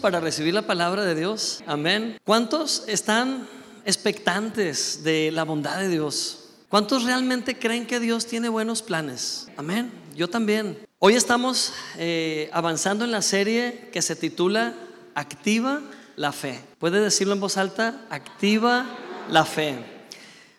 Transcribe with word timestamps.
para 0.00 0.20
recibir 0.20 0.54
la 0.54 0.62
palabra 0.62 1.04
de 1.04 1.14
Dios? 1.14 1.62
Amén. 1.66 2.18
¿Cuántos 2.24 2.84
están 2.86 3.46
expectantes 3.84 5.04
de 5.04 5.30
la 5.30 5.44
bondad 5.44 5.78
de 5.78 5.88
Dios? 5.88 6.48
¿Cuántos 6.68 7.04
realmente 7.04 7.58
creen 7.58 7.86
que 7.86 8.00
Dios 8.00 8.26
tiene 8.26 8.48
buenos 8.48 8.82
planes? 8.82 9.48
Amén. 9.56 9.92
Yo 10.16 10.28
también. 10.28 10.78
Hoy 10.98 11.14
estamos 11.14 11.72
eh, 11.98 12.48
avanzando 12.52 13.04
en 13.04 13.10
la 13.10 13.22
serie 13.22 13.88
que 13.92 14.02
se 14.02 14.16
titula 14.16 14.74
Activa 15.14 15.80
la 16.16 16.32
fe. 16.32 16.60
¿Puede 16.78 17.00
decirlo 17.00 17.34
en 17.34 17.40
voz 17.40 17.56
alta? 17.56 18.06
Activa 18.10 18.86
la 19.30 19.44
fe. 19.44 19.76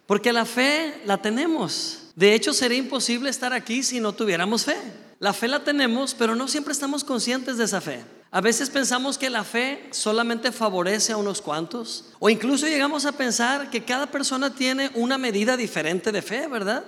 Porque 0.06 0.34
la 0.34 0.46
fe 0.46 1.02
la 1.06 1.18
tenemos. 1.18 2.10
De 2.16 2.34
hecho, 2.36 2.54
sería 2.54 2.78
imposible 2.78 3.30
estar 3.30 3.54
aquí 3.54 3.84
si 3.84 4.00
no 4.00 4.14
tuviéramos 4.14 4.66
fe. 4.66 4.78
La 5.22 5.34
fe 5.34 5.48
la 5.48 5.64
tenemos, 5.64 6.16
pero 6.16 6.34
no 6.34 6.48
siempre 6.48 6.74
estamos 6.74 7.04
conscientes 7.04 7.56
de 7.56 7.66
esa 7.66 7.80
fe. 7.80 8.04
A 8.32 8.42
veces 8.42 8.72
pensamos 8.72 9.20
que 9.20 9.30
la 9.30 9.44
fe 9.44 9.88
solamente 9.92 10.52
favorece 10.52 11.14
a 11.14 11.18
unos 11.18 11.44
cuantos, 11.44 12.06
o 12.18 12.32
incluso 12.32 12.66
llegamos 12.66 13.06
a 13.06 13.12
pensar 13.12 13.70
que 13.70 13.86
cada 13.86 14.08
persona 14.08 14.56
tiene 14.56 14.90
una 14.96 15.20
medida 15.20 15.58
diferente 15.58 16.12
de 16.12 16.24
fe, 16.24 16.48
¿verdad? 16.48 16.86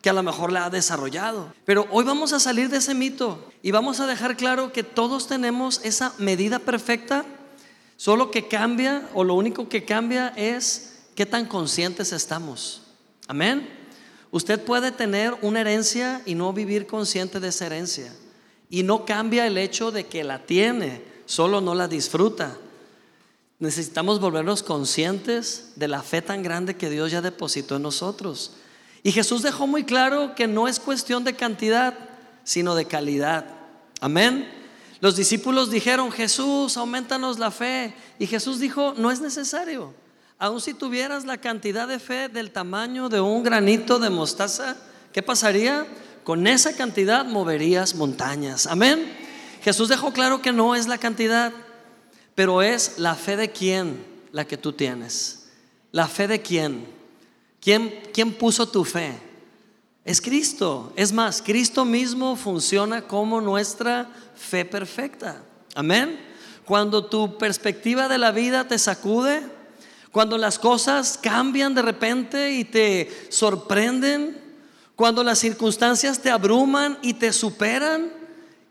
Que 0.00 0.08
a 0.08 0.14
lo 0.14 0.22
mejor 0.22 0.52
la 0.52 0.64
ha 0.64 0.70
desarrollado. 0.70 1.52
Pero 1.66 1.86
hoy 1.90 2.04
vamos 2.04 2.32
a 2.32 2.40
salir 2.40 2.70
de 2.70 2.78
ese 2.78 2.94
mito 2.94 3.46
y 3.60 3.72
vamos 3.72 4.00
a 4.00 4.06
dejar 4.06 4.38
claro 4.38 4.72
que 4.72 4.82
todos 4.82 5.26
tenemos 5.26 5.82
esa 5.84 6.14
medida 6.16 6.58
perfecta, 6.60 7.26
solo 7.98 8.30
que 8.30 8.48
cambia, 8.48 9.06
o 9.12 9.22
lo 9.22 9.34
único 9.34 9.68
que 9.68 9.84
cambia 9.84 10.28
es 10.34 11.02
qué 11.14 11.26
tan 11.26 11.44
conscientes 11.44 12.12
estamos. 12.12 12.84
Amén. 13.28 13.68
Usted 14.30 14.60
puede 14.62 14.92
tener 14.92 15.34
una 15.42 15.60
herencia 15.60 16.22
y 16.26 16.34
no 16.34 16.52
vivir 16.52 16.86
consciente 16.86 17.40
de 17.40 17.48
esa 17.48 17.66
herencia. 17.66 18.12
Y 18.68 18.82
no 18.82 19.04
cambia 19.04 19.46
el 19.46 19.58
hecho 19.58 19.92
de 19.92 20.06
que 20.06 20.24
la 20.24 20.44
tiene, 20.44 21.02
solo 21.26 21.60
no 21.60 21.74
la 21.74 21.88
disfruta. 21.88 22.56
Necesitamos 23.58 24.20
volvernos 24.20 24.62
conscientes 24.62 25.72
de 25.76 25.88
la 25.88 26.02
fe 26.02 26.20
tan 26.20 26.42
grande 26.42 26.76
que 26.76 26.90
Dios 26.90 27.10
ya 27.10 27.22
depositó 27.22 27.76
en 27.76 27.82
nosotros. 27.82 28.52
Y 29.02 29.12
Jesús 29.12 29.42
dejó 29.42 29.66
muy 29.66 29.84
claro 29.84 30.34
que 30.34 30.46
no 30.46 30.68
es 30.68 30.80
cuestión 30.80 31.24
de 31.24 31.36
cantidad, 31.36 31.94
sino 32.44 32.74
de 32.74 32.86
calidad. 32.86 33.46
Amén. 34.00 34.48
Los 35.00 35.16
discípulos 35.16 35.70
dijeron, 35.70 36.10
Jesús, 36.10 36.76
aumentanos 36.76 37.38
la 37.38 37.50
fe. 37.50 37.94
Y 38.18 38.26
Jesús 38.26 38.58
dijo, 38.58 38.94
no 38.96 39.10
es 39.10 39.20
necesario. 39.20 39.94
Aun 40.38 40.60
si 40.60 40.74
tuvieras 40.74 41.24
la 41.24 41.38
cantidad 41.38 41.88
de 41.88 41.98
fe 41.98 42.28
del 42.28 42.50
tamaño 42.50 43.08
de 43.08 43.20
un 43.20 43.42
granito 43.42 43.98
de 43.98 44.10
mostaza, 44.10 44.76
¿qué 45.12 45.22
pasaría? 45.22 45.86
Con 46.24 46.46
esa 46.46 46.76
cantidad 46.76 47.24
moverías 47.24 47.94
montañas. 47.94 48.66
Amén. 48.66 49.16
Jesús 49.62 49.88
dejó 49.88 50.12
claro 50.12 50.42
que 50.42 50.52
no 50.52 50.74
es 50.74 50.88
la 50.88 50.98
cantidad, 50.98 51.52
pero 52.34 52.60
es 52.60 52.98
la 52.98 53.14
fe 53.14 53.36
de 53.36 53.50
quién 53.50 54.04
la 54.30 54.46
que 54.46 54.58
tú 54.58 54.74
tienes. 54.74 55.48
La 55.90 56.06
fe 56.06 56.28
de 56.28 56.42
quién. 56.42 56.86
¿Quién, 57.58 58.02
quién 58.12 58.34
puso 58.34 58.68
tu 58.68 58.84
fe? 58.84 59.18
Es 60.04 60.20
Cristo. 60.20 60.92
Es 60.96 61.12
más, 61.12 61.40
Cristo 61.40 61.86
mismo 61.86 62.36
funciona 62.36 63.00
como 63.00 63.40
nuestra 63.40 64.10
fe 64.34 64.66
perfecta. 64.66 65.42
Amén. 65.74 66.20
Cuando 66.66 67.06
tu 67.06 67.38
perspectiva 67.38 68.06
de 68.06 68.18
la 68.18 68.32
vida 68.32 68.68
te 68.68 68.78
sacude, 68.78 69.55
cuando 70.12 70.38
las 70.38 70.58
cosas 70.58 71.18
cambian 71.20 71.74
de 71.74 71.82
repente 71.82 72.52
y 72.52 72.64
te 72.64 73.28
sorprenden, 73.28 74.40
cuando 74.94 75.22
las 75.22 75.38
circunstancias 75.38 76.20
te 76.20 76.30
abruman 76.30 76.98
y 77.02 77.14
te 77.14 77.32
superan 77.32 78.10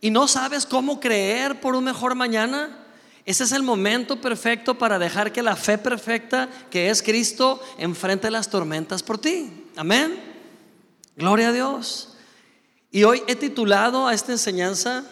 y 0.01 0.09
no 0.09 0.27
sabes 0.27 0.65
cómo 0.65 0.99
creer 0.99 1.59
por 1.61 1.75
un 1.75 1.83
mejor 1.83 2.15
mañana, 2.15 2.85
ese 3.25 3.43
es 3.43 3.51
el 3.51 3.63
momento 3.63 4.21
perfecto 4.21 4.77
para 4.77 4.99
dejar 4.99 5.31
que 5.31 5.41
la 5.41 5.55
fe 5.55 5.77
perfecta 5.77 6.49
que 6.69 6.89
es 6.89 7.01
Cristo 7.01 7.59
enfrente 7.77 8.29
las 8.29 8.49
tormentas 8.49 9.01
por 9.01 9.17
ti. 9.17 9.65
Amén. 9.75 10.19
Gloria 11.15 11.49
a 11.49 11.51
Dios. 11.51 12.09
Y 12.91 13.03
hoy 13.03 13.23
he 13.27 13.35
titulado 13.35 14.07
a 14.07 14.13
esta 14.13 14.31
enseñanza, 14.31 15.05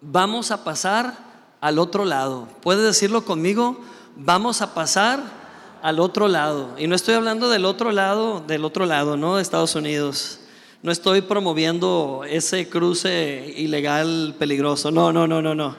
vamos 0.00 0.50
a 0.50 0.64
pasar 0.64 1.16
al 1.60 1.78
otro 1.78 2.04
lado. 2.04 2.48
¿Puede 2.62 2.82
decirlo 2.82 3.24
conmigo? 3.24 3.80
Vamos 4.16 4.62
a 4.62 4.74
pasar 4.74 5.20
al 5.82 5.98
otro 5.98 6.28
lado. 6.28 6.70
Y 6.78 6.86
no 6.86 6.94
estoy 6.94 7.14
hablando 7.14 7.48
del 7.48 7.64
otro 7.64 7.90
lado, 7.90 8.44
del 8.46 8.64
otro 8.64 8.86
lado, 8.86 9.16
¿no? 9.16 9.36
De 9.36 9.42
Estados 9.42 9.74
Unidos. 9.74 10.38
No 10.82 10.92
estoy 10.92 11.20
promoviendo 11.20 12.22
ese 12.28 12.68
cruce 12.68 13.52
ilegal 13.56 14.36
peligroso. 14.38 14.90
No, 14.92 15.12
no, 15.12 15.26
no, 15.26 15.42
no, 15.42 15.54
no. 15.54 15.76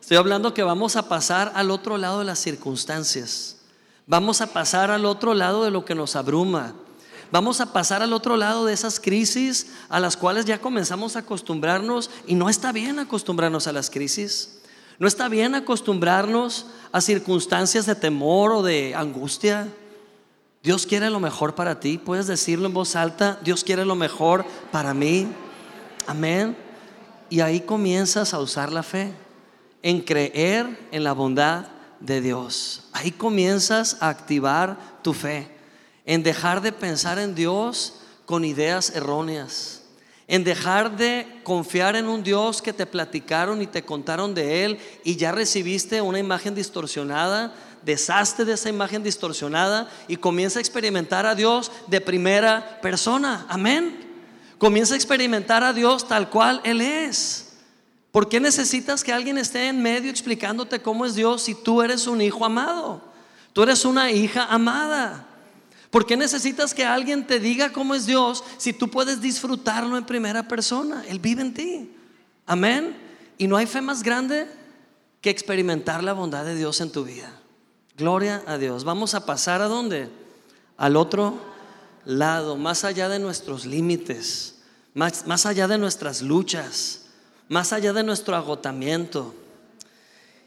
Estoy 0.00 0.18
hablando 0.18 0.54
que 0.54 0.62
vamos 0.62 0.96
a 0.96 1.08
pasar 1.08 1.50
al 1.56 1.70
otro 1.70 1.98
lado 1.98 2.20
de 2.20 2.26
las 2.26 2.38
circunstancias. 2.38 3.56
Vamos 4.06 4.40
a 4.40 4.48
pasar 4.48 4.90
al 4.90 5.04
otro 5.04 5.34
lado 5.34 5.64
de 5.64 5.70
lo 5.70 5.84
que 5.84 5.94
nos 5.94 6.14
abruma. 6.14 6.74
Vamos 7.32 7.60
a 7.60 7.72
pasar 7.72 8.02
al 8.02 8.12
otro 8.12 8.36
lado 8.36 8.66
de 8.66 8.74
esas 8.74 9.00
crisis 9.00 9.72
a 9.88 9.98
las 9.98 10.16
cuales 10.16 10.44
ya 10.44 10.60
comenzamos 10.60 11.16
a 11.16 11.20
acostumbrarnos 11.20 12.08
y 12.26 12.34
no 12.36 12.48
está 12.48 12.70
bien 12.70 13.00
acostumbrarnos 13.00 13.66
a 13.66 13.72
las 13.72 13.90
crisis. 13.90 14.60
No 14.98 15.08
está 15.08 15.28
bien 15.28 15.54
acostumbrarnos 15.54 16.66
a 16.92 17.00
circunstancias 17.00 17.86
de 17.86 17.94
temor 17.94 18.52
o 18.52 18.62
de 18.62 18.94
angustia. 18.94 19.68
Dios 20.62 20.86
quiere 20.86 21.10
lo 21.10 21.20
mejor 21.20 21.54
para 21.54 21.80
ti. 21.80 21.98
Puedes 21.98 22.26
decirlo 22.26 22.66
en 22.66 22.74
voz 22.74 22.94
alta, 22.94 23.38
Dios 23.42 23.64
quiere 23.64 23.84
lo 23.84 23.96
mejor 23.96 24.44
para 24.70 24.94
mí. 24.94 25.28
Amén. 26.06 26.56
Y 27.28 27.40
ahí 27.40 27.60
comienzas 27.60 28.34
a 28.34 28.38
usar 28.38 28.72
la 28.72 28.82
fe, 28.82 29.12
en 29.82 30.00
creer 30.00 30.88
en 30.92 31.04
la 31.04 31.12
bondad 31.12 31.66
de 32.00 32.20
Dios. 32.20 32.84
Ahí 32.92 33.10
comienzas 33.10 33.96
a 34.00 34.08
activar 34.08 34.78
tu 35.02 35.12
fe, 35.12 35.48
en 36.06 36.22
dejar 36.22 36.60
de 36.60 36.72
pensar 36.72 37.18
en 37.18 37.34
Dios 37.34 37.94
con 38.24 38.44
ideas 38.44 38.90
erróneas 38.94 39.83
en 40.26 40.44
dejar 40.44 40.96
de 40.96 41.40
confiar 41.42 41.96
en 41.96 42.08
un 42.08 42.22
Dios 42.22 42.62
que 42.62 42.72
te 42.72 42.86
platicaron 42.86 43.60
y 43.60 43.66
te 43.66 43.84
contaron 43.84 44.34
de 44.34 44.64
Él 44.64 44.78
y 45.04 45.16
ya 45.16 45.32
recibiste 45.32 46.00
una 46.00 46.18
imagen 46.18 46.54
distorsionada, 46.54 47.54
deshazte 47.84 48.44
de 48.44 48.54
esa 48.54 48.70
imagen 48.70 49.02
distorsionada 49.02 49.90
y 50.08 50.16
comienza 50.16 50.58
a 50.58 50.62
experimentar 50.62 51.26
a 51.26 51.34
Dios 51.34 51.70
de 51.86 52.00
primera 52.00 52.80
persona. 52.80 53.46
Amén. 53.48 54.04
Comienza 54.56 54.94
a 54.94 54.96
experimentar 54.96 55.62
a 55.62 55.72
Dios 55.72 56.08
tal 56.08 56.30
cual 56.30 56.60
Él 56.64 56.80
es. 56.80 57.52
¿Por 58.10 58.28
qué 58.28 58.40
necesitas 58.40 59.02
que 59.02 59.12
alguien 59.12 59.36
esté 59.36 59.68
en 59.68 59.82
medio 59.82 60.10
explicándote 60.10 60.80
cómo 60.80 61.04
es 61.04 61.16
Dios 61.16 61.42
si 61.42 61.54
tú 61.54 61.82
eres 61.82 62.06
un 62.06 62.22
hijo 62.22 62.44
amado? 62.44 63.02
Tú 63.52 63.62
eres 63.62 63.84
una 63.84 64.10
hija 64.10 64.46
amada. 64.46 65.26
¿Por 65.94 66.06
qué 66.06 66.16
necesitas 66.16 66.74
que 66.74 66.84
alguien 66.84 67.24
te 67.24 67.38
diga 67.38 67.72
cómo 67.72 67.94
es 67.94 68.04
Dios 68.04 68.42
si 68.56 68.72
tú 68.72 68.90
puedes 68.90 69.20
disfrutarlo 69.20 69.96
en 69.96 70.04
primera 70.04 70.48
persona? 70.48 71.04
Él 71.06 71.20
vive 71.20 71.42
en 71.42 71.54
ti. 71.54 71.96
Amén. 72.46 72.96
Y 73.38 73.46
no 73.46 73.56
hay 73.56 73.66
fe 73.66 73.80
más 73.80 74.02
grande 74.02 74.48
que 75.20 75.30
experimentar 75.30 76.02
la 76.02 76.12
bondad 76.12 76.44
de 76.44 76.56
Dios 76.56 76.80
en 76.80 76.90
tu 76.90 77.04
vida. 77.04 77.30
Gloria 77.96 78.42
a 78.48 78.58
Dios. 78.58 78.82
Vamos 78.82 79.14
a 79.14 79.24
pasar 79.24 79.62
a 79.62 79.68
dónde? 79.68 80.08
Al 80.76 80.96
otro 80.96 81.38
lado, 82.04 82.56
más 82.56 82.82
allá 82.82 83.08
de 83.08 83.20
nuestros 83.20 83.64
límites, 83.64 84.56
más, 84.94 85.28
más 85.28 85.46
allá 85.46 85.68
de 85.68 85.78
nuestras 85.78 86.22
luchas, 86.22 87.02
más 87.48 87.72
allá 87.72 87.92
de 87.92 88.02
nuestro 88.02 88.34
agotamiento. 88.34 89.32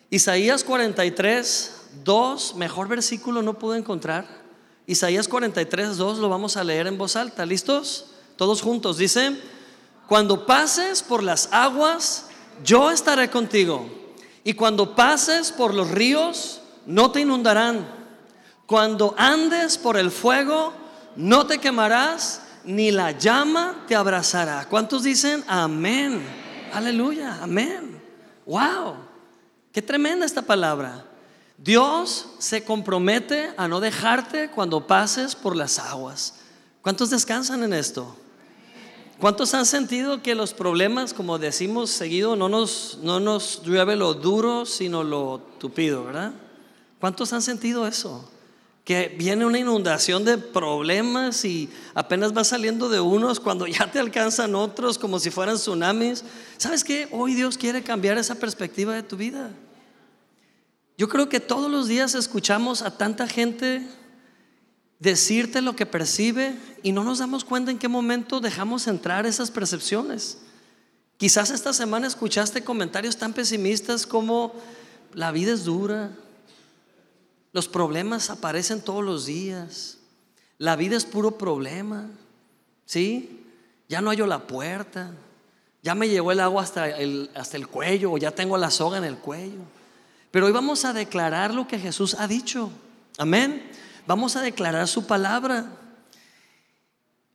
Isaías 0.09 0.65
43, 0.65 1.71
2, 2.03 2.55
mejor 2.55 2.89
versículo 2.89 3.41
no 3.41 3.57
pude 3.57 3.77
encontrar. 3.77 4.46
Isaías 4.87 5.27
43, 5.27 5.97
2 5.97 6.19
lo 6.19 6.29
vamos 6.29 6.55
a 6.55 6.63
leer 6.63 6.87
en 6.87 6.97
voz 6.97 7.17
alta. 7.17 7.45
¿Listos? 7.45 8.05
Todos 8.37 8.61
juntos. 8.61 8.97
Dice, 8.97 9.37
cuando 10.07 10.45
pases 10.45 11.03
por 11.03 11.21
las 11.21 11.49
aguas, 11.51 12.27
yo 12.63 12.89
estaré 12.89 13.29
contigo. 13.29 13.87
Y 14.45 14.53
cuando 14.53 14.95
pases 14.95 15.51
por 15.51 15.73
los 15.73 15.91
ríos, 15.91 16.61
no 16.85 17.11
te 17.11 17.19
inundarán. 17.19 17.85
Cuando 18.65 19.13
andes 19.17 19.77
por 19.77 19.97
el 19.97 20.09
fuego, 20.09 20.71
no 21.17 21.45
te 21.45 21.59
quemarás, 21.59 22.43
ni 22.63 22.91
la 22.91 23.11
llama 23.11 23.83
te 23.89 23.95
abrazará. 23.95 24.67
¿Cuántos 24.69 25.03
dicen 25.03 25.43
amén? 25.47 26.21
Aleluya, 26.73 27.39
amén. 27.41 28.01
Wow, 28.45 28.95
qué 29.73 29.81
tremenda 29.81 30.25
esta 30.25 30.41
palabra. 30.41 31.06
Dios 31.57 32.27
se 32.37 32.63
compromete 32.63 33.51
a 33.57 33.67
no 33.67 33.79
dejarte 33.79 34.49
cuando 34.49 34.85
pases 34.85 35.35
por 35.35 35.55
las 35.55 35.79
aguas. 35.79 36.35
¿Cuántos 36.81 37.09
descansan 37.09 37.63
en 37.63 37.73
esto? 37.73 38.15
¿Cuántos 39.19 39.55
han 39.55 39.65
sentido 39.65 40.21
que 40.21 40.35
los 40.35 40.53
problemas, 40.53 41.13
como 41.13 41.39
decimos 41.39 41.89
seguido, 41.89 42.35
no 42.35 42.49
nos, 42.49 42.99
no 43.01 43.19
nos 43.19 43.63
llueve 43.63 43.95
lo 43.95 44.13
duro, 44.13 44.67
sino 44.67 45.03
lo 45.03 45.41
tupido, 45.57 46.03
¿verdad? 46.03 46.33
¿Cuántos 46.99 47.33
han 47.33 47.41
sentido 47.41 47.87
eso? 47.87 48.29
Que 48.83 49.13
viene 49.17 49.43
una 49.43 49.57
inundación 49.57 50.23
de 50.23 50.37
problemas 50.37 51.43
y 51.45 51.67
apenas 51.95 52.37
va 52.37 52.43
saliendo 52.43 52.89
de 52.89 52.99
unos 52.99 53.39
cuando 53.39 53.65
ya 53.65 53.91
te 53.91 53.97
alcanzan 53.97 54.53
otros 54.53 54.99
como 54.99 55.19
si 55.19 55.31
fueran 55.31 55.55
tsunamis. 55.55 56.23
¿Sabes 56.57 56.83
qué? 56.83 57.07
Hoy 57.11 57.33
Dios 57.33 57.57
quiere 57.57 57.81
cambiar 57.81 58.19
esa 58.19 58.35
perspectiva 58.35 58.93
de 58.93 59.01
tu 59.01 59.17
vida. 59.17 59.49
Yo 60.97 61.07
creo 61.07 61.29
que 61.29 61.39
todos 61.39 61.69
los 61.69 61.87
días 61.87 62.15
escuchamos 62.15 62.81
a 62.81 62.97
tanta 62.97 63.27
gente 63.27 63.87
decirte 64.97 65.61
lo 65.61 65.75
que 65.75 65.85
percibe 65.85 66.55
y 66.81 66.91
no 66.91 67.03
nos 67.03 67.19
damos 67.19 67.45
cuenta 67.45 67.69
en 67.69 67.77
qué 67.77 67.87
momento 67.87 68.39
dejamos 68.39 68.87
entrar 68.87 69.27
esas 69.27 69.51
percepciones. 69.51 70.39
Quizás 71.17 71.51
esta 71.51 71.71
semana 71.71 72.07
escuchaste 72.07 72.63
comentarios 72.63 73.17
tan 73.17 73.33
pesimistas 73.33 74.07
como 74.07 74.53
la 75.13 75.31
vida 75.31 75.53
es 75.53 75.65
dura, 75.65 76.11
los 77.53 77.67
problemas 77.67 78.31
aparecen 78.31 78.81
todos 78.81 79.03
los 79.03 79.27
días, 79.27 79.97
la 80.57 80.75
vida 80.75 80.97
es 80.97 81.05
puro 81.05 81.37
problema, 81.37 82.07
¿sí? 82.85 83.45
Ya 83.87 84.01
no 84.01 84.09
hallo 84.09 84.25
la 84.25 84.47
puerta, 84.47 85.11
ya 85.83 85.93
me 85.95 86.09
llegó 86.09 86.31
el 86.31 86.39
agua 86.39 86.63
hasta 86.63 86.89
el, 86.89 87.29
hasta 87.35 87.57
el 87.57 87.67
cuello 87.67 88.11
o 88.11 88.17
ya 88.17 88.31
tengo 88.31 88.57
la 88.57 88.71
soga 88.71 88.97
en 88.97 89.03
el 89.03 89.17
cuello. 89.17 89.76
Pero 90.31 90.45
hoy 90.45 90.51
vamos 90.51 90.85
a 90.85 90.93
declarar 90.93 91.53
lo 91.53 91.67
que 91.67 91.79
Jesús 91.79 92.15
ha 92.19 92.27
dicho. 92.27 92.69
Amén. 93.17 93.71
Vamos 94.05 94.35
a 94.35 94.41
declarar 94.41 94.87
su 94.87 95.07
palabra. 95.07 95.65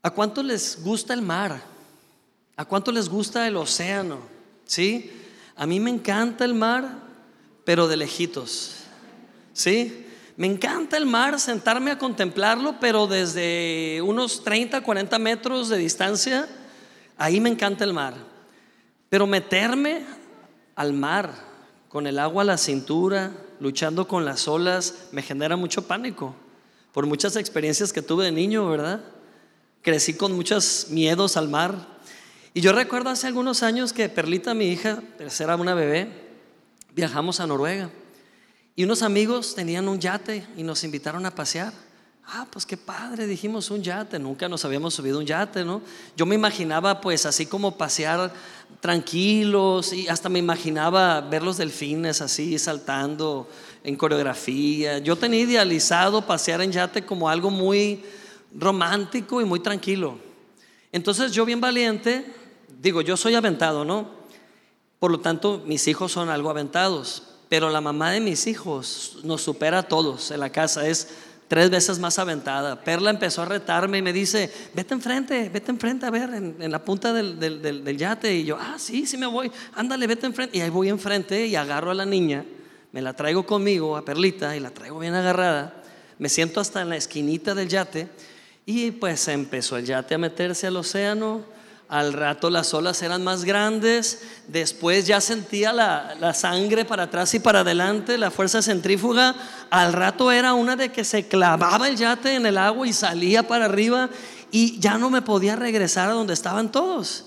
¿A 0.03 0.11
cuánto 0.11 0.43
les 0.43 0.83
gusta 0.83 1.15
el 1.15 1.23
mar? 1.23 1.63
¿A 2.57 2.65
cuánto 2.65 2.93
les 2.93 3.09
gusta 3.09 3.47
el 3.47 3.57
océano? 3.57 4.21
¿Sí? 4.67 5.11
A 5.57 5.67
mí 5.67 5.81
me 5.81 5.91
encanta 5.91 6.45
el 6.45 6.55
mar, 6.55 6.99
pero 7.65 7.89
de 7.89 7.97
lejitos. 7.97 8.77
¿Sí? 9.53 10.07
Me 10.37 10.47
encanta 10.47 10.97
el 10.97 11.07
mar, 11.07 11.39
sentarme 11.39 11.91
a 11.91 11.99
contemplarlo, 11.99 12.77
pero 12.81 13.07
desde 13.07 14.01
unos 14.03 14.43
30, 14.45 14.81
40 14.81 15.19
metros 15.19 15.69
de 15.69 15.79
distancia, 15.79 16.49
ahí 17.17 17.41
me 17.41 17.51
encanta 17.51 17.85
el 17.85 17.93
mar. 17.93 18.15
Pero 19.09 19.27
meterme 19.27 20.05
al 20.75 20.93
mar 20.93 21.52
con 21.93 22.07
el 22.07 22.19
agua 22.19 22.41
a 22.41 22.47
la 22.47 22.57
cintura, 22.57 23.33
luchando 23.61 24.09
con 24.09 24.25
las 24.25 24.49
olas, 24.49 25.09
me 25.13 25.21
genera 25.21 25.57
mucho 25.57 25.87
pánico. 25.87 26.35
Por 26.91 27.05
muchas 27.05 27.37
experiencias 27.37 27.93
que 27.93 28.01
tuve 28.01 28.25
de 28.25 28.33
niño, 28.33 28.67
¿verdad? 28.67 29.05
Crecí 29.83 30.15
con 30.15 30.33
muchos 30.33 30.87
miedos 30.89 31.37
al 31.37 31.51
mar. 31.51 32.01
Y 32.55 32.63
yo 32.63 32.73
recuerdo 32.73 33.11
hace 33.11 33.27
algunos 33.27 33.63
años 33.63 33.93
que 33.93 34.09
Perlita, 34.09 34.55
mi 34.55 34.69
hija, 34.69 35.03
era 35.39 35.57
una 35.57 35.75
bebé, 35.75 36.09
viajamos 36.95 37.41
a 37.41 37.47
Noruega. 37.47 37.91
Y 38.75 38.85
unos 38.85 39.03
amigos 39.03 39.55
tenían 39.55 39.87
un 39.87 40.01
yate 40.01 40.47
y 40.57 40.63
nos 40.63 40.85
invitaron 40.85 41.27
a 41.27 41.35
pasear. 41.35 41.75
Ah, 42.35 42.47
pues 42.51 42.65
qué 42.65 42.79
padre, 42.79 43.27
dijimos 43.27 43.71
un 43.71 43.83
yate, 43.83 44.19
nunca 44.19 44.49
nos 44.49 44.65
habíamos 44.65 44.95
subido 44.95 45.19
un 45.19 45.27
yate, 45.27 45.67
¿no? 45.67 45.83
Yo 46.17 46.25
me 46.25 46.35
imaginaba 46.35 46.99
pues 46.99 47.27
así 47.27 47.45
como 47.45 47.77
pasear 47.77 48.33
tranquilos 48.81 49.93
y 49.93 50.09
hasta 50.09 50.31
me 50.31 50.39
imaginaba 50.39 51.21
ver 51.21 51.43
los 51.43 51.59
delfines 51.59 52.23
así 52.23 52.59
saltando 52.59 53.51
en 53.85 53.97
coreografía. 53.97 54.97
Yo 54.97 55.15
tenía 55.15 55.41
idealizado 55.41 56.27
pasear 56.27 56.63
en 56.63 56.73
yate 56.73 57.05
como 57.05 57.29
algo 57.29 57.51
muy 57.51 58.03
romántico 58.55 59.43
y 59.43 59.45
muy 59.45 59.61
tranquilo. 59.61 60.17
Entonces 60.91 61.33
yo 61.33 61.45
bien 61.45 61.61
valiente, 61.61 62.25
digo, 62.81 63.03
yo 63.03 63.19
soy 63.19 63.35
aventado, 63.35 63.85
¿no? 63.85 64.09
Por 64.99 65.11
lo 65.11 65.21
tanto, 65.21 65.63
mis 65.67 65.87
hijos 65.87 66.13
son 66.13 66.31
algo 66.31 66.49
aventados 66.49 67.25
pero 67.53 67.69
la 67.69 67.83
mamá 67.83 68.13
de 68.13 68.21
mis 68.21 68.47
hijos 68.47 69.19
nos 69.25 69.43
supera 69.43 69.81
a 69.81 69.83
todos 69.83 70.31
en 70.31 70.41
la 70.41 70.49
casa, 70.49 70.89
es 70.89 71.09
tres 71.53 71.69
veces 71.69 71.99
más 71.99 72.19
aventada. 72.19 72.83
Perla 72.83 73.11
empezó 73.11 73.43
a 73.43 73.45
retarme 73.45 73.99
y 73.99 74.03
me 74.03 74.15
dice, 74.15 74.51
vete 74.73 74.95
enfrente, 74.95 75.51
vete 75.51 75.71
enfrente 75.71 76.07
a 76.07 76.11
ver, 76.11 76.31
en, 76.33 76.73
la 76.73 76.83
punta 76.83 77.13
del, 77.13 77.39
del, 77.39 77.99
yate. 77.99 78.35
Y 78.35 78.45
yo, 78.47 78.57
ah, 78.59 78.77
sí, 78.79 79.07
sí 79.07 79.19
me 79.19 79.27
voy, 79.27 79.53
ándale, 79.75 80.07
vete 80.07 80.25
enfrente. 80.25 80.57
Y 80.57 80.63
ahí 80.63 80.71
voy 80.71 80.89
enfrente 80.89 81.47
y 81.47 81.55
agarro 81.55 81.91
a 81.91 81.95
la 81.95 82.07
niña, 82.07 82.47
me 82.93 83.03
la 83.03 83.13
traigo 83.13 83.45
conmigo, 83.45 83.99
a 83.99 84.03
Perlita, 84.03 84.57
y 84.57 84.61
la 84.61 84.71
traigo 84.71 84.99
bien 84.99 85.13
agarrada. 85.13 85.75
Me 86.19 86.31
siento 86.31 86.59
hasta 86.59 86.81
en 86.81 86.89
la 86.89 86.97
esquinita 86.97 87.55
del 87.55 87.69
yate 87.69 88.09
y 88.65 88.91
pues 88.93 89.29
empezó 89.29 89.77
el 89.77 89.85
yate 89.85 90.15
a 90.15 90.19
meterse 90.19 90.69
al 90.69 90.79
océano 90.79 91.43
al 91.93 92.15
rato 92.15 92.49
las 92.49 92.73
olas 92.73 93.03
eran 93.03 93.23
más 93.23 93.45
grandes, 93.45 94.23
después 94.49 95.07
ya 95.07 95.21
sentía 95.21 95.75
la, 95.75 96.33
sangre 96.33 96.87
para 96.87 97.03
atrás 97.03 97.35
y 97.35 97.39
para 97.39 97.61
adelante, 97.61 98.17
la 98.17 98.31
fuerza 98.31 98.63
centrífuga, 98.63 99.35
al 99.69 99.93
rato 99.93 100.33
era 100.33 100.55
una 100.55 100.75
de 100.75 100.91
que 100.91 101.05
se 101.05 101.29
clavaba 101.29 101.91
el 101.91 101.97
yate 101.97 102.35
en 102.35 102.47
el 102.47 102.57
agua 102.57 102.89
y 102.89 102.95
salía 102.95 103.47
para 103.47 103.67
arriba 103.67 104.09
y 104.51 104.81
ya 104.81 104.97
no 104.97 105.11
me 105.11 105.21
podía 105.21 105.55
regresar 105.55 106.09
a 106.09 106.15
donde 106.15 106.33
estaban 106.33 106.73
todos. 106.73 107.27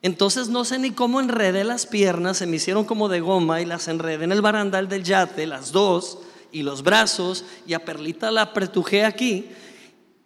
Entonces 0.00 0.48
no 0.48 0.64
sé 0.64 0.78
ni 0.78 0.92
cómo 0.92 1.20
enredé 1.20 1.62
las 1.62 1.84
piernas, 1.84 2.38
se 2.38 2.46
me 2.46 2.56
hicieron 2.56 2.86
como 2.86 3.10
de 3.10 3.20
goma 3.20 3.60
y 3.60 3.66
las 3.66 3.86
enredé 3.86 4.24
en 4.24 4.32
el 4.32 4.40
barandal 4.40 4.88
del 4.88 5.04
yate, 5.04 5.46
las 5.46 5.72
dos, 5.72 6.20
y 6.52 6.62
los 6.62 6.82
brazos, 6.82 7.44
y 7.66 7.74
a 7.74 7.84
Perlita 7.84 8.30
la 8.30 8.40
apretujé 8.40 9.04
aquí. 9.04 9.50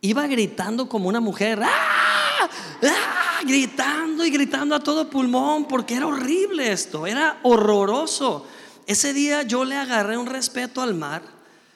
Iba 0.00 0.28
gritando 0.28 0.88
como 0.88 1.08
una 1.08 1.18
mujer, 1.18 1.60
¡ah! 1.60 2.48
¡ah! 2.84 3.19
Gritando 3.46 4.24
y 4.24 4.30
gritando 4.30 4.74
a 4.74 4.80
todo 4.80 5.08
pulmón 5.10 5.66
porque 5.66 5.94
era 5.94 6.06
horrible 6.06 6.72
esto, 6.72 7.06
era 7.06 7.38
horroroso. 7.42 8.46
Ese 8.86 9.12
día 9.12 9.42
yo 9.42 9.64
le 9.64 9.76
agarré 9.76 10.16
un 10.16 10.26
respeto 10.26 10.82
al 10.82 10.94
mar 10.94 11.22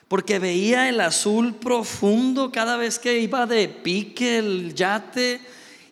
porque 0.07 0.39
veía 0.39 0.89
el 0.89 0.99
azul 1.01 1.55
profundo 1.55 2.51
cada 2.51 2.77
vez 2.77 2.99
que 2.99 3.19
iba 3.19 3.45
de 3.45 3.67
pique 3.67 4.37
el 4.37 4.75
yate 4.75 5.41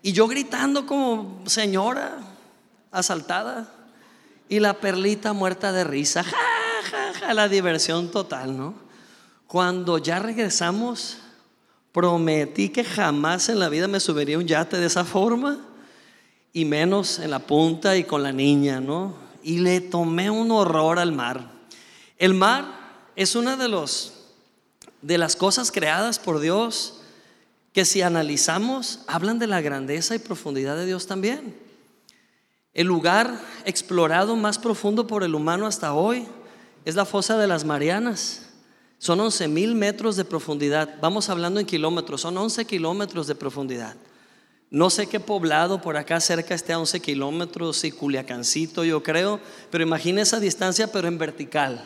y 0.02 0.12
yo 0.12 0.28
gritando 0.28 0.86
como 0.86 1.42
señora 1.46 2.18
asaltada 2.92 3.74
y 4.50 4.60
la 4.60 4.76
perlita 4.76 5.34
muerta 5.34 5.72
de 5.72 5.84
risa, 5.84 6.24
la 7.34 7.48
diversión 7.48 8.12
total, 8.12 8.56
¿no? 8.58 8.76
Cuando 9.48 9.98
ya 9.98 10.20
regresamos 10.20 11.18
Prometí 11.94 12.70
que 12.70 12.84
jamás 12.84 13.48
en 13.50 13.60
la 13.60 13.70
vida 13.70 13.88
me 13.88 14.00
subiría 14.00 14.38
un 14.38 14.48
yate 14.48 14.78
de 14.78 14.88
esa 14.88 15.06
forma 15.06 15.60
y 16.52 16.66
menos 16.66 17.20
en 17.20 17.32
la 17.32 17.40
punta 17.40 17.96
y 17.96 18.04
con 18.04 18.24
la 18.24 18.32
niña, 18.32 18.82
¿no? 18.82 19.16
Y 19.44 19.60
le 19.60 19.80
tomé 19.80 20.30
un 20.30 20.52
horror 20.52 21.00
al 21.00 21.12
mar. 21.12 21.52
El 22.18 22.34
mar 22.34 22.66
es 23.16 23.36
una 23.36 23.56
de 23.56 23.68
los 23.68 24.14
de 25.04 25.18
las 25.18 25.36
cosas 25.36 25.72
creadas 25.72 26.18
por 26.18 26.40
Dios 26.40 27.02
que 27.74 27.86
si 27.86 28.02
analizamos 28.02 29.02
hablan 29.08 29.38
de 29.38 29.48
la 29.48 29.62
grandeza 29.62 30.16
y 30.16 30.20
profundidad 30.20 30.76
de 30.76 30.86
Dios 30.86 31.08
también. 31.08 31.56
El 32.74 32.88
lugar 32.88 33.40
explorado 33.66 34.36
más 34.36 34.58
profundo 34.58 35.06
por 35.06 35.24
el 35.24 35.36
humano 35.36 35.68
hasta 35.68 35.94
hoy 35.94 36.26
es 36.86 36.96
la 36.96 37.06
fosa 37.06 37.38
de 37.38 37.48
las 37.48 37.66
Marianas. 37.66 38.53
Son 39.04 39.20
11 39.20 39.50
mil 39.50 39.76
metros 39.76 40.16
de 40.16 40.24
profundidad. 40.24 40.96
Vamos 41.02 41.28
hablando 41.28 41.60
en 41.60 41.66
kilómetros, 41.66 42.22
son 42.22 42.38
11 42.38 42.64
kilómetros 42.64 43.28
de 43.28 43.36
profundidad. 43.36 43.98
No 44.70 44.90
sé 44.90 45.08
qué 45.08 45.20
poblado 45.20 45.82
por 45.82 45.98
acá 45.98 46.22
cerca 46.22 46.56
esté 46.56 46.72
a 46.72 46.80
11 46.80 47.02
kilómetros 47.02 47.84
y 47.84 47.92
Culiacancito, 47.92 48.86
yo 48.86 49.04
creo, 49.04 49.42
pero 49.70 49.84
imagine 49.84 50.22
esa 50.22 50.40
distancia, 50.40 50.90
pero 50.90 51.10
en 51.10 51.18
vertical. 51.18 51.84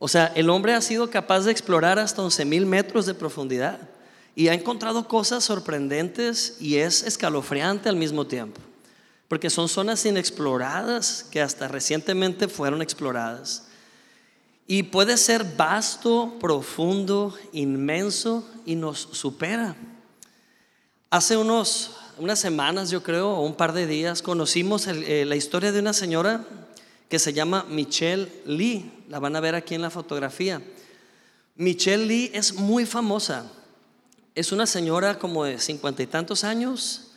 O 0.00 0.08
sea, 0.08 0.32
el 0.34 0.50
hombre 0.50 0.74
ha 0.74 0.80
sido 0.80 1.08
capaz 1.10 1.42
de 1.44 1.52
explorar 1.52 2.00
hasta 2.00 2.22
11 2.22 2.44
mil 2.44 2.66
metros 2.66 3.06
de 3.06 3.14
profundidad 3.14 3.78
y 4.34 4.48
ha 4.48 4.54
encontrado 4.54 5.06
cosas 5.06 5.44
sorprendentes 5.44 6.56
y 6.58 6.78
es 6.78 7.04
escalofriante 7.04 7.88
al 7.88 7.94
mismo 7.94 8.26
tiempo, 8.26 8.60
porque 9.28 9.48
son 9.48 9.68
zonas 9.68 10.04
inexploradas 10.04 11.24
que 11.30 11.40
hasta 11.40 11.68
recientemente 11.68 12.48
fueron 12.48 12.82
exploradas. 12.82 13.66
Y 14.66 14.84
puede 14.84 15.16
ser 15.16 15.44
vasto, 15.56 16.34
profundo, 16.40 17.34
inmenso 17.52 18.44
y 18.64 18.74
nos 18.74 18.98
supera. 18.98 19.76
Hace 21.08 21.36
unos, 21.36 21.92
unas 22.18 22.40
semanas, 22.40 22.90
yo 22.90 23.02
creo, 23.02 23.30
o 23.30 23.46
un 23.46 23.54
par 23.54 23.72
de 23.72 23.86
días, 23.86 24.22
conocimos 24.22 24.88
eh, 24.88 25.24
la 25.24 25.36
historia 25.36 25.70
de 25.70 25.78
una 25.78 25.92
señora 25.92 26.44
que 27.08 27.20
se 27.20 27.32
llama 27.32 27.64
Michelle 27.68 28.28
Lee. 28.44 28.90
La 29.08 29.20
van 29.20 29.36
a 29.36 29.40
ver 29.40 29.54
aquí 29.54 29.76
en 29.76 29.82
la 29.82 29.90
fotografía. 29.90 30.60
Michelle 31.54 32.04
Lee 32.04 32.30
es 32.34 32.54
muy 32.54 32.86
famosa. 32.86 33.50
Es 34.34 34.50
una 34.50 34.66
señora 34.66 35.18
como 35.18 35.44
de 35.44 35.60
cincuenta 35.60 36.02
y 36.02 36.06
tantos 36.06 36.42
años, 36.42 37.12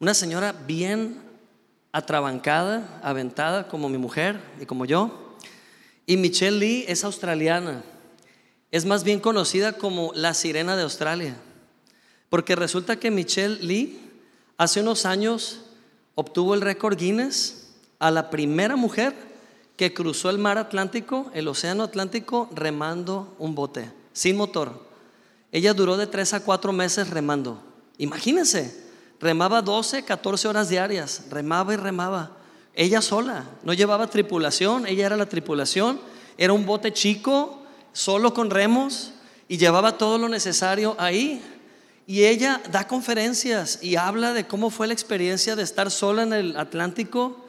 una 0.00 0.14
señora 0.14 0.52
bien 0.52 1.20
atrabancada, 1.92 3.00
aventada 3.02 3.68
como 3.68 3.88
mi 3.88 3.98
mujer 3.98 4.40
y 4.60 4.66
como 4.66 4.86
yo. 4.86 5.25
Y 6.06 6.16
Michelle 6.16 6.58
Lee 6.58 6.84
es 6.86 7.04
australiana. 7.04 7.82
Es 8.70 8.84
más 8.84 9.02
bien 9.02 9.20
conocida 9.20 9.72
como 9.72 10.12
la 10.14 10.34
sirena 10.34 10.76
de 10.76 10.84
Australia. 10.84 11.36
Porque 12.30 12.54
resulta 12.56 12.96
que 12.96 13.10
Michelle 13.10 13.58
Lee 13.60 13.98
hace 14.56 14.80
unos 14.80 15.04
años 15.04 15.60
obtuvo 16.14 16.54
el 16.54 16.60
récord 16.60 16.96
Guinness 16.96 17.74
a 17.98 18.10
la 18.10 18.30
primera 18.30 18.76
mujer 18.76 19.14
que 19.76 19.92
cruzó 19.92 20.30
el 20.30 20.38
mar 20.38 20.58
Atlántico, 20.58 21.30
el 21.34 21.48
océano 21.48 21.82
Atlántico, 21.82 22.48
remando 22.54 23.34
un 23.38 23.54
bote, 23.54 23.90
sin 24.12 24.36
motor. 24.36 24.86
Ella 25.52 25.74
duró 25.74 25.96
de 25.96 26.06
tres 26.06 26.32
a 26.32 26.40
cuatro 26.40 26.72
meses 26.72 27.10
remando. 27.10 27.62
Imagínense, 27.98 28.86
remaba 29.20 29.62
12, 29.62 30.04
14 30.04 30.48
horas 30.48 30.68
diarias, 30.68 31.24
remaba 31.30 31.74
y 31.74 31.76
remaba. 31.76 32.36
Ella 32.78 33.00
sola, 33.00 33.46
no 33.64 33.72
llevaba 33.72 34.06
tripulación, 34.06 34.86
ella 34.86 35.06
era 35.06 35.16
la 35.16 35.26
tripulación 35.26 35.98
Era 36.36 36.52
un 36.52 36.66
bote 36.66 36.92
chico, 36.92 37.62
solo 37.94 38.34
con 38.34 38.50
remos, 38.50 39.12
y 39.48 39.56
llevaba 39.56 39.96
todo 39.96 40.18
lo 40.18 40.28
necesario 40.28 40.94
ahí. 40.98 41.42
Y 42.06 42.24
ella 42.24 42.60
da 42.70 42.86
conferencias 42.86 43.78
y 43.82 43.96
habla 43.96 44.34
de 44.34 44.46
cómo 44.46 44.68
fue 44.68 44.86
la 44.86 44.92
experiencia 44.92 45.56
de 45.56 45.62
estar 45.62 45.90
sola 45.90 46.22
en 46.22 46.34
el 46.34 46.56
Atlántico 46.58 47.46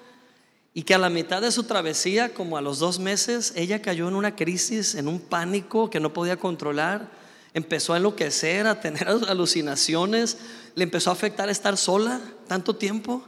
y 0.74 0.84
que 0.84 0.96
a 0.96 0.98
la 0.98 1.10
mitad 1.10 1.42
de 1.42 1.52
su 1.52 1.64
travesía, 1.64 2.34
como 2.34 2.56
a 2.56 2.62
los 2.62 2.80
dos 2.80 2.98
meses, 2.98 3.52
ella 3.56 3.82
cayó 3.82 4.08
en 4.08 4.16
una 4.16 4.36
crisis, 4.36 4.96
en 4.96 5.10
un 5.10 5.20
pánico 5.20 5.90
que 5.90 6.00
no 6.00 6.14
podía 6.14 6.38
controlar, 6.38 7.10
empezó 7.54 7.94
a 7.94 7.98
enloquecer, 7.98 8.66
a 8.66 8.80
tener 8.80 9.08
alucinaciones, 9.28 10.38
le 10.76 10.86
empezó 10.86 11.10
a 11.10 11.14
afectar 11.14 11.50
estar 11.50 11.76
sola 11.76 12.22
tanto 12.48 12.76
tiempo 12.78 13.28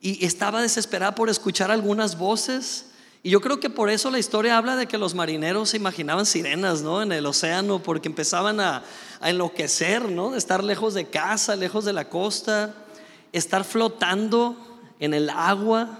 y 0.00 0.24
estaba 0.24 0.62
desesperada 0.62 1.14
por 1.14 1.28
escuchar 1.28 1.70
algunas 1.70 2.18
voces. 2.18 2.86
Y 3.22 3.30
yo 3.30 3.40
creo 3.40 3.58
que 3.58 3.68
por 3.68 3.90
eso 3.90 4.10
la 4.10 4.18
historia 4.18 4.56
habla 4.56 4.76
de 4.76 4.86
que 4.86 4.98
los 4.98 5.14
marineros 5.14 5.70
se 5.70 5.76
imaginaban 5.76 6.24
sirenas, 6.24 6.82
¿no? 6.82 7.02
En 7.02 7.10
el 7.10 7.26
océano, 7.26 7.82
porque 7.82 8.08
empezaban 8.08 8.60
a, 8.60 8.84
a 9.20 9.30
enloquecer, 9.30 10.08
¿no? 10.08 10.30
De 10.30 10.38
estar 10.38 10.62
lejos 10.62 10.94
de 10.94 11.06
casa, 11.06 11.56
lejos 11.56 11.84
de 11.84 11.92
la 11.92 12.08
costa, 12.08 12.74
estar 13.32 13.64
flotando 13.64 14.56
en 15.00 15.14
el 15.14 15.30
agua, 15.30 15.98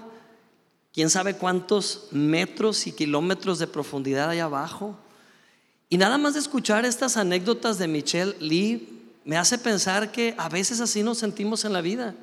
quién 0.93 1.09
sabe 1.09 1.35
cuántos 1.35 2.07
metros 2.11 2.87
y 2.87 2.91
kilómetros 2.91 3.59
de 3.59 3.67
profundidad 3.67 4.29
hay 4.29 4.39
abajo. 4.39 4.97
Y 5.89 5.97
nada 5.97 6.17
más 6.17 6.35
de 6.35 6.39
escuchar 6.39 6.85
estas 6.85 7.17
anécdotas 7.17 7.79
de 7.79 7.87
Michelle 7.87 8.35
Lee 8.39 8.99
me 9.25 9.37
hace 9.37 9.57
pensar 9.57 10.11
que 10.11 10.35
a 10.37 10.49
veces 10.49 10.79
así 10.79 11.03
nos 11.03 11.17
sentimos 11.17 11.65
en 11.65 11.73
la 11.73 11.81
vida, 11.81 12.15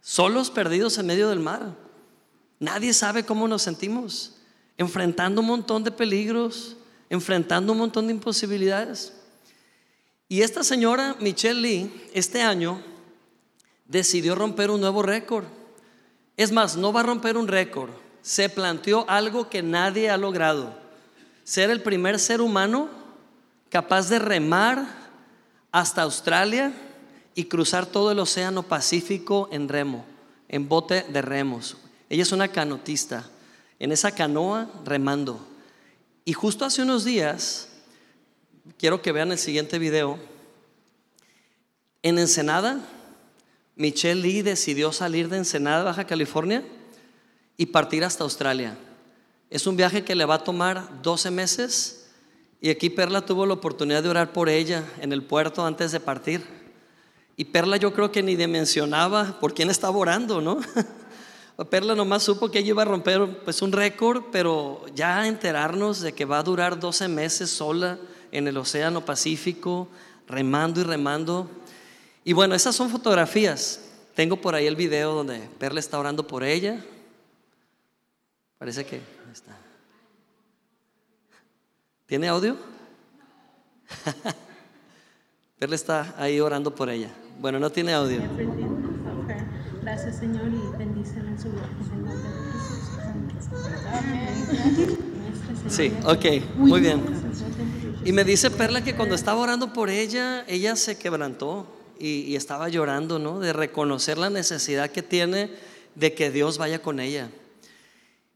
solos 0.00 0.50
perdidos 0.50 0.98
en 0.98 1.06
medio 1.06 1.28
del 1.28 1.40
mar. 1.40 1.74
Nadie 2.58 2.92
sabe 2.92 3.24
cómo 3.24 3.46
nos 3.46 3.62
sentimos, 3.62 4.36
enfrentando 4.76 5.40
un 5.40 5.46
montón 5.46 5.84
de 5.84 5.90
peligros, 5.90 6.76
enfrentando 7.08 7.72
un 7.72 7.78
montón 7.78 8.06
de 8.06 8.14
imposibilidades. 8.14 9.12
Y 10.28 10.42
esta 10.42 10.62
señora, 10.62 11.16
Michelle 11.20 11.60
Lee, 11.60 12.08
este 12.12 12.42
año 12.42 12.82
decidió 13.86 14.34
romper 14.34 14.70
un 14.70 14.80
nuevo 14.80 15.02
récord. 15.02 15.44
Es 16.36 16.52
más, 16.52 16.76
no 16.76 16.92
va 16.92 17.00
a 17.00 17.04
romper 17.04 17.36
un 17.36 17.48
récord. 17.48 17.90
Se 18.22 18.48
planteó 18.48 19.04
algo 19.08 19.48
que 19.48 19.62
nadie 19.62 20.10
ha 20.10 20.16
logrado. 20.16 20.74
Ser 21.44 21.70
el 21.70 21.82
primer 21.82 22.18
ser 22.18 22.40
humano 22.40 22.90
capaz 23.70 24.08
de 24.08 24.18
remar 24.18 24.86
hasta 25.72 26.02
Australia 26.02 26.72
y 27.38 27.44
cruzar 27.44 27.86
todo 27.86 28.10
el 28.10 28.18
océano 28.18 28.64
Pacífico 28.64 29.48
en 29.52 29.68
remo, 29.68 30.04
en 30.48 30.68
bote 30.68 31.06
de 31.08 31.22
remos. 31.22 31.76
Ella 32.10 32.24
es 32.24 32.32
una 32.32 32.48
canotista, 32.48 33.30
en 33.78 33.92
esa 33.92 34.10
canoa 34.10 34.68
remando. 34.84 35.38
Y 36.24 36.32
justo 36.32 36.64
hace 36.64 36.82
unos 36.82 37.04
días 37.04 37.68
quiero 38.76 39.02
que 39.02 39.12
vean 39.12 39.30
el 39.30 39.38
siguiente 39.38 39.78
video. 39.78 40.18
En 42.02 42.18
Ensenada, 42.18 42.80
Michelle 43.76 44.20
Lee 44.20 44.42
decidió 44.42 44.90
salir 44.90 45.28
de 45.28 45.36
Ensenada, 45.36 45.84
Baja 45.84 46.08
California, 46.08 46.64
y 47.56 47.66
partir 47.66 48.02
hasta 48.02 48.24
Australia. 48.24 48.76
Es 49.48 49.68
un 49.68 49.76
viaje 49.76 50.02
que 50.02 50.16
le 50.16 50.24
va 50.24 50.34
a 50.34 50.42
tomar 50.42 51.02
12 51.04 51.30
meses 51.30 52.08
y 52.60 52.70
aquí 52.70 52.90
Perla 52.90 53.24
tuvo 53.24 53.46
la 53.46 53.54
oportunidad 53.54 54.02
de 54.02 54.08
orar 54.08 54.32
por 54.32 54.48
ella 54.48 54.82
en 55.00 55.12
el 55.12 55.22
puerto 55.22 55.64
antes 55.64 55.92
de 55.92 56.00
partir. 56.00 56.57
Y 57.38 57.44
Perla 57.44 57.76
yo 57.76 57.94
creo 57.94 58.10
que 58.10 58.20
ni 58.20 58.34
dimensionaba 58.34 59.38
por 59.38 59.54
quién 59.54 59.70
estaba 59.70 59.96
orando, 59.96 60.40
¿no? 60.40 60.58
Perla 61.70 61.94
nomás 61.94 62.24
supo 62.24 62.50
que 62.50 62.58
ella 62.58 62.70
iba 62.70 62.82
a 62.82 62.84
romper 62.84 63.44
pues 63.44 63.62
un 63.62 63.70
récord, 63.70 64.24
pero 64.32 64.84
ya 64.92 65.24
enterarnos 65.24 66.00
de 66.00 66.12
que 66.12 66.24
va 66.24 66.40
a 66.40 66.42
durar 66.42 66.80
12 66.80 67.06
meses 67.06 67.48
sola 67.48 67.96
en 68.32 68.48
el 68.48 68.56
Océano 68.56 69.04
Pacífico, 69.04 69.86
remando 70.26 70.80
y 70.80 70.82
remando. 70.82 71.48
Y 72.24 72.32
bueno, 72.32 72.56
esas 72.56 72.74
son 72.74 72.90
fotografías. 72.90 73.82
Tengo 74.16 74.40
por 74.40 74.56
ahí 74.56 74.66
el 74.66 74.74
video 74.74 75.14
donde 75.14 75.38
Perla 75.60 75.78
está 75.78 75.96
orando 75.96 76.26
por 76.26 76.42
ella. 76.42 76.84
Parece 78.58 78.84
que 78.84 79.00
está. 79.32 79.56
¿Tiene 82.04 82.26
audio? 82.26 82.56
Perla 85.60 85.76
está 85.76 86.16
ahí 86.18 86.40
orando 86.40 86.74
por 86.74 86.90
ella. 86.90 87.12
Bueno, 87.38 87.58
no 87.60 87.70
tiene 87.70 87.92
audio. 87.92 88.20
Gracias, 89.82 90.18
Señor, 90.18 90.48
y 90.48 90.76
bendícela 90.76 91.30
en 91.30 91.38
su 91.38 91.48
Sí, 95.68 95.92
ok, 96.04 96.56
muy 96.56 96.80
bien. 96.80 97.02
Y 98.04 98.12
me 98.12 98.24
dice 98.24 98.50
Perla 98.50 98.82
que 98.82 98.94
cuando 98.94 99.14
estaba 99.14 99.40
orando 99.40 99.72
por 99.72 99.88
ella, 99.88 100.44
ella 100.48 100.76
se 100.76 100.98
quebrantó 100.98 101.66
y, 101.98 102.34
estaba 102.36 102.68
llorando, 102.68 103.18
¿no? 103.18 103.38
De 103.38 103.52
reconocer 103.52 104.18
la 104.18 104.30
necesidad 104.30 104.90
que 104.90 105.02
tiene 105.02 105.50
de 105.94 106.14
que 106.14 106.30
Dios 106.30 106.58
vaya 106.58 106.80
con 106.80 107.00
ella. 107.00 107.30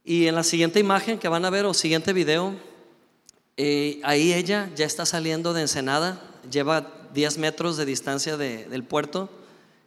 Y 0.04 0.26
en 0.26 0.34
la 0.34 0.42
siguiente 0.42 0.80
imagen 0.80 1.18
que 1.18 1.28
van 1.28 1.44
a 1.44 1.50
ver 1.50 1.64
o 1.64 1.74
siguiente 1.74 2.12
video, 2.12 2.54
eh, 3.56 4.00
ahí 4.04 4.32
ella 4.32 4.70
ya 4.74 4.86
está 4.86 5.06
saliendo 5.06 5.52
de 5.52 5.62
Ensenada, 5.62 6.20
lleva 6.50 7.01
10 7.14 7.38
metros 7.38 7.76
de 7.76 7.84
distancia 7.84 8.36
del 8.36 8.84
puerto 8.84 9.28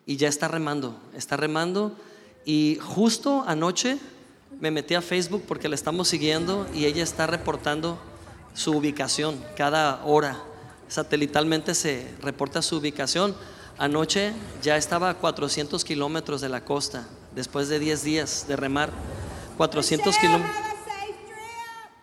y 0.06 0.18
ya 0.18 0.28
está 0.28 0.48
remando, 0.48 1.00
está 1.16 1.38
remando. 1.38 1.96
Y 2.46 2.78
justo 2.82 3.44
anoche 3.48 3.98
me 4.60 4.72
metí 4.72 4.94
a 4.96 5.02
Facebook 5.02 5.44
porque 5.48 5.68
la 5.68 5.76
estamos 5.76 6.08
siguiendo 6.08 6.68
y 6.74 6.86
ella 6.86 7.04
está 7.04 7.28
reportando 7.28 7.98
su 8.54 8.72
ubicación 8.72 9.44
cada 9.58 10.04
hora. 10.06 10.42
Satelitalmente 10.88 11.74
se 11.74 12.08
reporta 12.22 12.62
su 12.62 12.78
ubicación. 12.78 13.36
Anoche 13.78 14.34
ya 14.62 14.78
estaba 14.78 15.10
a 15.10 15.14
400 15.16 15.84
kilómetros 15.84 16.40
de 16.42 16.50
la 16.50 16.64
costa, 16.64 17.08
después 17.34 17.68
de 17.68 17.80
10 17.80 18.04
días 18.04 18.46
de 18.48 18.56
remar. 18.56 18.92
400 19.58 20.18
kilómetros. 20.18 20.56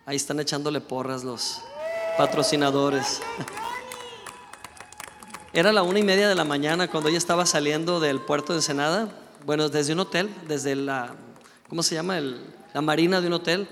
Ahí 0.04 0.16
están 0.16 0.40
echándole 0.40 0.80
porras 0.80 1.22
los 1.22 1.60
patrocinadores. 2.16 3.20
Era 5.54 5.72
la 5.72 5.82
una 5.82 5.98
y 5.98 6.02
media 6.02 6.28
de 6.28 6.34
la 6.34 6.44
mañana 6.44 6.88
cuando 6.88 7.10
ella 7.10 7.18
estaba 7.18 7.44
saliendo 7.44 8.00
del 8.00 8.20
puerto 8.20 8.52
de 8.54 8.60
Ensenada. 8.60 9.08
Bueno, 9.44 9.68
desde 9.68 9.92
un 9.92 10.00
hotel, 10.00 10.30
desde 10.48 10.74
la, 10.74 11.14
¿cómo 11.68 11.82
se 11.82 11.94
llama? 11.94 12.18
la 12.72 12.80
marina 12.80 13.20
de 13.20 13.26
un 13.26 13.34
hotel. 13.34 13.68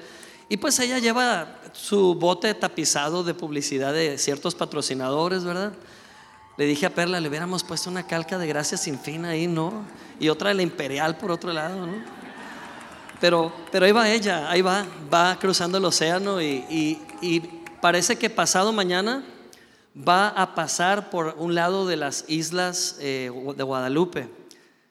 Y 0.51 0.59
pues 0.59 0.79
ella 0.81 0.99
lleva 0.99 1.61
su 1.73 2.15
bote 2.17 2.53
tapizado 2.55 3.25
de 3.25 3.33
publicidad 3.33 3.95
de 3.95 4.19
ciertos 4.19 4.55
patrocinadores, 4.55 5.45
¿verdad? 5.45 5.73
Le 6.59 6.67
dije 6.67 6.85
a 6.85 6.95
Perla, 6.95 7.21
le 7.21 7.29
hubiéramos 7.29 7.65
puesto 7.65 7.89
una 7.89 8.07
calca 8.07 8.37
de 8.37 8.47
gracia 8.47 8.77
sin 8.77 8.99
fin 8.99 9.25
ahí, 9.25 9.47
¿no? 9.47 9.85
Y 10.19 10.29
otra 10.29 10.49
de 10.49 10.57
la 10.57 10.63
imperial 10.63 11.17
por 11.17 11.31
otro 11.31 11.53
lado, 11.53 11.87
¿no? 11.87 11.95
Pero, 13.21 13.53
pero 13.73 13.87
ahí 13.87 13.93
va 13.93 14.11
ella, 14.11 14.51
ahí 14.51 14.61
va, 14.61 14.85
va 15.13 15.39
cruzando 15.39 15.79
el 15.79 15.85
océano 15.85 16.43
y, 16.43 16.99
parece 17.81 18.17
que 18.17 18.29
pasado 18.29 18.73
mañana 18.73 19.25
va 19.97 20.29
a 20.29 20.55
pasar 20.55 21.11
por 21.11 21.35
un 21.39 21.55
lado 21.55 21.87
de 21.87 21.97
las 21.97 22.25
islas 22.29 22.97
eh, 23.01 23.31
de 23.57 23.63
Guadalupe. 23.63 24.29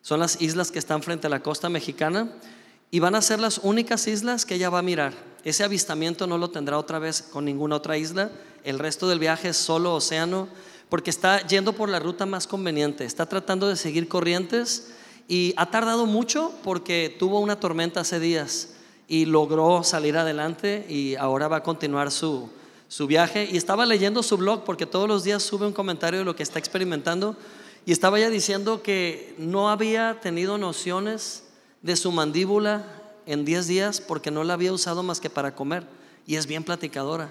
Son 0.02 0.20
las 0.20 0.42
islas 0.42 0.72
que 0.72 0.80
están 0.80 1.04
frente 1.04 1.28
a 1.28 1.30
la 1.30 1.42
costa 1.42 1.70
mexicana 1.70 2.34
y 2.92 3.00
van 3.00 3.16
a 3.16 3.22
ser 3.22 3.40
las 3.40 3.60
únicas 3.60 4.08
islas 4.08 4.46
que 4.46 4.56
ella 4.56 4.70
va 4.70 4.80
a 4.80 4.84
mirar. 4.84 5.14
Ese 5.44 5.64
avistamiento 5.64 6.28
no 6.28 6.38
lo 6.38 6.50
tendrá 6.50 6.78
otra 6.78 7.00
vez 7.00 7.22
con 7.22 7.46
ninguna 7.46 7.78
otra 7.78 7.98
isla. 7.98 8.32
El 8.64 8.80
resto 8.80 9.08
del 9.08 9.20
viaje 9.20 9.50
es 9.50 9.58
solo 9.58 9.96
océano, 9.96 10.48
porque 10.90 11.10
está 11.10 11.46
yendo 11.48 11.74
por 11.74 11.88
la 11.90 12.00
ruta 12.00 12.26
más 12.26 12.48
conveniente. 12.48 13.06
Está 13.06 13.26
tratando 13.28 13.68
de 13.70 13.76
seguir 13.76 14.08
corrientes 14.08 14.92
y 15.28 15.54
ha 15.56 15.70
tardado 15.70 16.08
mucho 16.08 16.52
porque 16.64 17.16
tuvo 17.18 17.40
una 17.40 17.60
tormenta 17.60 18.02
hace 18.02 18.20
días 18.20 18.70
y 19.08 19.26
logró 19.26 19.84
salir 19.84 20.18
adelante 20.18 20.86
y 20.90 21.16
ahora 21.16 21.48
va 21.48 21.58
a 21.58 21.64
continuar 21.64 22.12
su, 22.12 22.50
su 22.90 23.08
viaje. 23.08 23.48
Y 23.50 23.56
estaba 23.56 23.86
leyendo 23.86 24.22
su 24.22 24.36
blog 24.36 24.66
porque 24.66 24.86
todos 24.86 25.08
los 25.08 25.24
días 25.24 25.42
sube 25.42 25.66
un 25.66 25.72
comentario 25.72 26.20
de 26.20 26.26
lo 26.26 26.36
que 26.36 26.44
está 26.44 26.60
experimentando 26.60 27.38
y 27.86 27.94
estaba 27.94 28.20
ya 28.20 28.30
diciendo 28.30 28.84
que 28.84 29.34
no 29.38 29.70
había 29.70 30.20
tenido 30.20 30.58
nociones 30.58 31.46
de 31.82 31.96
su 31.96 32.12
mandíbula 32.12 32.84
en 33.26 33.46
10 33.46 33.68
días 33.68 34.02
porque 34.02 34.32
no 34.32 34.44
la 34.44 34.56
había 34.56 34.74
usado 34.74 35.04
más 35.04 35.22
que 35.22 35.30
para 35.30 35.56
comer 35.56 35.86
y 36.28 36.36
es 36.36 36.46
bien 36.46 36.64
platicadora. 36.64 37.30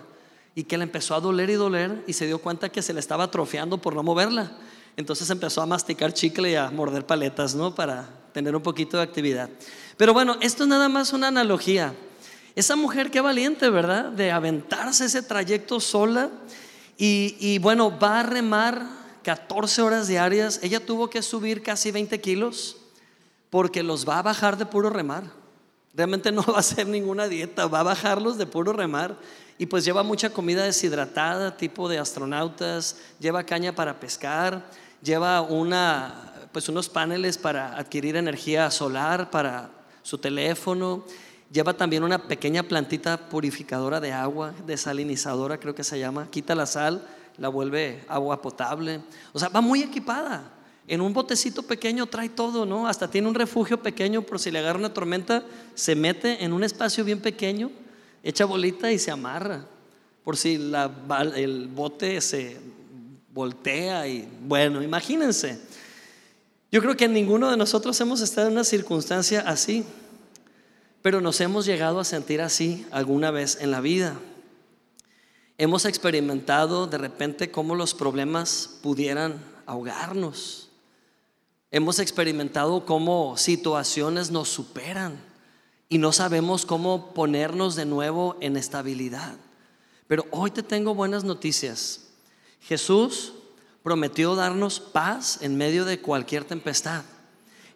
Y 0.54 0.64
que 0.64 0.78
le 0.78 0.84
empezó 0.84 1.14
a 1.14 1.20
doler 1.20 1.50
y 1.50 1.54
doler 1.54 2.02
y 2.06 2.14
se 2.14 2.26
dio 2.26 2.38
cuenta 2.38 2.70
que 2.70 2.82
se 2.82 2.94
le 2.94 3.00
estaba 3.00 3.24
atrofiando 3.24 3.78
por 3.78 3.94
no 3.94 4.02
moverla. 4.02 4.52
Entonces 4.96 5.30
empezó 5.30 5.62
a 5.62 5.66
masticar 5.66 6.12
chicle 6.12 6.50
y 6.50 6.54
a 6.56 6.70
morder 6.70 7.06
paletas, 7.06 7.54
¿no? 7.54 7.74
Para 7.74 8.08
tener 8.32 8.56
un 8.56 8.62
poquito 8.62 8.96
de 8.96 9.04
actividad. 9.04 9.48
Pero 9.96 10.12
bueno, 10.12 10.36
esto 10.40 10.64
es 10.64 10.68
nada 10.68 10.88
más 10.88 11.12
una 11.12 11.28
analogía. 11.28 11.94
Esa 12.58 12.74
mujer 12.74 13.12
qué 13.12 13.20
valiente, 13.20 13.70
¿verdad? 13.70 14.06
De 14.06 14.32
aventarse 14.32 15.04
ese 15.04 15.22
trayecto 15.22 15.78
sola 15.78 16.28
y, 16.96 17.36
y 17.38 17.60
bueno, 17.60 17.96
va 17.96 18.18
a 18.18 18.22
remar 18.24 18.84
14 19.22 19.80
horas 19.80 20.08
diarias. 20.08 20.58
Ella 20.60 20.84
tuvo 20.84 21.08
que 21.08 21.22
subir 21.22 21.62
casi 21.62 21.92
20 21.92 22.20
kilos 22.20 22.76
porque 23.48 23.84
los 23.84 24.08
va 24.08 24.18
a 24.18 24.22
bajar 24.22 24.58
de 24.58 24.66
puro 24.66 24.90
remar. 24.90 25.22
Realmente 25.94 26.32
no 26.32 26.42
va 26.48 26.56
a 26.56 26.58
hacer 26.58 26.88
ninguna 26.88 27.28
dieta, 27.28 27.68
va 27.68 27.78
a 27.78 27.84
bajarlos 27.84 28.38
de 28.38 28.46
puro 28.46 28.72
remar. 28.72 29.16
y 29.56 29.66
pues 29.66 29.84
lleva 29.84 30.02
mucha 30.02 30.30
comida 30.30 30.64
deshidratada, 30.64 31.56
tipo 31.56 31.88
de 31.88 32.00
astronautas, 32.00 32.96
lleva 33.20 33.44
caña 33.44 33.72
para 33.72 34.00
pescar, 34.00 34.68
lleva 35.00 35.42
una, 35.42 36.48
pues 36.50 36.68
unos 36.68 36.88
paneles 36.88 37.38
para 37.38 37.78
adquirir 37.78 38.16
energía 38.16 38.68
solar 38.72 39.30
para 39.30 39.70
su 40.02 40.18
teléfono, 40.18 41.04
lleva 41.50 41.75
también 41.75 42.05
una 42.05 42.26
pequeña 42.28 42.62
plantita 42.62 43.28
purificadora 43.28 44.00
de 44.00 44.12
agua, 44.12 44.55
desalinizadora 44.67 45.59
creo 45.59 45.75
que 45.75 45.85
se 45.85 45.99
llama, 45.99 46.28
quita 46.31 46.55
la 46.55 46.67
sal, 46.67 47.07
la 47.37 47.49
vuelve 47.49 48.05
agua 48.09 48.43
potable, 48.43 49.00
o 49.33 49.38
sea, 49.38 49.49
va 49.49 49.61
muy 49.61 49.83
equipada. 49.83 50.52
En 50.87 51.00
un 51.02 51.12
botecito 51.12 51.62
pequeño 51.62 52.07
trae 52.07 52.31
todo, 52.31 52.64
¿no? 52.64 52.88
Hasta 52.88 53.11
tiene 53.11 53.28
un 53.28 53.35
refugio 53.35 53.83
pequeño 53.83 54.23
por 54.23 54.40
si 54.40 54.50
le 54.50 54.59
agarra 54.59 54.78
una 54.78 54.95
tormenta, 54.95 55.45
se 55.75 55.95
mete 55.95 56.43
en 56.43 56.52
un 56.52 56.64
espacio 56.64 57.05
bien 57.05 57.21
pequeño 57.21 57.71
echa 58.23 58.45
bolita 58.45 58.90
y 58.93 58.99
se 58.99 59.11
amarra. 59.11 59.64
Por 60.25 60.37
si 60.37 60.55
el 61.37 61.69
bote 61.69 62.21
se 62.21 62.59
voltea 63.33 64.07
y 64.07 64.28
bueno, 64.43 64.83
imagínense. 64.83 65.59
Yo 66.71 66.83
creo 66.83 66.97
que 66.97 67.09
ninguno 67.09 67.50
de 67.50 67.57
nosotros 67.57 67.99
hemos 68.00 68.21
estado 68.21 68.49
en 68.49 68.55
una 68.55 68.64
circunstancia 68.64 69.40
así, 69.40 69.85
pero 71.02 71.21
nos 71.21 71.40
hemos 71.40 71.67
llegado 71.67 72.00
a 72.00 72.05
sentir 72.05 72.40
así 72.40 72.87
alguna 72.90 73.31
vez 73.31 73.59
en 73.61 73.71
la 73.71 73.81
vida. 73.81 74.19
Hemos 75.57 75.85
experimentado 75.85 76.87
de 76.87 76.99
repente 76.99 77.50
cómo 77.50 77.75
los 77.75 77.95
problemas 77.95 78.78
pudieran 78.83 79.43
ahogarnos. 79.67 80.69
Hemos 81.71 81.99
experimentado 81.99 82.87
cómo 82.87 83.37
situaciones 83.37 84.31
nos 84.31 84.49
superan 84.49 85.21
y 85.88 85.99
no 85.99 86.12
sabemos 86.12 86.64
cómo 86.64 87.12
ponernos 87.12 87.76
de 87.76 87.85
nuevo 87.85 88.37
en 88.40 88.57
estabilidad. 88.57 89.37
Pero 90.07 90.26
hoy 90.31 90.50
te 90.50 90.62
tengo 90.62 90.95
buenas 90.95 91.25
noticias. 91.25 92.09
Jesús 92.61 93.33
prometió 93.83 94.35
darnos 94.35 94.81
paz 94.81 95.38
en 95.43 95.57
medio 95.57 95.85
de 95.85 96.00
cualquier 96.00 96.45
tempestad. 96.45 97.05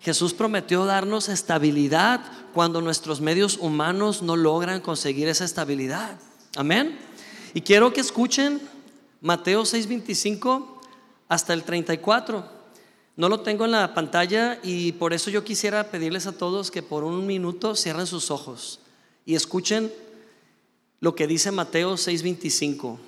Jesús 0.03 0.35
prometió 0.35 0.85
darnos 0.85 1.29
estabilidad 1.29 2.21
cuando 2.53 2.81
nuestros 2.81 3.21
medios 3.21 3.57
humanos 3.57 4.21
no 4.21 4.35
logran 4.35 4.81
conseguir 4.81 5.29
esa 5.29 5.45
estabilidad. 5.45 6.19
Amén. 6.57 6.99
Y 7.55 7.61
quiero 7.61 7.93
que 7.93 8.01
escuchen 8.01 8.61
Mateo 9.21 9.63
6:25 9.63 10.81
hasta 11.29 11.53
el 11.53 11.63
34. 11.63 12.45
No 13.15 13.29
lo 13.29 13.41
tengo 13.41 13.65
en 13.65 13.71
la 13.71 13.95
pantalla 13.95 14.59
y 14.65 14.91
por 14.93 15.13
eso 15.13 15.31
yo 15.31 15.45
quisiera 15.45 15.91
pedirles 15.93 16.27
a 16.27 16.33
todos 16.33 16.73
que 16.73 16.83
por 16.83 17.05
un 17.05 17.25
minuto 17.25 17.77
cierren 17.77 18.09
sus 18.09 18.33
ojos 18.33 18.81
y 19.25 19.37
escuchen 19.37 19.93
lo 20.99 21.15
que 21.15 21.29
dice 21.29 21.53
Mateo 21.53 21.97
6:25. 21.97 22.99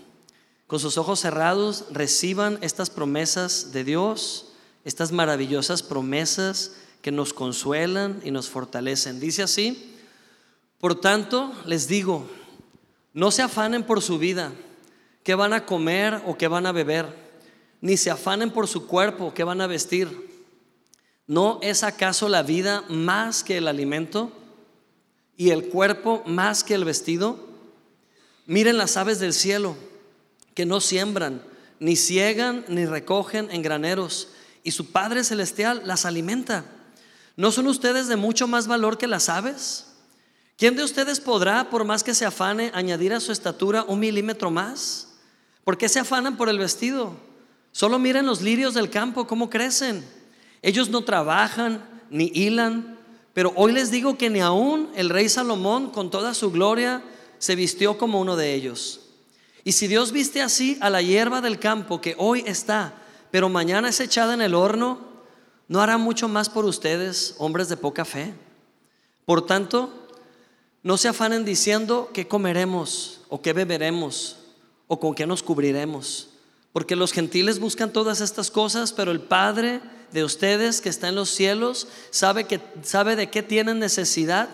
Con 0.68 0.78
sus 0.78 0.96
ojos 0.96 1.18
cerrados 1.18 1.86
reciban 1.90 2.58
estas 2.60 2.88
promesas 2.88 3.72
de 3.72 3.82
Dios, 3.82 4.52
estas 4.84 5.10
maravillosas 5.10 5.82
promesas 5.82 6.76
que 7.04 7.12
nos 7.12 7.34
consuelan 7.34 8.22
y 8.24 8.30
nos 8.30 8.48
fortalecen. 8.48 9.20
Dice 9.20 9.42
así, 9.42 9.94
por 10.78 10.98
tanto 10.98 11.52
les 11.66 11.86
digo, 11.86 12.26
no 13.12 13.30
se 13.30 13.42
afanen 13.42 13.82
por 13.82 14.00
su 14.00 14.18
vida, 14.18 14.52
qué 15.22 15.34
van 15.34 15.52
a 15.52 15.66
comer 15.66 16.22
o 16.24 16.38
qué 16.38 16.48
van 16.48 16.64
a 16.64 16.72
beber 16.72 17.22
ni 17.84 17.98
se 17.98 18.10
afanen 18.10 18.50
por 18.50 18.66
su 18.66 18.86
cuerpo, 18.86 19.34
que 19.34 19.44
van 19.44 19.60
a 19.60 19.66
vestir. 19.66 20.30
¿No 21.26 21.58
es 21.60 21.82
acaso 21.82 22.30
la 22.30 22.42
vida 22.42 22.82
más 22.88 23.44
que 23.44 23.58
el 23.58 23.68
alimento 23.68 24.32
y 25.36 25.50
el 25.50 25.68
cuerpo 25.68 26.22
más 26.24 26.64
que 26.64 26.72
el 26.72 26.86
vestido? 26.86 27.38
Miren 28.46 28.78
las 28.78 28.96
aves 28.96 29.18
del 29.18 29.34
cielo, 29.34 29.76
que 30.54 30.64
no 30.64 30.80
siembran, 30.80 31.42
ni 31.78 31.96
ciegan, 31.96 32.64
ni 32.68 32.86
recogen 32.86 33.50
en 33.50 33.60
graneros, 33.60 34.28
y 34.62 34.70
su 34.70 34.90
Padre 34.90 35.22
Celestial 35.22 35.82
las 35.84 36.06
alimenta. 36.06 36.64
¿No 37.36 37.50
son 37.50 37.66
ustedes 37.66 38.06
de 38.06 38.16
mucho 38.16 38.46
más 38.46 38.66
valor 38.66 38.96
que 38.96 39.06
las 39.06 39.28
aves? 39.28 39.86
¿Quién 40.56 40.76
de 40.76 40.84
ustedes 40.84 41.18
podrá, 41.18 41.68
por 41.68 41.84
más 41.84 42.04
que 42.04 42.14
se 42.14 42.24
afane, 42.24 42.70
añadir 42.74 43.12
a 43.12 43.20
su 43.20 43.32
estatura 43.32 43.82
un 43.82 43.98
milímetro 43.98 44.50
más? 44.50 45.08
¿Por 45.64 45.76
qué 45.76 45.88
se 45.88 45.98
afanan 45.98 46.36
por 46.36 46.48
el 46.48 46.58
vestido? 46.58 47.16
Solo 47.72 47.98
miren 47.98 48.26
los 48.26 48.40
lirios 48.40 48.74
del 48.74 48.88
campo, 48.88 49.26
cómo 49.26 49.50
crecen. 49.50 50.04
Ellos 50.62 50.90
no 50.90 51.02
trabajan 51.02 51.84
ni 52.08 52.30
hilan, 52.32 52.98
pero 53.32 53.52
hoy 53.56 53.72
les 53.72 53.90
digo 53.90 54.16
que 54.16 54.30
ni 54.30 54.40
aún 54.40 54.90
el 54.94 55.10
rey 55.10 55.28
Salomón 55.28 55.90
con 55.90 56.10
toda 56.10 56.34
su 56.34 56.52
gloria 56.52 57.02
se 57.38 57.56
vistió 57.56 57.98
como 57.98 58.20
uno 58.20 58.36
de 58.36 58.54
ellos. 58.54 59.00
Y 59.64 59.72
si 59.72 59.88
Dios 59.88 60.12
viste 60.12 60.40
así 60.40 60.78
a 60.80 60.88
la 60.88 61.02
hierba 61.02 61.40
del 61.40 61.58
campo 61.58 62.00
que 62.00 62.14
hoy 62.16 62.44
está, 62.46 62.94
pero 63.32 63.48
mañana 63.48 63.88
es 63.88 63.98
echada 63.98 64.34
en 64.34 64.42
el 64.42 64.54
horno, 64.54 65.13
¿no 65.68 65.80
hará 65.80 65.98
mucho 65.98 66.28
más 66.28 66.48
por 66.48 66.64
ustedes, 66.64 67.34
hombres 67.38 67.68
de 67.68 67.76
poca 67.76 68.04
fe? 68.04 68.34
Por 69.24 69.46
tanto, 69.46 70.08
no 70.82 70.96
se 70.96 71.08
afanen 71.08 71.44
diciendo 71.44 72.10
qué 72.12 72.28
comeremos 72.28 73.20
o 73.28 73.40
qué 73.42 73.52
beberemos 73.52 74.36
o 74.86 75.00
con 75.00 75.14
qué 75.14 75.26
nos 75.26 75.42
cubriremos 75.42 76.28
porque 76.74 76.96
los 76.96 77.12
gentiles 77.12 77.60
buscan 77.60 77.92
todas 77.92 78.20
estas 78.20 78.50
cosas, 78.50 78.92
pero 78.92 79.12
el 79.12 79.20
Padre 79.20 79.80
de 80.10 80.24
ustedes 80.24 80.80
que 80.80 80.88
está 80.88 81.08
en 81.08 81.14
los 81.14 81.30
cielos 81.30 81.86
sabe, 82.10 82.48
que, 82.48 82.60
sabe 82.82 83.14
de 83.14 83.30
qué 83.30 83.44
tienen 83.44 83.78
necesidad. 83.78 84.48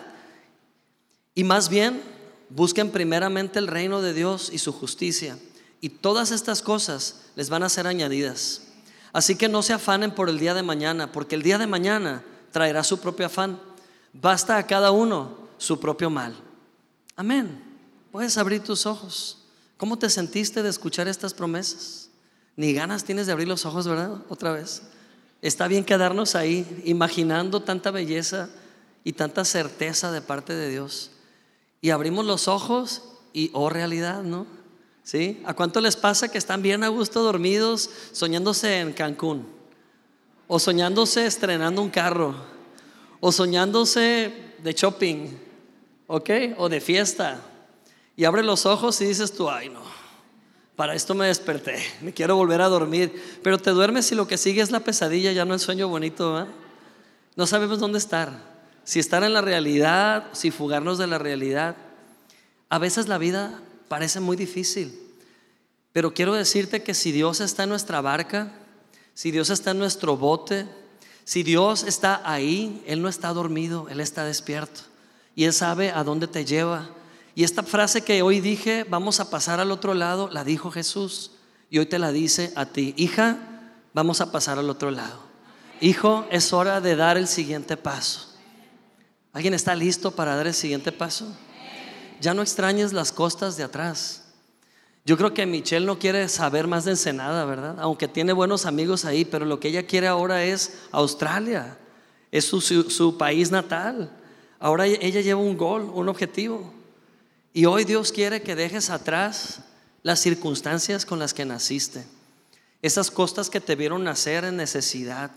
Y 1.33 1.43
más 1.43 1.67
bien, 1.67 1.99
busquen 2.49 2.91
primeramente 2.91 3.57
el 3.57 3.65
reino 3.65 4.03
de 4.03 4.13
Dios 4.13 4.51
y 4.53 4.59
su 4.59 4.71
justicia. 4.71 5.39
Y 5.81 5.89
todas 5.89 6.29
estas 6.29 6.61
cosas 6.61 7.21
les 7.35 7.49
van 7.49 7.63
a 7.63 7.69
ser 7.69 7.87
añadidas. 7.87 8.67
Así 9.13 9.35
que 9.35 9.49
no 9.49 9.61
se 9.61 9.73
afanen 9.73 10.11
por 10.11 10.29
el 10.29 10.39
día 10.39 10.53
de 10.53 10.63
mañana, 10.63 11.11
porque 11.11 11.35
el 11.35 11.43
día 11.43 11.57
de 11.57 11.67
mañana 11.67 12.23
traerá 12.51 12.83
su 12.83 12.99
propio 12.99 13.25
afán. 13.25 13.59
Basta 14.13 14.57
a 14.57 14.67
cada 14.67 14.91
uno 14.91 15.37
su 15.57 15.79
propio 15.79 16.09
mal. 16.09 16.35
Amén. 17.15 17.63
Puedes 18.11 18.37
abrir 18.37 18.63
tus 18.63 18.85
ojos. 18.85 19.45
¿Cómo 19.77 19.97
te 19.97 20.09
sentiste 20.09 20.63
de 20.63 20.69
escuchar 20.69 21.07
estas 21.07 21.33
promesas? 21.33 22.09
Ni 22.55 22.73
ganas 22.73 23.03
tienes 23.03 23.25
de 23.25 23.31
abrir 23.31 23.47
los 23.47 23.65
ojos, 23.65 23.87
¿verdad? 23.87 24.21
Otra 24.29 24.51
vez. 24.51 24.83
Está 25.41 25.67
bien 25.67 25.83
quedarnos 25.83 26.35
ahí 26.35 26.83
imaginando 26.85 27.61
tanta 27.61 27.89
belleza 27.91 28.49
y 29.03 29.13
tanta 29.13 29.43
certeza 29.43 30.11
de 30.11 30.21
parte 30.21 30.53
de 30.53 30.69
Dios. 30.69 31.11
Y 31.81 31.89
abrimos 31.89 32.25
los 32.25 32.47
ojos 32.47 33.01
y, 33.33 33.49
oh 33.53 33.69
realidad, 33.69 34.23
¿no? 34.23 34.45
¿Sí? 35.03 35.41
¿A 35.45 35.53
cuánto 35.53 35.81
les 35.81 35.95
pasa 35.95 36.29
que 36.29 36.37
están 36.37 36.61
bien 36.61 36.83
a 36.83 36.87
gusto 36.89 37.23
dormidos 37.23 37.89
soñándose 38.11 38.79
en 38.79 38.93
Cancún? 38.93 39.47
O 40.47 40.59
soñándose 40.59 41.25
estrenando 41.25 41.81
un 41.81 41.89
carro. 41.89 42.35
O 43.19 43.31
soñándose 43.31 44.33
de 44.63 44.73
shopping. 44.73 45.27
¿Ok? 46.07 46.29
O 46.57 46.69
de 46.69 46.81
fiesta. 46.81 47.41
Y 48.15 48.25
abre 48.25 48.43
los 48.43 48.65
ojos 48.65 48.99
y 49.01 49.05
dices 49.05 49.33
tú, 49.33 49.49
ay 49.49 49.69
no 49.69 49.91
para 50.81 50.95
esto 50.95 51.13
me 51.13 51.27
desperté, 51.27 51.77
me 52.01 52.11
quiero 52.11 52.35
volver 52.35 52.59
a 52.59 52.67
dormir, 52.67 53.13
pero 53.43 53.59
te 53.59 53.69
duermes 53.69 54.11
y 54.11 54.15
lo 54.15 54.27
que 54.27 54.35
sigue 54.35 54.63
es 54.63 54.71
la 54.71 54.79
pesadilla, 54.79 55.31
ya 55.31 55.45
no 55.45 55.53
es 55.53 55.61
sueño 55.61 55.87
bonito, 55.87 56.47
No 57.35 57.45
sabemos 57.45 57.77
dónde 57.77 57.99
estar, 57.99 58.31
si 58.83 58.99
estar 58.99 59.23
en 59.23 59.33
la 59.33 59.41
realidad, 59.41 60.29
si 60.31 60.49
fugarnos 60.49 60.97
de 60.97 61.05
la 61.05 61.19
realidad. 61.19 61.75
A 62.67 62.79
veces 62.79 63.07
la 63.07 63.19
vida 63.19 63.61
parece 63.91 64.21
muy 64.21 64.37
difícil, 64.37 64.97
pero 65.91 66.13
quiero 66.13 66.33
decirte 66.33 66.81
que 66.81 66.93
si 66.93 67.11
Dios 67.11 67.41
está 67.41 67.63
en 67.63 67.69
nuestra 67.69 67.99
barca, 67.99 68.53
si 69.13 69.31
Dios 69.31 69.49
está 69.49 69.71
en 69.71 69.79
nuestro 69.79 70.15
bote, 70.15 70.65
si 71.25 71.43
Dios 71.43 71.83
está 71.83 72.21
ahí, 72.23 72.81
Él 72.87 73.01
no 73.01 73.09
está 73.09 73.33
dormido, 73.33 73.89
Él 73.89 73.99
está 73.99 74.23
despierto 74.23 74.79
y 75.35 75.43
Él 75.43 75.51
sabe 75.51 75.91
a 75.91 76.05
dónde 76.05 76.27
te 76.27 76.45
lleva 76.45 76.91
y 77.35 77.43
esta 77.43 77.63
frase 77.63 78.01
que 78.01 78.21
hoy 78.21 78.41
dije, 78.41 78.85
vamos 78.89 79.19
a 79.19 79.29
pasar 79.29 79.59
al 79.59 79.71
otro 79.71 79.93
lado, 79.93 80.29
la 80.29 80.43
dijo 80.43 80.71
Jesús. 80.71 81.31
Y 81.69 81.79
hoy 81.79 81.85
te 81.85 81.99
la 81.99 82.11
dice 82.11 82.51
a 82.55 82.65
ti, 82.65 82.93
hija, 82.97 83.37
vamos 83.93 84.19
a 84.19 84.31
pasar 84.31 84.59
al 84.59 84.69
otro 84.69 84.91
lado. 84.91 85.19
Hijo, 85.79 86.25
es 86.29 86.51
hora 86.51 86.81
de 86.81 86.95
dar 86.95 87.17
el 87.17 87.27
siguiente 87.27 87.77
paso. 87.77 88.27
¿Alguien 89.31 89.53
está 89.53 89.73
listo 89.75 90.11
para 90.11 90.35
dar 90.35 90.47
el 90.47 90.53
siguiente 90.53 90.91
paso? 90.91 91.33
Ya 92.21 92.33
no 92.33 92.41
extrañes 92.41 92.93
las 92.93 93.11
costas 93.11 93.57
de 93.57 93.63
atrás. 93.63 94.23
Yo 95.03 95.17
creo 95.17 95.33
que 95.33 95.45
Michelle 95.47 95.85
no 95.85 95.97
quiere 95.97 96.29
saber 96.29 96.67
más 96.67 96.85
de 96.85 96.91
Ensenada, 96.91 97.43
¿verdad? 97.45 97.77
Aunque 97.79 98.07
tiene 98.07 98.31
buenos 98.31 98.67
amigos 98.67 99.03
ahí, 99.03 99.25
pero 99.25 99.43
lo 99.45 99.59
que 99.59 99.69
ella 99.69 99.87
quiere 99.87 100.07
ahora 100.07 100.43
es 100.43 100.77
Australia. 100.91 101.77
Es 102.31 102.45
su, 102.45 102.61
su 102.61 103.17
país 103.17 103.49
natal. 103.49 104.15
Ahora 104.59 104.85
ella 104.85 105.21
lleva 105.21 105.41
un 105.41 105.57
gol, 105.57 105.89
un 105.93 106.07
objetivo. 106.07 106.71
Y 107.53 107.65
hoy 107.65 107.83
Dios 107.83 108.11
quiere 108.11 108.43
que 108.43 108.55
dejes 108.55 108.91
atrás 108.91 109.61
las 110.03 110.19
circunstancias 110.19 111.05
con 111.05 111.17
las 111.17 111.33
que 111.33 111.45
naciste, 111.45 112.05
esas 112.81 113.11
costas 113.11 113.49
que 113.49 113.59
te 113.59 113.75
vieron 113.75 114.03
nacer 114.03 114.45
en 114.45 114.55
necesidad, 114.55 115.31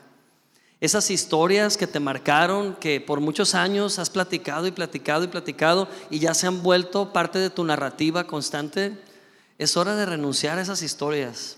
Esas 0.84 1.10
historias 1.10 1.78
que 1.78 1.86
te 1.86 1.98
marcaron, 1.98 2.74
que 2.74 3.00
por 3.00 3.20
muchos 3.20 3.54
años 3.54 3.98
has 3.98 4.10
platicado 4.10 4.66
y 4.66 4.70
platicado 4.70 5.24
y 5.24 5.28
platicado 5.28 5.88
y 6.10 6.18
ya 6.18 6.34
se 6.34 6.46
han 6.46 6.62
vuelto 6.62 7.10
parte 7.10 7.38
de 7.38 7.48
tu 7.48 7.64
narrativa 7.64 8.24
constante, 8.24 9.02
es 9.56 9.78
hora 9.78 9.96
de 9.96 10.04
renunciar 10.04 10.58
a 10.58 10.60
esas 10.60 10.82
historias. 10.82 11.56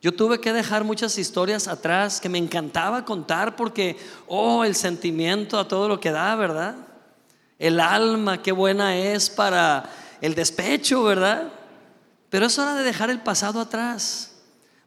Yo 0.00 0.14
tuve 0.14 0.40
que 0.40 0.52
dejar 0.52 0.84
muchas 0.84 1.18
historias 1.18 1.66
atrás 1.66 2.20
que 2.20 2.28
me 2.28 2.38
encantaba 2.38 3.04
contar 3.04 3.56
porque, 3.56 3.96
oh, 4.28 4.62
el 4.62 4.76
sentimiento 4.76 5.58
a 5.58 5.66
todo 5.66 5.88
lo 5.88 5.98
que 5.98 6.12
da, 6.12 6.36
¿verdad? 6.36 6.76
El 7.58 7.80
alma, 7.80 8.44
qué 8.44 8.52
buena 8.52 8.96
es 8.96 9.28
para 9.28 9.90
el 10.20 10.36
despecho, 10.36 11.02
¿verdad? 11.02 11.48
Pero 12.30 12.46
es 12.46 12.56
hora 12.60 12.76
de 12.76 12.84
dejar 12.84 13.10
el 13.10 13.22
pasado 13.22 13.58
atrás. 13.60 14.36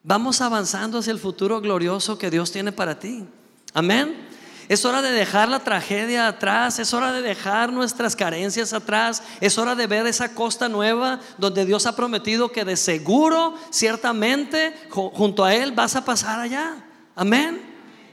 Vamos 0.01 0.39
avanzando 0.39 0.99
hacia 0.99 1.11
el 1.11 1.19
futuro 1.19 1.59
glorioso 1.59 2.17
que 2.17 2.31
Dios 2.31 2.53
tiene 2.53 2.71
para 2.71 2.97
ti. 2.97 3.27
Amén. 3.73 4.29
Es 4.71 4.85
hora 4.85 5.01
de 5.01 5.11
dejar 5.11 5.49
la 5.49 5.59
tragedia 5.59 6.27
atrás, 6.27 6.79
es 6.79 6.93
hora 6.93 7.11
de 7.11 7.21
dejar 7.21 7.73
nuestras 7.73 8.15
carencias 8.15 8.71
atrás, 8.71 9.21
es 9.41 9.57
hora 9.57 9.75
de 9.75 9.85
ver 9.85 10.07
esa 10.07 10.33
costa 10.33 10.69
nueva 10.69 11.19
donde 11.37 11.65
Dios 11.65 11.85
ha 11.85 11.95
prometido 11.95 12.53
que 12.53 12.63
de 12.63 12.77
seguro, 12.77 13.53
ciertamente, 13.69 14.73
junto 14.89 15.43
a 15.43 15.53
Él 15.53 15.73
vas 15.73 15.97
a 15.97 16.05
pasar 16.05 16.39
allá. 16.39 16.85
Amén. 17.15 17.61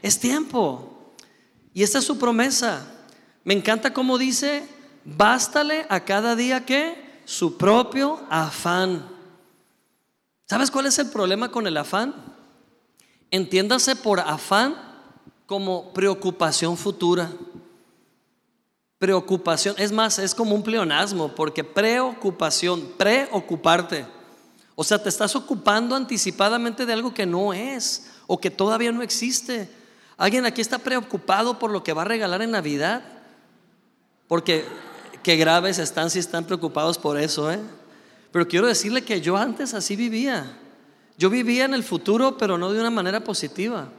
Es 0.01 0.19
tiempo. 0.19 1.13
Y 1.73 1.83
esta 1.83 1.99
es 1.99 2.03
su 2.05 2.19
promesa. 2.19 2.85
Me 3.45 3.53
encanta 3.53 3.93
como 3.93 4.17
dice, 4.17 4.67
bástale 5.05 5.85
a 5.87 6.01
cada 6.01 6.35
día 6.35 6.65
que 6.65 7.21
su 7.23 7.57
propio 7.57 8.19
afán. 8.29 9.07
¿Sabes 10.45 10.71
cuál 10.71 10.87
es 10.87 10.99
el 10.99 11.09
problema 11.09 11.51
con 11.51 11.67
el 11.67 11.77
afán? 11.77 12.15
Entiéndase 13.31 13.95
por 13.95 14.19
afán 14.19 14.88
como 15.49 15.91
preocupación 15.93 16.77
futura. 16.77 17.27
Preocupación, 18.99 19.73
es 19.79 19.91
más, 19.91 20.19
es 20.19 20.35
como 20.35 20.53
un 20.53 20.61
pleonasmo, 20.61 21.33
porque 21.33 21.63
preocupación, 21.63 22.93
preocuparte. 22.95 24.05
O 24.75 24.83
sea, 24.83 25.01
te 25.01 25.09
estás 25.09 25.35
ocupando 25.35 25.95
anticipadamente 25.95 26.85
de 26.85 26.93
algo 26.93 27.15
que 27.15 27.25
no 27.25 27.51
es 27.51 28.11
o 28.27 28.39
que 28.39 28.51
todavía 28.51 28.91
no 28.91 29.01
existe. 29.01 29.67
¿Alguien 30.17 30.45
aquí 30.45 30.61
está 30.61 30.77
preocupado 30.77 31.57
por 31.57 31.71
lo 31.71 31.83
que 31.83 31.93
va 31.93 32.03
a 32.03 32.05
regalar 32.05 32.43
en 32.43 32.51
Navidad? 32.51 33.01
Porque 34.27 34.65
qué 35.23 35.35
graves 35.35 35.79
están 35.79 36.11
si 36.11 36.19
están 36.19 36.45
preocupados 36.45 36.99
por 36.99 37.17
eso, 37.17 37.51
¿eh? 37.51 37.59
Pero 38.31 38.47
quiero 38.47 38.67
decirle 38.67 39.03
que 39.03 39.19
yo 39.19 39.35
antes 39.35 39.73
así 39.73 39.95
vivía. 39.95 40.59
Yo 41.17 41.31
vivía 41.31 41.65
en 41.65 41.73
el 41.73 41.83
futuro, 41.83 42.37
pero 42.37 42.59
no 42.59 42.71
de 42.71 42.79
una 42.79 42.91
manera 42.91 43.23
positiva. 43.23 43.89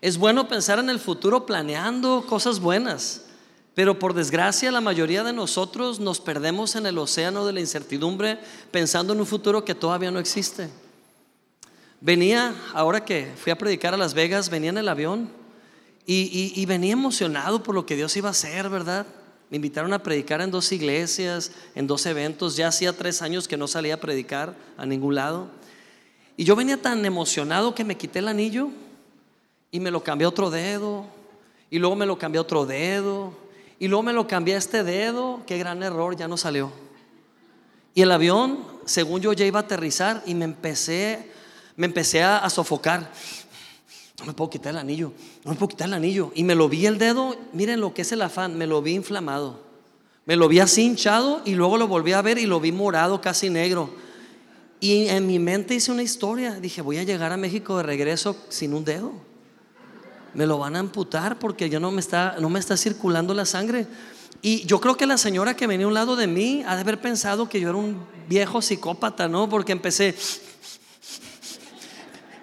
Es 0.00 0.18
bueno 0.18 0.46
pensar 0.46 0.78
en 0.78 0.90
el 0.90 0.98
futuro 0.98 1.46
planeando 1.46 2.26
cosas 2.26 2.60
buenas, 2.60 3.24
pero 3.74 3.98
por 3.98 4.14
desgracia 4.14 4.70
la 4.70 4.80
mayoría 4.80 5.24
de 5.24 5.32
nosotros 5.32 6.00
nos 6.00 6.20
perdemos 6.20 6.76
en 6.76 6.86
el 6.86 6.98
océano 6.98 7.46
de 7.46 7.52
la 7.52 7.60
incertidumbre 7.60 8.38
pensando 8.70 9.12
en 9.12 9.20
un 9.20 9.26
futuro 9.26 9.64
que 9.64 9.74
todavía 9.74 10.10
no 10.10 10.18
existe. 10.18 10.68
Venía, 12.00 12.54
ahora 12.74 13.04
que 13.04 13.32
fui 13.36 13.50
a 13.50 13.58
predicar 13.58 13.94
a 13.94 13.96
Las 13.96 14.12
Vegas, 14.12 14.50
venía 14.50 14.70
en 14.70 14.78
el 14.78 14.88
avión 14.88 15.30
y, 16.06 16.64
venía 16.66 16.92
emocionado 16.92 17.62
por 17.62 17.74
lo 17.74 17.86
que 17.86 17.96
Dios 17.96 18.16
iba 18.16 18.28
a 18.28 18.32
hacer, 18.32 18.68
¿verdad? 18.68 19.06
Me 19.50 19.56
invitaron 19.56 19.92
a 19.92 20.02
predicar 20.02 20.40
en 20.40 20.50
dos 20.50 20.70
iglesias, 20.72 21.52
en 21.74 21.86
dos 21.86 22.04
eventos. 22.06 22.56
Ya 22.56 22.68
hacía 22.68 22.92
tres 22.92 23.22
años 23.22 23.48
que 23.48 23.56
no 23.56 23.66
salía 23.66 23.94
a 23.94 24.00
predicar 24.00 24.54
a 24.76 24.86
ningún 24.86 25.14
lado. 25.14 25.48
Y 26.36 26.44
yo 26.44 26.54
venía 26.54 26.80
tan 26.80 27.04
emocionado 27.04 27.74
que 27.74 27.84
me 27.84 27.96
quité 27.96 28.18
el 28.20 28.28
anillo 28.28 28.70
y 29.76 29.80
me 29.80 29.90
lo 29.90 30.02
cambié 30.02 30.24
a 30.24 30.30
otro 30.30 30.48
dedo, 30.48 31.04
y 31.68 31.78
luego 31.78 31.94
me 31.96 32.06
lo 32.06 32.18
cambié 32.18 32.38
a 32.38 32.40
otro 32.40 32.64
dedo, 32.64 33.34
y 33.78 33.88
luego 33.88 34.02
me 34.02 34.14
lo 34.14 34.26
cambié 34.26 34.54
a 34.54 34.58
este 34.58 34.82
dedo, 34.82 35.42
qué 35.46 35.58
gran 35.58 35.82
error, 35.82 36.16
ya 36.16 36.26
no 36.26 36.38
salió. 36.38 36.72
Y 37.92 38.00
el 38.00 38.10
avión, 38.10 38.64
según 38.86 39.20
yo 39.20 39.34
ya 39.34 39.44
iba 39.44 39.60
a 39.60 39.64
aterrizar, 39.64 40.22
y 40.24 40.34
me 40.34 40.46
empecé, 40.46 41.30
me 41.76 41.84
empecé 41.84 42.22
a, 42.22 42.48
sofocar. 42.48 43.12
No 44.18 44.24
me 44.24 44.32
puedo 44.32 44.48
quitar 44.48 44.70
el 44.70 44.78
anillo, 44.78 45.12
no 45.44 45.50
me 45.50 45.58
puedo 45.58 45.68
quitar 45.68 45.88
el 45.88 45.94
anillo. 45.94 46.32
Y 46.34 46.42
me 46.42 46.54
lo 46.54 46.70
vi 46.70 46.86
el 46.86 46.96
dedo, 46.96 47.36
miren 47.52 47.82
lo 47.82 47.92
que 47.92 48.00
es 48.00 48.12
el 48.12 48.22
afán, 48.22 48.56
me 48.56 48.66
lo 48.66 48.80
vi 48.80 48.94
inflamado. 48.94 49.60
Me 50.24 50.36
lo 50.36 50.48
vi 50.48 50.60
así 50.60 50.84
hinchado 50.84 51.42
y 51.44 51.54
luego 51.54 51.76
lo 51.76 51.86
volví 51.86 52.12
a 52.12 52.22
ver 52.22 52.38
y 52.38 52.46
lo 52.46 52.60
vi 52.60 52.72
morado, 52.72 53.20
casi 53.20 53.50
negro. 53.50 53.90
Y 54.80 55.08
en 55.08 55.26
mi 55.26 55.38
mente 55.38 55.74
hice 55.74 55.92
una 55.92 56.02
historia. 56.02 56.52
Dije, 56.60 56.80
voy 56.80 56.96
a 56.96 57.02
llegar 57.02 57.30
a 57.30 57.36
México 57.36 57.76
de 57.76 57.82
regreso 57.82 58.38
sin 58.48 58.72
un 58.72 58.82
dedo 58.82 59.35
me 60.36 60.46
lo 60.46 60.58
van 60.58 60.76
a 60.76 60.80
amputar 60.80 61.38
porque 61.38 61.70
ya 61.70 61.80
no 61.80 61.90
me 61.90 62.00
está, 62.00 62.36
no 62.38 62.50
me 62.50 62.60
está 62.60 62.76
circulando 62.76 63.32
la 63.34 63.46
sangre. 63.46 63.86
Y 64.42 64.64
yo 64.66 64.80
creo 64.80 64.96
que 64.96 65.06
la 65.06 65.16
señora 65.16 65.56
que 65.56 65.66
venía 65.66 65.86
a 65.86 65.88
un 65.88 65.94
lado 65.94 66.14
de 66.14 66.26
mí 66.26 66.62
ha 66.66 66.74
de 66.74 66.82
haber 66.82 67.00
pensado 67.00 67.48
que 67.48 67.58
yo 67.58 67.70
era 67.70 67.78
un 67.78 67.98
viejo 68.28 68.60
psicópata, 68.60 69.28
¿no? 69.28 69.48
Porque 69.48 69.72
empecé 69.72 70.14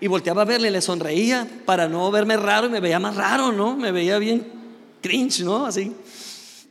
y 0.01 0.07
volteaba 0.07 0.41
a 0.41 0.45
verle, 0.45 0.69
le 0.69 0.81
sonreía 0.81 1.47
para 1.65 1.87
no 1.87 2.11
verme 2.11 2.35
raro 2.35 2.67
y 2.67 2.69
me 2.69 2.81
veía 2.81 2.99
más 2.99 3.15
raro, 3.15 3.53
¿no? 3.53 3.77
Me 3.77 3.93
veía 3.93 4.17
bien 4.17 4.51
cringe, 5.01 5.41
¿no? 5.45 5.65
Así. 5.65 5.95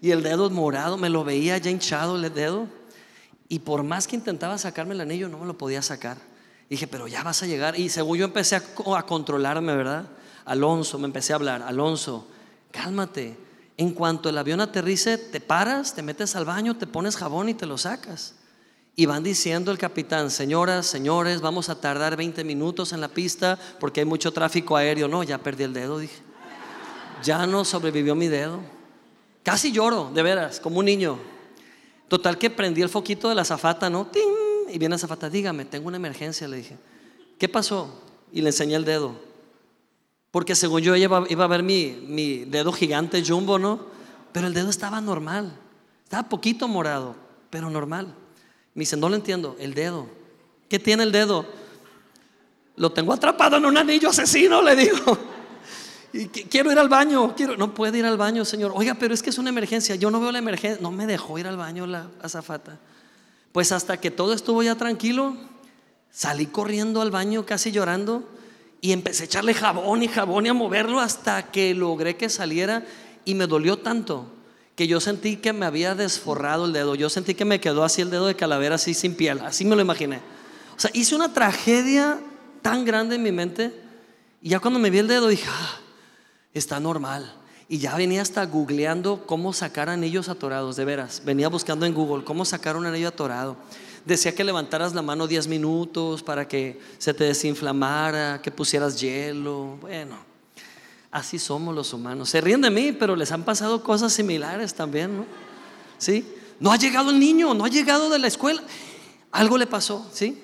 Y 0.03 0.11
el 0.11 0.23
dedo 0.23 0.51
morado, 0.51 0.99
me 0.99 1.09
lo 1.09 1.25
veía 1.25 1.57
ya 1.57 1.71
hinchado 1.71 2.17
el 2.17 2.35
dedo. 2.35 2.69
Y 3.49 3.61
por 3.61 3.85
más 3.85 4.07
que 4.07 4.17
intentaba 4.17 4.59
sacarme 4.59 4.93
el 4.93 5.01
anillo, 5.01 5.31
no 5.31 5.39
me 5.39 5.47
lo 5.47 5.57
podía 5.57 5.81
sacar. 5.81 6.19
dije, 6.69 6.87
pero 6.87 7.09
ya 7.09 7.23
vas 7.23 7.43
a 7.43 7.47
llegar. 7.47 7.79
Y 7.79 7.89
según 7.89 8.19
yo 8.19 8.27
empecé 8.27 8.57
a, 8.57 8.63
a 8.99 9.07
controlarme, 9.07 9.75
¿verdad? 9.75 10.11
Alonso, 10.44 10.98
me 10.98 11.07
empecé 11.07 11.33
a 11.33 11.37
hablar, 11.37 11.62
Alonso, 11.62 12.26
cálmate. 12.70 13.37
En 13.76 13.92
cuanto 13.92 14.28
el 14.28 14.38
avión 14.38 14.61
aterrice, 14.61 15.18
te 15.18 15.40
paras, 15.40 15.94
te 15.94 16.02
metes 16.02 16.37
al 16.37 16.44
baño, 16.44 16.76
te 16.76 16.87
pones 16.87 17.16
jabón 17.16 17.48
y 17.48 17.55
te 17.55 17.66
lo 17.66 17.78
sacas. 17.78 18.35
Y 18.94 19.07
van 19.07 19.22
diciendo 19.22 19.70
el 19.72 19.78
capitán, 19.78 20.31
señoras, 20.31 20.87
señores, 20.87 21.40
vamos 21.40 21.70
a 21.70 21.81
tardar 21.81 22.16
20 22.16 22.44
minutos 22.44 22.92
en 22.92 23.00
la 23.00 23.09
pista 23.09 23.59
porque 23.81 24.00
hay 24.00 24.07
mucho 24.07 24.33
tráfico 24.33 24.76
aéreo. 24.76 25.09
No, 25.09 25.22
ya 25.22 25.38
perdí 25.38 25.64
el 25.64 25.72
dedo, 25.72 25.98
dije. 25.98 26.20
Ya 27.22 27.46
no 27.46 27.64
sobrevivió 27.64 28.14
mi 28.14 28.28
dedo. 28.28 28.61
Casi 29.42 29.72
lloro, 29.72 30.11
de 30.12 30.22
veras, 30.22 30.61
como 30.61 30.81
un 30.81 30.85
niño. 30.85 31.18
Total 32.09 32.37
que 32.37 32.50
prendí 32.50 32.83
el 32.83 32.90
foquito 32.90 33.31
de 33.31 33.35
la 33.35 33.44
zafata, 33.44 33.88
¿no? 33.88 34.11
Y 34.68 34.78
viene 34.78 34.94
la 34.94 34.98
zafata, 34.98 35.31
dígame, 35.31 35.64
tengo 35.64 35.88
una 35.88 35.96
emergencia, 35.96 36.46
le 36.46 36.59
dije. 36.59 36.76
¿Qué 37.38 37.48
pasó? 37.48 38.02
Y 38.31 38.42
le 38.42 38.50
enseñé 38.50 38.74
el 38.74 38.85
dedo. 38.85 39.32
Porque 40.33 40.55
según 40.55 40.81
yo 40.81 40.97
iba, 40.97 41.18
a 41.18 41.47
ver 41.47 41.62
mi, 41.62 42.05
mi 42.09 42.38
dedo 42.47 42.73
gigante 42.73 43.23
jumbo, 43.25 43.59
¿no? 43.59 43.87
Pero 44.33 44.47
el 44.47 44.55
dedo 44.55 44.71
estaba 44.71 45.01
normal. 45.01 45.53
Estaba 46.05 46.29
poquito 46.29 46.66
morado, 46.66 47.14
pero 47.51 47.68
normal. 47.68 48.14
Me 48.75 48.81
dice, 48.81 48.97
no 48.97 49.11
lo 49.11 49.14
entiendo, 49.14 49.57
el 49.61 49.75
dedo. 49.75 50.07
¿Qué 50.71 50.79
tiene 50.79 51.03
el 51.03 51.12
dedo? 51.12 51.45
Lo 52.77 52.90
tengo 52.92 53.12
atrapado 53.12 53.59
en 53.59 53.66
un 53.66 53.77
anillo 53.77 54.09
asesino, 54.09 54.61
le 54.62 54.75
digo. 54.75 55.18
Y 56.14 56.27
quiero 56.27 56.71
ir 56.71 56.79
al 56.79 56.90
baño, 56.90 57.35
quiero, 57.35 57.57
no 57.57 57.73
puede 57.73 57.97
ir 57.97 58.05
al 58.05 58.18
baño, 58.18 58.45
señor. 58.45 58.73
Oiga, 58.75 58.92
pero 58.92 59.14
es 59.14 59.23
que 59.23 59.31
es 59.31 59.38
una 59.38 59.49
emergencia. 59.49 59.95
Yo 59.95 60.11
no 60.11 60.21
veo 60.21 60.31
la 60.31 60.40
emergencia. 60.40 60.79
No 60.83 60.90
me 60.90 61.07
dejó 61.07 61.38
ir 61.38 61.47
al 61.47 61.57
baño 61.57 61.87
la 61.87 62.11
azafata. 62.21 62.79
Pues 63.51 63.73
hasta 63.73 63.99
que 63.99 64.11
todo 64.11 64.35
estuvo 64.35 64.62
ya 64.62 64.75
tranquilo, 64.75 65.35
salí 66.11 66.45
corriendo 66.45 67.01
al 67.01 67.11
baño 67.11 67.47
casi 67.47 67.73
llorando 67.73 68.29
y 68.85 68.90
empecé 68.90 69.23
a 69.23 69.27
echarle 69.27 69.55
jabón 69.55 70.03
y 70.03 70.09
jabón 70.09 70.45
y 70.45 70.49
a 70.49 70.55
moverlo 70.55 70.99
hasta 70.99 71.51
que 71.53 71.73
logré 71.73 72.16
que 72.16 72.29
saliera 72.29 72.85
y 73.25 73.37
me 73.37 73.47
dolió 73.47 73.79
tanto 73.79 74.27
que 74.75 74.88
yo 74.88 74.99
sentí 75.01 75.37
que 75.37 75.53
me 75.53 75.66
había 75.66 75.95
desforrado 75.95 76.64
el 76.66 76.73
dedo. 76.73 76.97
Yo 76.97 77.09
sentí 77.09 77.35
que 77.35 77.45
me 77.45 77.61
quedó 77.61 77.85
así 77.85 78.03
el 78.03 78.11
dedo 78.11 78.27
de 78.27 78.35
calavera, 78.35 78.75
así 78.75 78.92
sin 78.92 79.14
piel. 79.14 79.38
Así 79.38 79.64
me 79.64 79.77
lo 79.77 79.83
imaginé. 79.83 80.16
O 80.77 80.81
sea, 80.81 80.90
hice 80.95 81.14
una 81.14 81.33
tragedia 81.33 82.18
tan 82.61 82.85
grande 82.85 83.14
en 83.14 83.23
mi 83.23 83.31
mente. 83.31 83.73
Y 84.40 84.49
ya 84.49 84.59
cuando 84.59 84.81
me 84.81 84.90
vi 84.90 84.99
el 84.99 85.07
dedo 85.07 85.29
dije, 85.29 85.47
ah, 85.49 85.79
está 86.53 86.81
normal. 86.81 87.33
Y 87.68 87.79
ya 87.79 87.95
venía 87.95 88.21
hasta 88.21 88.45
googleando 88.47 89.27
cómo 89.27 89.53
sacar 89.53 89.90
anillos 89.90 90.29
atorados, 90.29 90.75
de 90.75 90.85
veras. 90.85 91.23
Venía 91.25 91.49
buscando 91.49 91.87
en 91.87 91.95
Google 91.95 92.25
cómo 92.25 92.45
sacar 92.45 92.77
un 92.77 92.87
anillo 92.87 93.09
atorado 93.09 93.57
decía 94.05 94.35
que 94.35 94.45
levantaras 94.45 94.95
la 94.95 95.03
mano 95.03 95.27
10 95.27 95.49
minutos 95.49 96.23
para 96.23 96.47
que 96.47 96.81
se 96.99 97.15
te 97.15 97.25
desinflamara, 97.25 98.41
que 98.43 98.51
pusieras 98.51 99.01
hielo. 99.01 99.79
Bueno, 99.81 100.17
así 101.11 101.38
somos 101.38 101.75
los 101.75 101.93
humanos. 101.93 102.31
Se 102.31 102.41
ríen 102.41 102.61
de 102.61 102.71
mí, 102.71 102.93
pero 102.93 103.17
les 103.17 103.33
han 103.33 103.45
pasado 103.45 103.83
cosas 103.83 104.12
similares 104.12 104.75
también, 104.75 105.17
¿no? 105.17 105.27
¿Sí? 105.99 106.27
No 106.59 106.73
ha 106.73 106.77
llegado 106.77 107.11
el 107.11 107.19
niño, 107.19 107.55
no 107.55 107.65
ha 107.65 107.69
llegado 107.69 108.11
de 108.11 108.19
la 108.19 108.27
escuela. 108.27 108.62
Algo 109.31 109.57
le 109.57 109.67
pasó, 109.67 110.09
¿sí? 110.12 110.43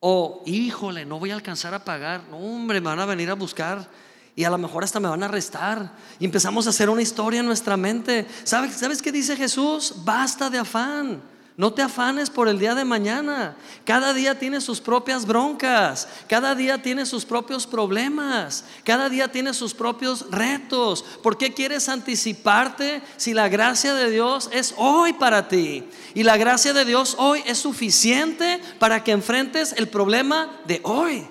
O, 0.00 0.42
híjole, 0.44 1.06
no 1.06 1.18
voy 1.18 1.30
a 1.30 1.34
alcanzar 1.34 1.72
a 1.74 1.84
pagar. 1.84 2.24
No, 2.30 2.38
hombre, 2.38 2.80
me 2.80 2.88
van 2.88 3.00
a 3.00 3.06
venir 3.06 3.30
a 3.30 3.34
buscar 3.34 3.88
y 4.36 4.44
a 4.44 4.50
lo 4.50 4.58
mejor 4.58 4.84
hasta 4.84 5.00
me 5.00 5.08
van 5.08 5.22
a 5.22 5.26
arrestar. 5.26 5.92
Y 6.18 6.24
empezamos 6.24 6.66
a 6.66 6.70
hacer 6.70 6.90
una 6.90 7.02
historia 7.02 7.40
en 7.40 7.46
nuestra 7.46 7.76
mente. 7.76 8.26
¿Sabes, 8.44 8.74
¿Sabes 8.74 9.00
qué 9.00 9.12
dice 9.12 9.36
Jesús? 9.36 9.94
Basta 10.04 10.50
de 10.50 10.58
afán. 10.58 11.33
No 11.56 11.72
te 11.72 11.82
afanes 11.82 12.30
por 12.30 12.48
el 12.48 12.58
día 12.58 12.74
de 12.74 12.84
mañana. 12.84 13.54
Cada 13.84 14.12
día 14.12 14.36
tiene 14.40 14.60
sus 14.60 14.80
propias 14.80 15.24
broncas. 15.24 16.08
Cada 16.28 16.56
día 16.56 16.82
tiene 16.82 17.06
sus 17.06 17.24
propios 17.24 17.64
problemas. 17.64 18.64
Cada 18.82 19.08
día 19.08 19.30
tiene 19.30 19.54
sus 19.54 19.72
propios 19.72 20.26
retos. 20.32 21.04
¿Por 21.22 21.38
qué 21.38 21.54
quieres 21.54 21.88
anticiparte 21.88 23.02
si 23.16 23.34
la 23.34 23.48
gracia 23.48 23.94
de 23.94 24.10
Dios 24.10 24.50
es 24.52 24.74
hoy 24.76 25.12
para 25.12 25.46
ti? 25.46 25.84
Y 26.12 26.24
la 26.24 26.36
gracia 26.36 26.72
de 26.72 26.84
Dios 26.84 27.14
hoy 27.18 27.40
es 27.46 27.58
suficiente 27.58 28.60
para 28.80 29.04
que 29.04 29.12
enfrentes 29.12 29.74
el 29.76 29.86
problema 29.86 30.50
de 30.66 30.80
hoy. 30.82 31.24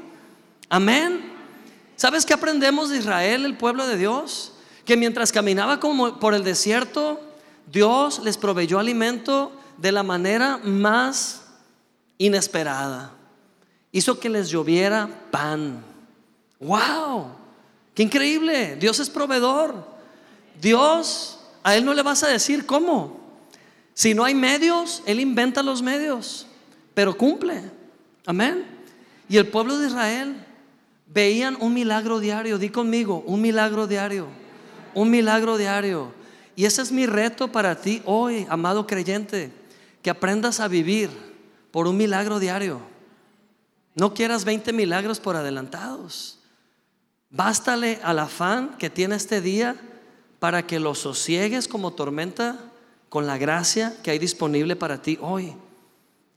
Amén. 0.70 1.34
¿Sabes 1.98 2.26
qué 2.26 2.34
aprendemos 2.34 2.90
de 2.90 3.00
Israel, 3.00 3.44
el 3.44 3.58
pueblo 3.58 3.86
de 3.88 3.98
Dios? 3.98 4.54
Que 4.86 4.96
mientras 4.96 5.34
caminaba 5.34 5.82
como 5.82 6.18
por 6.22 6.34
el 6.34 6.46
desierto, 6.46 7.20
Dios 7.70 8.20
les 8.24 8.38
proveyó 8.38 8.80
alimento 8.80 9.52
de 9.78 9.92
la 9.92 10.04
manera 10.04 10.58
más 10.58 11.44
inesperada. 12.18 13.12
Hizo 13.92 14.20
que 14.20 14.30
les 14.30 14.50
lloviera 14.50 15.10
pan. 15.32 15.84
¡Wow! 16.60 17.28
¡Qué 17.94 18.04
increíble! 18.04 18.76
Dios 18.78 19.00
es 19.00 19.10
proveedor. 19.10 19.86
Dios, 20.62 21.40
a 21.64 21.76
Él 21.76 21.86
no 21.86 21.94
le 21.94 22.02
vas 22.02 22.24
a 22.24 22.28
decir 22.28 22.66
cómo. 22.66 23.20
Si 23.94 24.14
no 24.14 24.24
hay 24.24 24.34
medios, 24.34 25.04
Él 25.06 25.20
inventa 25.20 25.62
los 25.62 25.82
medios, 25.82 26.48
pero 26.94 27.16
cumple. 27.16 27.62
Amén. 28.26 28.66
Y 29.30 29.38
el 29.38 29.48
pueblo 29.48 29.78
de 29.78 29.88
Israel 29.88 30.36
veían 31.08 31.58
un 31.60 31.74
milagro 31.74 32.20
diario. 32.20 32.58
Di 32.58 32.70
conmigo, 32.70 33.24
un 33.28 33.42
milagro 33.42 33.86
diario. 33.86 34.28
Un 34.96 35.12
milagro 35.12 35.58
diario. 35.58 36.12
Y 36.56 36.66
ese 36.66 36.82
es 36.82 36.92
mi 36.92 37.06
reto 37.06 37.52
para 37.52 37.76
ti 37.76 38.02
hoy, 38.06 38.46
amado 38.50 38.88
creyente 38.88 39.63
que 40.04 40.12
aprendas 40.12 40.60
a 40.60 40.68
vivir 40.68 41.10
por 41.72 41.88
un 41.88 41.98
milagro 41.98 42.40
diario. 42.40 42.82
No 43.96 44.14
quieras 44.14 44.46
20 44.46 44.74
milagros 44.74 45.20
por 45.20 45.36
adelantados. 45.36 46.40
Bástale 47.30 48.00
al 48.04 48.20
afán 48.20 48.78
que 48.78 48.92
tiene 48.92 49.16
este 49.16 49.42
día 49.42 49.76
para 50.40 50.68
que 50.68 50.80
lo 50.80 50.94
sosiegues 50.94 51.68
como 51.68 51.94
tormenta 51.94 52.60
con 53.10 53.26
la 53.26 53.38
gracia 53.38 53.96
que 54.04 54.12
hay 54.12 54.20
disponible 54.20 54.76
para 54.76 55.02
ti 55.02 55.18
hoy. 55.22 55.56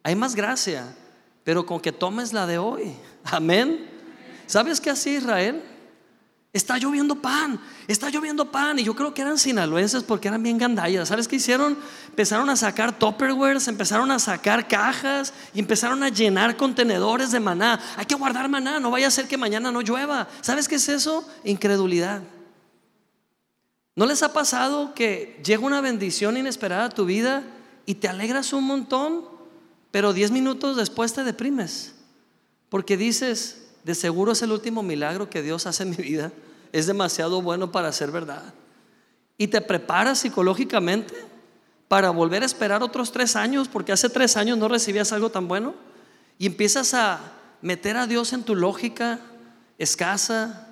Hay 0.04 0.14
más 0.14 0.34
gracia, 0.36 0.96
pero 1.42 1.66
con 1.66 1.80
que 1.80 1.92
tomes 1.92 2.32
la 2.32 2.46
de 2.46 2.58
hoy. 2.58 2.94
Amén. 3.24 3.90
¿Sabes 4.46 4.80
qué 4.80 4.90
hacía 4.90 5.18
Israel? 5.18 5.62
Está 6.56 6.78
lloviendo 6.78 7.16
pan, 7.16 7.60
está 7.86 8.08
lloviendo 8.08 8.50
pan. 8.50 8.78
Y 8.78 8.84
yo 8.84 8.96
creo 8.96 9.12
que 9.12 9.20
eran 9.20 9.36
sinaloenses 9.36 10.02
porque 10.02 10.28
eran 10.28 10.42
bien 10.42 10.56
gandallas. 10.56 11.08
¿Sabes 11.08 11.28
qué 11.28 11.36
hicieron? 11.36 11.76
Empezaron 12.08 12.48
a 12.48 12.56
sacar 12.56 12.98
topperwares, 12.98 13.68
empezaron 13.68 14.10
a 14.10 14.18
sacar 14.18 14.66
cajas 14.66 15.34
y 15.52 15.58
empezaron 15.58 16.02
a 16.02 16.08
llenar 16.08 16.56
contenedores 16.56 17.30
de 17.30 17.40
maná. 17.40 17.78
Hay 17.98 18.06
que 18.06 18.14
guardar 18.14 18.48
maná, 18.48 18.80
no 18.80 18.90
vaya 18.90 19.08
a 19.08 19.10
ser 19.10 19.28
que 19.28 19.36
mañana 19.36 19.70
no 19.70 19.82
llueva. 19.82 20.28
¿Sabes 20.40 20.66
qué 20.66 20.76
es 20.76 20.88
eso? 20.88 21.28
Incredulidad. 21.44 22.22
¿No 23.94 24.06
les 24.06 24.22
ha 24.22 24.32
pasado 24.32 24.94
que 24.94 25.38
llega 25.44 25.62
una 25.62 25.82
bendición 25.82 26.38
inesperada 26.38 26.86
a 26.86 26.90
tu 26.90 27.04
vida 27.04 27.42
y 27.84 27.96
te 27.96 28.08
alegras 28.08 28.54
un 28.54 28.64
montón, 28.64 29.26
pero 29.90 30.14
10 30.14 30.30
minutos 30.30 30.78
después 30.78 31.12
te 31.12 31.22
deprimes? 31.22 31.96
Porque 32.70 32.96
dices, 32.96 33.66
de 33.84 33.94
seguro 33.94 34.32
es 34.32 34.40
el 34.40 34.52
último 34.52 34.82
milagro 34.82 35.28
que 35.28 35.42
Dios 35.42 35.66
hace 35.66 35.82
en 35.82 35.90
mi 35.90 35.96
vida 35.96 36.32
es 36.72 36.86
demasiado 36.86 37.42
bueno 37.42 37.72
para 37.72 37.92
ser 37.92 38.10
verdad. 38.10 38.54
Y 39.38 39.48
te 39.48 39.60
preparas 39.60 40.20
psicológicamente 40.20 41.14
para 41.88 42.10
volver 42.10 42.42
a 42.42 42.46
esperar 42.46 42.82
otros 42.82 43.12
tres 43.12 43.36
años, 43.36 43.68
porque 43.68 43.92
hace 43.92 44.08
tres 44.08 44.36
años 44.36 44.58
no 44.58 44.68
recibías 44.68 45.12
algo 45.12 45.30
tan 45.30 45.46
bueno. 45.48 45.74
Y 46.38 46.46
empiezas 46.46 46.94
a 46.94 47.20
meter 47.62 47.96
a 47.96 48.06
Dios 48.06 48.32
en 48.32 48.42
tu 48.42 48.54
lógica 48.54 49.20
escasa, 49.78 50.68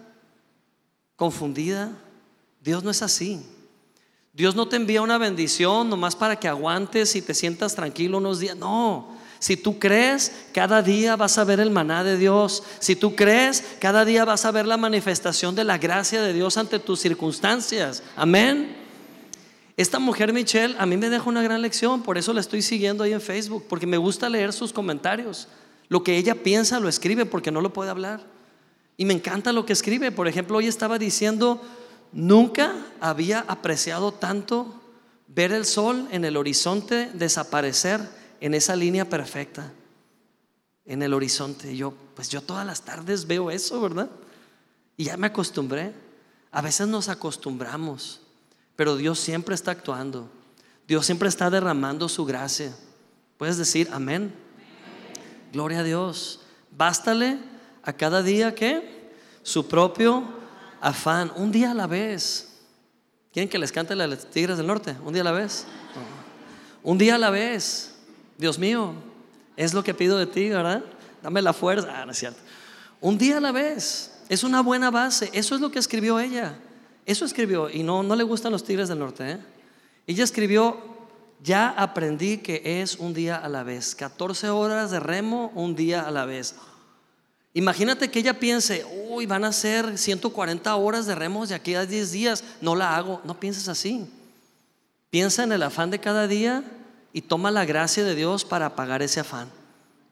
confundida. 1.16 1.90
Dios 2.60 2.82
no 2.82 2.90
es 2.90 3.02
así. 3.02 3.44
Dios 4.32 4.56
no 4.56 4.66
te 4.66 4.76
envía 4.76 5.02
una 5.02 5.18
bendición 5.18 5.88
nomás 5.88 6.16
para 6.16 6.36
que 6.36 6.48
aguantes 6.48 7.14
y 7.14 7.22
te 7.22 7.34
sientas 7.34 7.74
tranquilo 7.74 8.18
unos 8.18 8.40
días. 8.40 8.56
No, 8.56 9.16
si 9.44 9.58
tú 9.58 9.78
crees, 9.78 10.32
cada 10.54 10.80
día 10.80 11.16
vas 11.16 11.36
a 11.36 11.44
ver 11.44 11.60
el 11.60 11.70
maná 11.70 12.02
de 12.02 12.16
Dios. 12.16 12.62
Si 12.78 12.96
tú 12.96 13.14
crees, 13.14 13.62
cada 13.78 14.06
día 14.06 14.24
vas 14.24 14.46
a 14.46 14.50
ver 14.50 14.66
la 14.66 14.78
manifestación 14.78 15.54
de 15.54 15.64
la 15.64 15.76
gracia 15.76 16.22
de 16.22 16.32
Dios 16.32 16.56
ante 16.56 16.78
tus 16.78 17.00
circunstancias. 17.00 18.02
Amén. 18.16 18.74
Esta 19.76 19.98
mujer 19.98 20.32
Michelle 20.32 20.74
a 20.78 20.86
mí 20.86 20.96
me 20.96 21.10
deja 21.10 21.28
una 21.28 21.42
gran 21.42 21.60
lección, 21.60 22.02
por 22.02 22.16
eso 22.16 22.32
la 22.32 22.40
estoy 22.40 22.62
siguiendo 22.62 23.04
ahí 23.04 23.12
en 23.12 23.20
Facebook, 23.20 23.66
porque 23.68 23.86
me 23.86 23.98
gusta 23.98 24.30
leer 24.30 24.54
sus 24.54 24.72
comentarios. 24.72 25.46
Lo 25.88 26.02
que 26.02 26.16
ella 26.16 26.36
piensa 26.36 26.80
lo 26.80 26.88
escribe 26.88 27.26
porque 27.26 27.50
no 27.50 27.60
lo 27.60 27.70
puede 27.70 27.90
hablar. 27.90 28.22
Y 28.96 29.04
me 29.04 29.12
encanta 29.12 29.52
lo 29.52 29.66
que 29.66 29.74
escribe. 29.74 30.10
Por 30.10 30.26
ejemplo, 30.26 30.56
hoy 30.56 30.68
estaba 30.68 30.98
diciendo, 30.98 31.60
nunca 32.12 32.74
había 32.98 33.40
apreciado 33.40 34.10
tanto 34.10 34.80
ver 35.28 35.52
el 35.52 35.66
sol 35.66 36.08
en 36.12 36.24
el 36.24 36.38
horizonte 36.38 37.10
desaparecer 37.12 38.23
en 38.44 38.52
esa 38.52 38.76
línea 38.76 39.08
perfecta, 39.08 39.72
en 40.84 41.02
el 41.02 41.14
horizonte. 41.14 41.74
yo, 41.74 41.94
pues 42.14 42.28
yo 42.28 42.42
todas 42.42 42.66
las 42.66 42.82
tardes 42.82 43.26
veo 43.26 43.50
eso, 43.50 43.80
¿verdad? 43.80 44.10
Y 44.98 45.04
ya 45.04 45.16
me 45.16 45.28
acostumbré. 45.28 45.94
A 46.52 46.60
veces 46.60 46.86
nos 46.86 47.08
acostumbramos, 47.08 48.20
pero 48.76 48.98
Dios 48.98 49.18
siempre 49.18 49.54
está 49.54 49.70
actuando. 49.70 50.28
Dios 50.86 51.06
siempre 51.06 51.30
está 51.30 51.48
derramando 51.48 52.06
su 52.06 52.26
gracia. 52.26 52.76
Puedes 53.38 53.56
decir 53.56 53.88
amén. 53.90 54.34
Gloria 55.50 55.78
a 55.78 55.82
Dios. 55.82 56.40
Bástale 56.70 57.38
a 57.82 57.94
cada 57.94 58.22
día 58.22 58.54
que 58.54 59.10
su 59.42 59.68
propio 59.68 60.22
afán, 60.82 61.32
un 61.36 61.50
día 61.50 61.70
a 61.70 61.74
la 61.74 61.86
vez. 61.86 62.58
¿Quieren 63.32 63.48
que 63.48 63.58
les 63.58 63.72
cante 63.72 63.96
las 63.96 64.30
Tigres 64.30 64.58
del 64.58 64.66
Norte? 64.66 64.94
Un 65.02 65.14
día 65.14 65.22
a 65.22 65.24
la 65.24 65.32
vez. 65.32 65.64
Un 66.82 66.98
día 66.98 67.14
a 67.14 67.18
la 67.18 67.30
vez. 67.30 67.93
Dios 68.38 68.58
mío, 68.58 68.94
es 69.56 69.74
lo 69.74 69.84
que 69.84 69.94
pido 69.94 70.18
de 70.18 70.26
ti, 70.26 70.48
¿verdad? 70.48 70.82
Dame 71.22 71.40
la 71.40 71.52
fuerza. 71.52 71.88
Ah, 71.90 72.04
no 72.04 72.12
es 72.12 72.18
cierto. 72.18 72.40
Un 73.00 73.16
día 73.18 73.38
a 73.38 73.40
la 73.40 73.52
vez. 73.52 74.10
Es 74.28 74.42
una 74.42 74.62
buena 74.62 74.90
base. 74.90 75.30
Eso 75.32 75.54
es 75.54 75.60
lo 75.60 75.70
que 75.70 75.78
escribió 75.78 76.18
ella. 76.18 76.56
Eso 77.06 77.24
escribió. 77.24 77.68
Y 77.70 77.82
no, 77.82 78.02
no 78.02 78.16
le 78.16 78.24
gustan 78.24 78.52
los 78.52 78.64
tigres 78.64 78.88
del 78.88 78.98
norte. 78.98 79.32
¿eh? 79.32 79.38
Ella 80.06 80.24
escribió, 80.24 80.78
ya 81.42 81.70
aprendí 81.70 82.38
que 82.38 82.82
es 82.82 82.96
un 82.96 83.14
día 83.14 83.36
a 83.36 83.48
la 83.48 83.62
vez. 83.62 83.94
14 83.94 84.48
horas 84.50 84.90
de 84.90 85.00
remo, 85.00 85.52
un 85.54 85.76
día 85.76 86.02
a 86.02 86.10
la 86.10 86.24
vez. 86.24 86.54
Imagínate 87.52 88.10
que 88.10 88.18
ella 88.18 88.40
piense, 88.40 88.84
uy, 89.08 89.26
van 89.26 89.44
a 89.44 89.52
ser 89.52 89.96
140 89.96 90.74
horas 90.74 91.06
de 91.06 91.14
remos 91.14 91.50
de 91.50 91.54
aquí 91.54 91.74
a 91.74 91.86
10 91.86 92.10
días. 92.10 92.44
No 92.60 92.74
la 92.74 92.96
hago. 92.96 93.20
No 93.24 93.38
pienses 93.38 93.68
así. 93.68 94.06
Piensa 95.10 95.44
en 95.44 95.52
el 95.52 95.62
afán 95.62 95.90
de 95.90 96.00
cada 96.00 96.26
día 96.26 96.64
y 97.14 97.22
toma 97.22 97.52
la 97.52 97.64
gracia 97.64 98.04
de 98.04 98.16
Dios 98.16 98.44
para 98.44 98.66
apagar 98.66 99.00
ese 99.00 99.20
afán. 99.20 99.48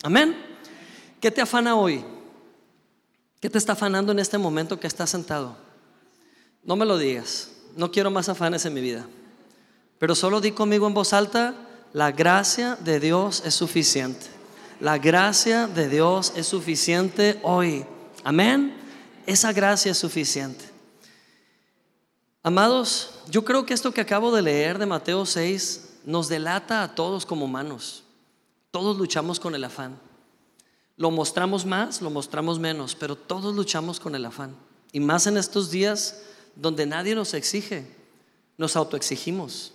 Amén. 0.05 0.37
¿Qué 1.21 1.33
te 1.33 1.41
afana 1.41 1.75
hoy? 1.75 2.05
¿Qué 3.41 3.51
te 3.51 3.59
está 3.59 3.73
afanando 3.73 4.13
en 4.13 4.21
este 4.21 4.39
momento 4.39 4.79
que 4.79 4.87
estás 4.87 5.11
sentado? 5.11 5.57
No 6.63 6.77
me 6.77 6.87
lo 6.87 6.97
digas. 6.97 7.51
No 7.77 7.91
quiero 7.91 8.13
más 8.13 8.29
afanes 8.29 8.65
en 8.67 8.75
mi 8.75 8.81
vida. 8.81 9.05
Pero 9.99 10.15
solo 10.15 10.41
di 10.41 10.53
conmigo 10.53 10.87
en 10.87 10.95
voz 10.95 11.13
alta, 11.13 11.55
la 11.93 12.13
gracia 12.13 12.77
de 12.77 13.01
Dios 13.01 13.43
es 13.45 13.55
suficiente. 13.55 14.27
La 14.79 14.99
gracia 14.99 15.67
de 15.67 15.89
Dios 15.89 16.33
es 16.37 16.47
suficiente 16.47 17.41
hoy. 17.43 17.85
Amén. 18.23 18.77
Esa 19.27 19.53
gracia 19.53 19.91
es 19.91 19.99
suficiente. 19.99 20.65
Amados, 22.45 23.19
yo 23.29 23.45
creo 23.45 23.67
que 23.67 23.75
esto 23.75 23.93
que 23.93 24.01
acabo 24.01 24.33
de 24.33 24.43
leer 24.43 24.79
de 24.79 24.87
Mateo 24.87 25.27
6 25.27 25.92
nos 26.05 26.29
delata 26.29 26.83
a 26.83 26.95
todos 26.95 27.27
como 27.27 27.45
humanos. 27.45 28.05
Todos 28.71 28.97
luchamos 28.97 29.39
con 29.39 29.55
el 29.55 29.65
afán. 29.65 29.99
Lo 30.97 31.11
mostramos 31.11 31.65
más, 31.65 32.01
lo 32.03 32.11
mostramos 32.11 32.59
menos, 32.59 32.95
pero 32.95 33.17
todos 33.17 33.55
luchamos 33.55 33.99
con 34.01 34.15
el 34.15 34.25
afán. 34.25 34.55
Y 34.93 35.01
más 35.01 35.27
en 35.27 35.37
estos 35.37 35.71
días 35.71 36.23
donde 36.55 36.87
nadie 36.87 37.15
nos 37.15 37.35
exige, 37.35 37.87
nos 38.59 38.77
autoexigimos. 38.77 39.73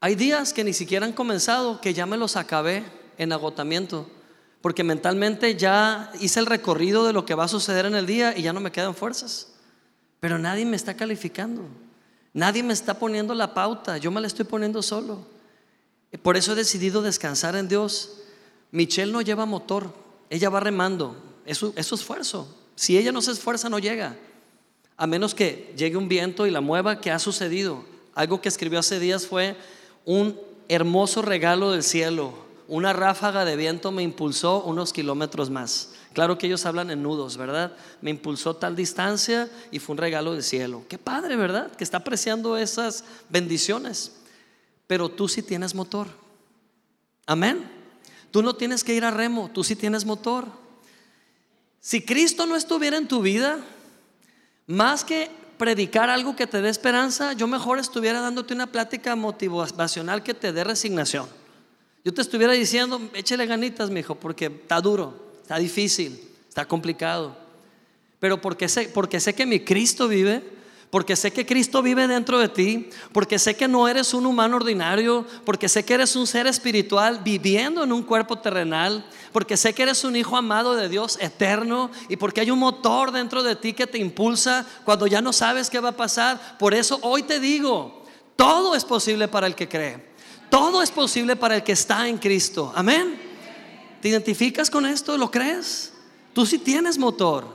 Hay 0.00 0.14
días 0.14 0.52
que 0.52 0.64
ni 0.64 0.74
siquiera 0.74 1.06
han 1.06 1.12
comenzado, 1.12 1.80
que 1.80 1.94
ya 1.94 2.04
me 2.04 2.18
los 2.18 2.36
acabé 2.36 2.84
en 3.16 3.32
agotamiento, 3.32 4.08
porque 4.60 4.84
mentalmente 4.84 5.56
ya 5.56 6.12
hice 6.20 6.40
el 6.40 6.46
recorrido 6.46 7.06
de 7.06 7.12
lo 7.12 7.24
que 7.24 7.34
va 7.34 7.44
a 7.44 7.48
suceder 7.48 7.86
en 7.86 7.94
el 7.94 8.06
día 8.06 8.36
y 8.36 8.42
ya 8.42 8.52
no 8.52 8.60
me 8.60 8.72
quedan 8.72 8.94
fuerzas. 8.94 9.48
Pero 10.20 10.38
nadie 10.38 10.64
me 10.64 10.76
está 10.76 10.94
calificando. 10.94 11.62
Nadie 12.34 12.64
me 12.64 12.72
está 12.72 12.98
poniendo 12.98 13.32
la 13.32 13.54
pauta, 13.54 13.96
yo 13.96 14.10
me 14.10 14.20
la 14.20 14.26
estoy 14.26 14.44
poniendo 14.44 14.82
solo. 14.82 15.20
Por 16.20 16.36
eso 16.36 16.52
he 16.52 16.56
decidido 16.56 17.00
descansar 17.00 17.54
en 17.54 17.68
Dios. 17.68 18.18
Michelle 18.72 19.12
no 19.12 19.22
lleva 19.22 19.46
motor, 19.46 19.94
ella 20.28 20.50
va 20.50 20.58
remando, 20.58 21.16
es 21.46 21.58
su, 21.58 21.72
esfuerzo. 21.76 22.48
Si 22.74 22.98
ella 22.98 23.12
no 23.12 23.22
se 23.22 23.30
esfuerza, 23.30 23.68
no 23.68 23.78
llega. 23.78 24.16
A 24.96 25.06
menos 25.06 25.32
que 25.32 25.72
llegue 25.76 25.96
un 25.96 26.08
viento 26.08 26.46
y 26.46 26.50
la 26.50 26.60
mueva, 26.60 27.00
¿qué 27.00 27.12
ha 27.12 27.20
sucedido? 27.20 27.84
Algo 28.14 28.40
que 28.40 28.48
escribió 28.48 28.80
hace 28.80 28.98
días 28.98 29.28
fue 29.28 29.56
un 30.04 30.38
hermoso 30.68 31.22
regalo 31.22 31.70
del 31.70 31.84
cielo. 31.84 32.34
Una 32.66 32.92
ráfaga 32.92 33.44
de 33.44 33.54
viento 33.54 33.92
me 33.92 34.02
impulsó 34.02 34.64
unos 34.64 34.92
kilómetros 34.92 35.50
más. 35.50 35.93
Claro 36.14 36.38
que 36.38 36.46
ellos 36.46 36.64
hablan 36.64 36.92
en 36.92 37.02
nudos, 37.02 37.36
¿verdad? 37.36 37.72
Me 38.00 38.10
impulsó 38.10 38.54
tal 38.54 38.76
distancia 38.76 39.50
y 39.72 39.80
fue 39.80 39.94
un 39.94 39.98
regalo 39.98 40.32
del 40.32 40.44
cielo. 40.44 40.84
Qué 40.88 40.96
padre, 40.96 41.34
¿verdad? 41.34 41.72
Que 41.72 41.82
está 41.82 41.98
apreciando 41.98 42.56
esas 42.56 43.04
bendiciones. 43.28 44.12
Pero 44.86 45.08
tú 45.08 45.26
sí 45.26 45.42
tienes 45.42 45.74
motor. 45.74 46.06
Amén. 47.26 47.68
Tú 48.30 48.42
no 48.42 48.54
tienes 48.54 48.84
que 48.84 48.94
ir 48.94 49.04
a 49.04 49.10
remo, 49.10 49.50
tú 49.52 49.64
sí 49.64 49.74
tienes 49.74 50.04
motor. 50.04 50.46
Si 51.80 52.00
Cristo 52.00 52.46
no 52.46 52.54
estuviera 52.54 52.96
en 52.96 53.08
tu 53.08 53.20
vida, 53.20 53.58
más 54.68 55.04
que 55.04 55.30
predicar 55.58 56.10
algo 56.10 56.36
que 56.36 56.46
te 56.46 56.62
dé 56.62 56.68
esperanza, 56.68 57.32
yo 57.32 57.48
mejor 57.48 57.80
estuviera 57.80 58.20
dándote 58.20 58.54
una 58.54 58.70
plática 58.70 59.16
motivacional 59.16 60.22
que 60.22 60.34
te 60.34 60.52
dé 60.52 60.62
resignación. 60.62 61.28
Yo 62.04 62.14
te 62.14 62.22
estuviera 62.22 62.52
diciendo, 62.52 63.00
échale 63.14 63.46
ganitas, 63.46 63.90
mi 63.90 64.00
hijo, 64.00 64.14
porque 64.14 64.46
está 64.46 64.80
duro. 64.80 65.23
Está 65.44 65.58
difícil, 65.58 66.18
está 66.48 66.64
complicado. 66.64 67.36
Pero 68.18 68.40
porque 68.40 68.66
sé, 68.66 68.88
porque 68.88 69.20
sé 69.20 69.34
que 69.34 69.44
mi 69.44 69.60
Cristo 69.60 70.08
vive, 70.08 70.42
porque 70.88 71.16
sé 71.16 71.34
que 71.34 71.44
Cristo 71.44 71.82
vive 71.82 72.08
dentro 72.08 72.38
de 72.38 72.48
ti, 72.48 72.88
porque 73.12 73.38
sé 73.38 73.54
que 73.54 73.68
no 73.68 73.86
eres 73.86 74.14
un 74.14 74.24
humano 74.24 74.56
ordinario, 74.56 75.26
porque 75.44 75.68
sé 75.68 75.84
que 75.84 75.92
eres 75.92 76.16
un 76.16 76.26
ser 76.26 76.46
espiritual 76.46 77.20
viviendo 77.22 77.84
en 77.84 77.92
un 77.92 78.02
cuerpo 78.02 78.38
terrenal, 78.38 79.04
porque 79.32 79.58
sé 79.58 79.74
que 79.74 79.82
eres 79.82 80.02
un 80.02 80.16
hijo 80.16 80.34
amado 80.34 80.74
de 80.74 80.88
Dios 80.88 81.18
eterno 81.20 81.90
y 82.08 82.16
porque 82.16 82.40
hay 82.40 82.50
un 82.50 82.58
motor 82.58 83.12
dentro 83.12 83.42
de 83.42 83.54
ti 83.54 83.74
que 83.74 83.86
te 83.86 83.98
impulsa 83.98 84.64
cuando 84.86 85.06
ya 85.06 85.20
no 85.20 85.34
sabes 85.34 85.68
qué 85.68 85.78
va 85.78 85.90
a 85.90 85.96
pasar. 85.96 86.56
Por 86.56 86.72
eso 86.72 86.98
hoy 87.02 87.24
te 87.24 87.38
digo, 87.38 88.02
todo 88.34 88.74
es 88.74 88.86
posible 88.86 89.28
para 89.28 89.46
el 89.46 89.54
que 89.54 89.68
cree, 89.68 90.02
todo 90.48 90.80
es 90.80 90.90
posible 90.90 91.36
para 91.36 91.56
el 91.56 91.62
que 91.62 91.72
está 91.72 92.08
en 92.08 92.16
Cristo. 92.16 92.72
Amén. 92.74 93.23
¿Te 94.04 94.10
identificas 94.10 94.68
con 94.68 94.84
esto? 94.84 95.16
¿Lo 95.16 95.30
crees? 95.30 95.94
Tú 96.34 96.44
sí 96.44 96.58
tienes 96.58 96.98
motor. 96.98 97.46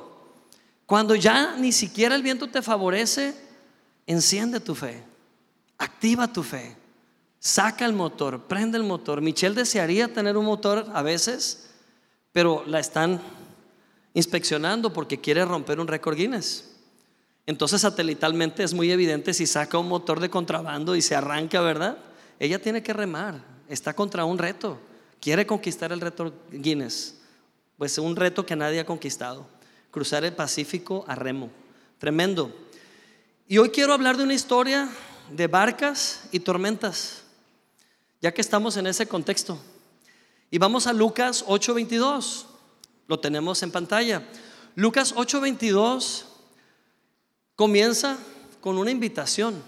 Cuando 0.88 1.14
ya 1.14 1.56
ni 1.58 1.72
siquiera 1.72 2.16
el 2.16 2.24
viento 2.24 2.50
te 2.50 2.64
favorece, 2.64 3.36
enciende 4.08 4.60
tu 4.60 4.74
fe, 4.74 5.04
activa 5.78 6.34
tu 6.34 6.42
fe, 6.42 6.76
saca 7.38 7.86
el 7.86 7.94
motor, 7.94 8.46
prende 8.46 8.80
el 8.80 8.84
motor. 8.84 9.22
Michelle 9.22 9.54
desearía 9.54 10.12
tener 10.12 10.38
un 10.38 10.46
motor 10.46 10.88
a 10.92 11.04
veces, 11.04 11.70
pero 12.32 12.64
la 12.66 12.80
están 12.80 13.22
inspeccionando 14.16 14.92
porque 14.92 15.22
quiere 15.22 15.46
romper 15.46 15.80
un 15.80 15.86
récord 15.86 16.18
Guinness. 16.18 16.72
Entonces 17.46 17.82
satelitalmente 17.82 18.64
es 18.64 18.74
muy 18.74 18.90
evidente 18.90 19.36
si 19.36 19.46
saca 19.46 19.78
un 19.78 19.88
motor 19.88 20.20
de 20.20 20.32
contrabando 20.32 20.96
y 20.96 21.04
se 21.04 21.14
arranca, 21.14 21.62
¿verdad? 21.62 22.00
Ella 22.40 22.60
tiene 22.60 22.82
que 22.82 22.94
remar, 22.94 23.40
está 23.68 23.94
contra 23.94 24.26
un 24.26 24.40
reto 24.40 24.89
quiere 25.22 25.46
conquistar 25.46 25.92
el 25.92 26.02
reto 26.02 26.34
Guinness, 26.52 27.16
pues 27.78 27.98
un 27.98 28.16
reto 28.16 28.46
que 28.46 28.56
nadie 28.56 28.80
ha 28.80 28.86
conquistado, 28.86 29.48
cruzar 29.92 30.24
el 30.24 30.34
Pacífico 30.34 31.06
a 31.08 31.16
remo, 31.16 31.50
tremendo. 31.98 32.54
Y 33.48 33.58
hoy 33.58 33.70
quiero 33.70 33.94
hablar 33.94 34.18
de 34.18 34.24
una 34.24 34.34
historia 34.34 34.90
de 35.32 35.48
barcas 35.48 36.22
y 36.32 36.40
tormentas, 36.40 37.24
ya 38.22 38.34
que 38.34 38.42
estamos 38.42 38.78
en 38.78 38.88
ese 38.88 39.08
contexto. 39.08 39.60
Y 40.52 40.58
vamos 40.58 40.88
a 40.88 40.94
Lucas 40.94 41.44
8:22, 41.48 42.46
lo 43.08 43.20
tenemos 43.20 43.62
en 43.64 43.72
pantalla. 43.72 44.24
Lucas 44.76 45.14
8:22 45.16 46.26
comienza 47.56 48.18
con 48.62 48.78
una 48.78 48.92
invitación, 48.92 49.62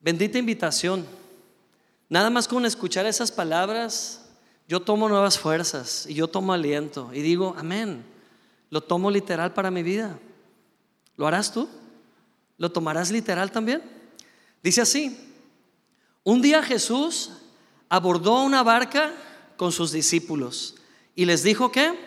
bendita 0.00 0.38
invitación 0.38 1.06
Nada 2.12 2.28
más 2.28 2.46
con 2.46 2.66
escuchar 2.66 3.06
esas 3.06 3.32
palabras, 3.32 4.20
yo 4.68 4.80
tomo 4.80 5.08
nuevas 5.08 5.38
fuerzas 5.38 6.04
y 6.06 6.12
yo 6.12 6.28
tomo 6.28 6.52
aliento 6.52 7.08
y 7.14 7.22
digo, 7.22 7.54
amén, 7.56 8.04
lo 8.68 8.82
tomo 8.82 9.10
literal 9.10 9.54
para 9.54 9.70
mi 9.70 9.82
vida. 9.82 10.18
¿Lo 11.16 11.26
harás 11.26 11.50
tú? 11.54 11.70
¿Lo 12.58 12.70
tomarás 12.70 13.10
literal 13.10 13.50
también? 13.50 13.82
Dice 14.62 14.82
así, 14.82 15.18
un 16.22 16.42
día 16.42 16.62
Jesús 16.62 17.30
abordó 17.88 18.42
una 18.42 18.62
barca 18.62 19.14
con 19.56 19.72
sus 19.72 19.90
discípulos 19.90 20.74
y 21.14 21.24
les 21.24 21.42
dijo 21.42 21.72
que 21.72 21.98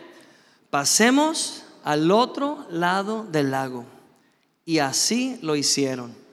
pasemos 0.70 1.64
al 1.84 2.12
otro 2.12 2.68
lado 2.70 3.26
del 3.32 3.50
lago. 3.50 3.88
Y 4.66 4.78
así 4.78 5.40
lo 5.42 5.56
hicieron. 5.56 6.25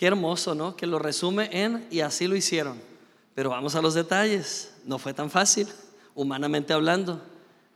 Qué 0.00 0.06
hermoso, 0.06 0.54
¿no? 0.54 0.76
Que 0.76 0.86
lo 0.86 0.98
resume 0.98 1.50
en 1.52 1.86
y 1.90 2.00
así 2.00 2.26
lo 2.26 2.34
hicieron. 2.34 2.80
Pero 3.34 3.50
vamos 3.50 3.74
a 3.74 3.82
los 3.82 3.92
detalles. 3.92 4.72
No 4.86 4.98
fue 4.98 5.12
tan 5.12 5.28
fácil, 5.28 5.68
humanamente 6.14 6.72
hablando. 6.72 7.20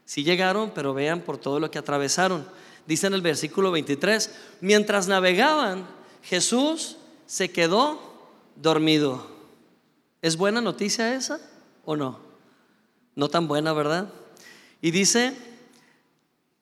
Sí 0.06 0.24
llegaron, 0.24 0.70
pero 0.70 0.94
vean 0.94 1.20
por 1.20 1.36
todo 1.36 1.60
lo 1.60 1.70
que 1.70 1.78
atravesaron. 1.78 2.46
Dice 2.86 3.08
en 3.08 3.12
el 3.12 3.20
versículo 3.20 3.70
23, 3.72 4.34
mientras 4.62 5.06
navegaban, 5.06 5.86
Jesús 6.22 6.96
se 7.26 7.50
quedó 7.50 8.00
dormido. 8.56 9.26
¿Es 10.22 10.38
buena 10.38 10.62
noticia 10.62 11.14
esa 11.14 11.38
o 11.84 11.94
no? 11.94 12.20
No 13.16 13.28
tan 13.28 13.48
buena, 13.48 13.74
¿verdad? 13.74 14.08
Y 14.80 14.92
dice, 14.92 15.36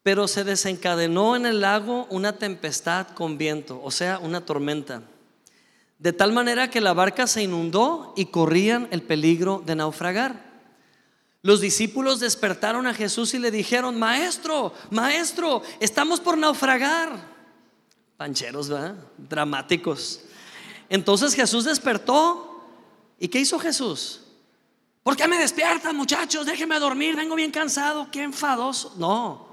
pero 0.02 0.26
se 0.26 0.42
desencadenó 0.42 1.36
en 1.36 1.46
el 1.46 1.60
lago 1.60 2.08
una 2.10 2.36
tempestad 2.36 3.06
con 3.14 3.38
viento, 3.38 3.80
o 3.80 3.92
sea, 3.92 4.18
una 4.18 4.44
tormenta 4.44 5.04
de 6.02 6.12
tal 6.12 6.32
manera 6.32 6.68
que 6.68 6.80
la 6.80 6.94
barca 6.94 7.28
se 7.28 7.44
inundó 7.44 8.12
y 8.16 8.24
corrían 8.26 8.88
el 8.90 9.02
peligro 9.02 9.62
de 9.64 9.76
naufragar. 9.76 10.50
Los 11.42 11.60
discípulos 11.60 12.18
despertaron 12.18 12.88
a 12.88 12.94
Jesús 12.94 13.34
y 13.34 13.38
le 13.38 13.52
dijeron, 13.52 14.00
maestro, 14.00 14.74
maestro, 14.90 15.62
estamos 15.78 16.18
por 16.18 16.36
naufragar. 16.36 17.24
Pancheros, 18.16 18.68
¿verdad? 18.68 18.96
Dramáticos. 19.16 20.22
Entonces 20.88 21.34
Jesús 21.34 21.64
despertó. 21.64 22.48
¿Y 23.20 23.28
qué 23.28 23.38
hizo 23.38 23.60
Jesús? 23.60 24.22
¿Por 25.04 25.16
qué 25.16 25.28
me 25.28 25.38
despiertan, 25.38 25.94
muchachos? 25.94 26.46
Déjenme 26.46 26.80
dormir, 26.80 27.14
vengo 27.14 27.36
bien 27.36 27.52
cansado, 27.52 28.08
qué 28.10 28.24
enfadoso. 28.24 28.92
No. 28.96 29.46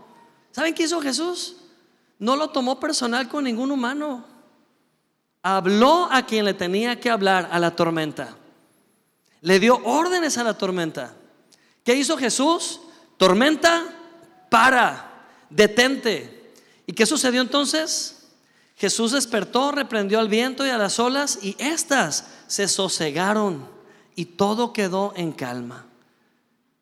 ¿Saben 0.52 0.74
qué 0.74 0.82
hizo 0.82 1.00
Jesús? 1.00 1.58
No 2.18 2.36
lo 2.36 2.50
tomó 2.50 2.80
personal 2.80 3.30
con 3.30 3.44
ningún 3.44 3.70
humano 3.70 4.39
habló 5.58 6.08
a 6.12 6.26
quien 6.26 6.46
le 6.46 6.54
tenía 6.54 7.00
que 7.00 7.10
hablar, 7.10 7.50
a 7.52 7.60
la 7.60 7.76
tormenta. 7.76 8.36
Le 9.42 9.60
dio 9.60 9.82
órdenes 9.84 10.38
a 10.38 10.44
la 10.44 10.58
tormenta. 10.58 11.14
¿Qué 11.84 11.96
hizo 11.96 12.18
Jesús? 12.18 12.82
Tormenta, 13.18 13.86
para, 14.50 15.28
detente. 15.50 16.54
¿Y 16.86 16.94
qué 16.94 17.06
sucedió 17.06 17.42
entonces? 17.42 18.28
Jesús 18.76 19.12
despertó, 19.12 19.72
reprendió 19.72 20.20
al 20.20 20.30
viento 20.30 20.66
y 20.66 20.70
a 20.70 20.78
las 20.78 21.00
olas 21.00 21.40
y 21.42 21.56
éstas 21.60 22.26
se 22.48 22.68
sosegaron 22.68 23.68
y 24.16 24.26
todo 24.26 24.72
quedó 24.72 25.14
en 25.16 25.34
calma. 25.34 25.86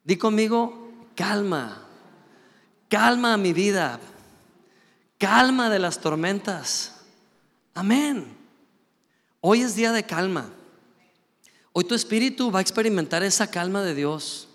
Di 0.03 0.15
conmigo, 0.17 0.91
calma, 1.15 1.83
calma 2.87 3.33
a 3.33 3.37
mi 3.37 3.51
vida, 3.51 3.99
calma 5.17 5.69
de 5.69 5.79
las 5.79 5.99
tormentas. 5.99 6.93
Amén. 7.73 8.36
Hoy 9.39 9.61
es 9.61 9.75
día 9.75 9.91
de 9.91 10.03
calma. 10.03 10.49
Hoy 11.73 11.83
tu 11.83 11.93
espíritu 11.93 12.51
va 12.51 12.59
a 12.59 12.61
experimentar 12.61 13.21
esa 13.23 13.47
calma 13.51 13.83
de 13.83 13.93
Dios. 13.93 14.47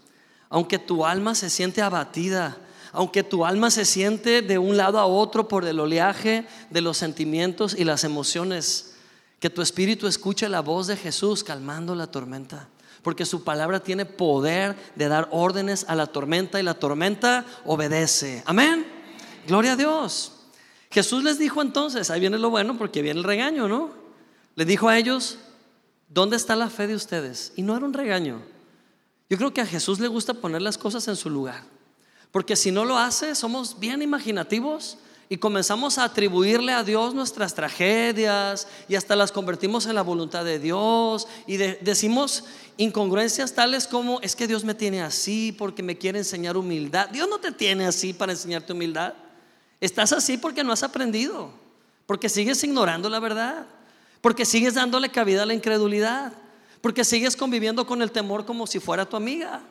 Aunque 0.49 0.79
tu 0.79 1.07
alma 1.07 1.35
se 1.35 1.51
siente 1.51 1.83
abatida, 1.83 2.59
aunque 2.92 3.23
tu 3.23 3.47
alma 3.47 3.71
se 3.71 3.85
siente 3.85 4.43
de 4.43 4.59
un 4.59 4.76
lado 4.76 4.99
a 4.99 5.07
otro 5.07 5.47
por 5.47 5.64
el 5.64 5.78
oleaje 5.78 6.47
de 6.70 6.80
los 6.80 6.99
sentimientos 6.99 7.74
y 7.78 7.85
las 7.85 8.05
emociones, 8.05 8.95
que 9.39 9.51
tu 9.51 9.62
espíritu 9.62 10.09
escuche 10.09 10.49
la 10.49 10.61
voz 10.61 10.89
de 10.89 10.97
Jesús 10.97 11.45
calmando 11.45 11.95
la 11.95 12.09
tormenta. 12.09 12.68
Porque 13.03 13.24
su 13.24 13.45
palabra 13.45 13.80
tiene 13.80 14.05
poder 14.05 14.76
de 14.97 15.09
dar 15.09 15.28
órdenes 15.30 15.85
a 15.89 15.95
la 15.95 16.07
tormenta 16.07 16.61
y 16.61 16.64
la 16.64 16.74
tormenta 16.74 17.47
obedece. 17.64 18.43
Amén. 18.47 18.85
Gloria 19.47 19.72
a 19.72 19.76
Dios. 19.76 20.33
Jesús 20.91 21.24
les 21.24 21.39
dijo 21.39 21.62
entonces, 21.62 22.11
ahí 22.11 22.20
viene 22.20 22.39
lo 22.39 22.51
bueno 22.51 22.76
porque 22.76 23.01
viene 23.01 23.20
el 23.20 23.24
regaño, 23.24 23.68
¿no? 23.68 24.01
Le 24.55 24.64
dijo 24.64 24.88
a 24.88 24.98
ellos, 24.98 25.38
¿dónde 26.09 26.36
está 26.36 26.57
la 26.57 26.68
fe 26.68 26.86
de 26.86 26.94
ustedes? 26.94 27.53
Y 27.57 27.62
no 27.62 27.76
era 27.76 27.86
un 27.86 27.92
regaño. 27.92 28.42
Yo 29.30 29.38
creo 29.38 29.55
que 29.55 29.62
a 29.62 29.66
Jesús 29.66 29.98
le 29.98 30.09
gusta 30.09 30.34
poner 30.34 30.61
las 30.61 30.76
cosas 30.76 31.09
en 31.09 31.16
su 31.16 31.30
lugar. 31.30 31.62
Porque 32.30 32.57
si 32.57 32.70
no 32.70 32.84
lo 32.84 32.98
hace, 32.98 33.34
somos 33.34 33.78
bien 33.78 34.03
imaginativos 34.03 34.98
y 35.28 35.38
comenzamos 35.38 35.96
a 35.96 36.05
atribuirle 36.05 36.72
a 36.72 36.84
Dios 36.84 37.14
nuestras 37.14 37.55
tragedias 37.55 38.68
y 38.88 38.96
hasta 38.96 39.16
las 39.16 39.32
convertimos 39.32 39.86
en 39.86 39.94
la 39.94 40.03
voluntad 40.03 40.44
de 40.44 40.59
Dios 40.59 41.26
y 41.46 41.57
decimos 41.57 42.44
incongruencias 42.76 43.55
tales 43.55 43.86
como 43.86 44.20
es 44.20 44.36
que 44.36 44.46
Dios 44.46 44.64
me 44.64 44.74
tiene 44.74 45.00
así 45.00 45.53
porque 45.53 45.82
me 45.82 45.96
quiere 45.96 46.18
enseñar 46.18 46.59
humildad. 46.59 47.09
Dios 47.09 47.28
no 47.30 47.38
te 47.38 47.53
tiene 47.53 47.86
así 47.86 48.12
para 48.12 48.32
enseñarte 48.32 48.74
humildad. 48.74 49.14
Estás 49.80 50.12
así 50.12 50.36
porque 50.36 50.62
no 50.62 50.72
has 50.72 50.82
aprendido, 50.82 51.50
porque 52.05 52.28
sigues 52.28 52.62
ignorando 52.62 53.09
la 53.09 53.20
verdad 53.20 53.66
porque 54.23 54.47
sigues 54.47 54.75
dándole 54.75 55.11
cabida 55.11 55.43
a 55.43 55.47
la 55.47 55.53
incredulidad, 55.53 56.33
Porque 56.81 57.05
sigues 57.05 57.37
conviviendo 57.37 57.87
con 57.87 58.03
el 58.03 58.11
temor 58.11 58.45
como 58.45 58.66
si 58.66 58.81
fuera 58.81 59.09
tu 59.09 59.16
amiga. 59.16 59.62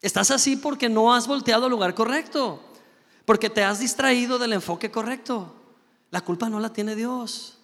Estás 0.00 0.30
así 0.30 0.54
porque 0.54 0.88
no 0.88 1.12
has 1.12 1.26
volteado 1.26 1.64
al 1.64 1.72
lugar 1.72 1.92
correcto, 1.92 2.62
porque 3.24 3.50
te 3.50 3.64
has 3.64 3.80
distraído 3.80 4.38
del 4.38 4.52
enfoque 4.52 4.92
correcto. 4.92 5.52
La 6.12 6.20
culpa 6.20 6.48
no 6.48 6.60
la 6.60 6.72
tiene 6.72 6.94
Dios. 6.94 7.58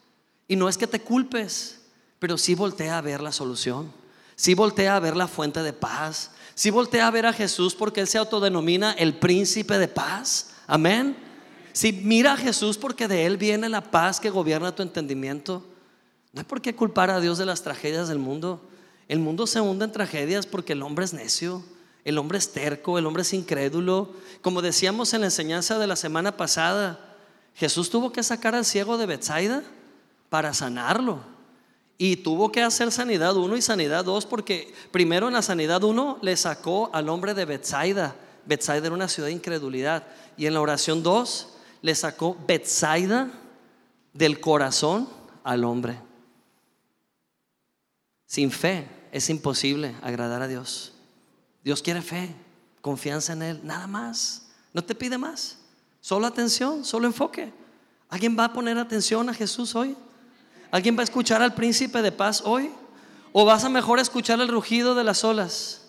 Y 0.49 0.57
no 0.57 0.69
es 0.69 0.77
que 0.77 0.89
te 0.89 1.01
culpes, 1.01 1.81
pero 2.19 2.37
sí 2.37 2.57
voltea 2.57 2.99
a 2.99 3.03
ver 3.03 3.21
la 3.21 3.31
solución. 3.31 3.93
Sí 4.35 4.55
voltea 4.55 4.97
a 4.97 5.01
ver 5.01 5.17
la 5.17 5.29
fuente 5.29 5.63
de 5.63 5.73
paz. 5.73 6.33
Sí 6.57 6.71
voltea 6.71 7.07
a 7.07 7.13
ver 7.13 7.27
a 7.27 7.33
Jesús 7.33 7.75
porque 7.75 8.01
Él 8.01 8.09
se 8.09 8.19
autodenomina 8.19 8.93
el 8.93 9.15
príncipe 9.15 9.79
de 9.79 9.87
paz. 9.87 10.55
Amén. 10.67 11.17
Si 11.73 11.93
mira 11.93 12.33
a 12.33 12.37
Jesús 12.37 12.79
porque 12.79 13.07
de 13.07 13.27
Él 13.27 13.37
viene 13.37 13.69
la 13.69 13.93
paz 13.93 14.19
que 14.19 14.31
gobierna 14.31 14.75
tu 14.75 14.83
entendimiento. 14.83 15.65
No 16.37 16.41
hay 16.41 16.45
por 16.45 16.61
qué 16.61 16.77
culpar 16.77 17.09
a 17.09 17.19
Dios 17.19 17.39
de 17.39 17.47
las 17.47 17.63
tragedias 17.63 18.09
del 18.09 18.19
mundo. 18.19 18.61
El 19.09 19.21
mundo 19.21 19.47
se 19.47 19.63
hunde 19.63 19.87
en 19.87 19.93
tragedias 19.93 20.45
porque 20.45 20.75
el 20.75 20.83
hombre 20.83 21.07
es 21.07 21.15
necio, 21.15 21.65
el 22.05 22.19
hombre 22.19 22.37
es 22.37 22.53
terco, 22.53 22.99
el 22.99 23.07
hombre 23.07 23.23
es 23.23 23.33
incrédulo. 23.33 24.11
Como 24.43 24.61
decíamos 24.61 25.15
en 25.15 25.23
la 25.23 25.29
enseñanza 25.29 25.79
de 25.79 25.87
la 25.87 25.97
semana 25.97 26.37
pasada, 26.37 27.01
Jesús 27.55 27.89
tuvo 27.89 28.13
que 28.13 28.23
sacar 28.23 28.55
al 28.55 28.67
ciego 28.67 28.99
de 28.99 29.07
Bethsaida 29.07 29.63
para 30.29 30.53
sanarlo. 30.53 31.21
Y 31.97 32.17
tuvo 32.17 32.53
que 32.53 32.63
hacer 32.63 32.93
sanidad 32.93 33.35
1 33.35 33.57
y 33.57 33.63
sanidad 33.63 34.05
2 34.05 34.27
porque 34.27 34.75
primero 34.91 35.29
en 35.29 35.33
la 35.33 35.41
sanidad 35.41 35.83
1 35.83 36.19
le 36.21 36.37
sacó 36.37 36.91
al 36.93 37.09
hombre 37.09 37.33
de 37.33 37.47
Bethsaida. 37.47 38.15
Bethsaida 38.45 38.89
era 38.89 38.95
una 38.95 39.09
ciudad 39.09 39.29
de 39.29 39.33
incredulidad. 39.33 40.05
Y 40.37 40.45
en 40.45 40.53
la 40.53 40.61
oración 40.61 41.03
2 41.03 41.49
le 41.81 41.95
sacó 41.95 42.37
Bethsaida 42.47 43.31
del 44.13 44.39
corazón 44.39 45.09
al 45.43 45.65
hombre. 45.65 46.06
Sin 48.27 48.51
fe 48.51 48.89
es 49.13 49.31
imposible 49.31 49.95
agradar 50.03 50.43
a 50.43 50.49
Dios. 50.49 50.93
Dios 51.65 51.83
quiere 51.83 52.03
fe, 52.03 52.35
confianza 52.81 53.33
en 53.33 53.43
Él, 53.43 53.61
nada 53.63 53.87
más. 53.87 54.49
No 54.73 54.85
te 54.85 54.95
pide 54.95 55.17
más. 55.19 55.59
Solo 56.01 56.27
atención, 56.27 56.85
solo 56.85 57.07
enfoque. 57.07 57.53
¿Alguien 58.09 58.37
va 58.39 58.45
a 58.45 58.53
poner 58.53 58.79
atención 58.79 59.29
a 59.29 59.35
Jesús 59.35 59.75
hoy? 59.75 59.97
¿Alguien 60.71 60.97
va 60.97 61.01
a 61.01 61.05
escuchar 61.05 61.43
al 61.43 61.55
príncipe 61.55 62.03
de 62.03 62.13
paz 62.13 62.43
hoy? 62.45 62.71
¿O 63.33 63.45
vas 63.45 63.65
a 63.65 63.69
mejor 63.69 63.99
escuchar 63.99 64.41
el 64.41 64.49
rugido 64.49 64.95
de 64.95 65.05
las 65.05 65.25
olas? 65.25 65.83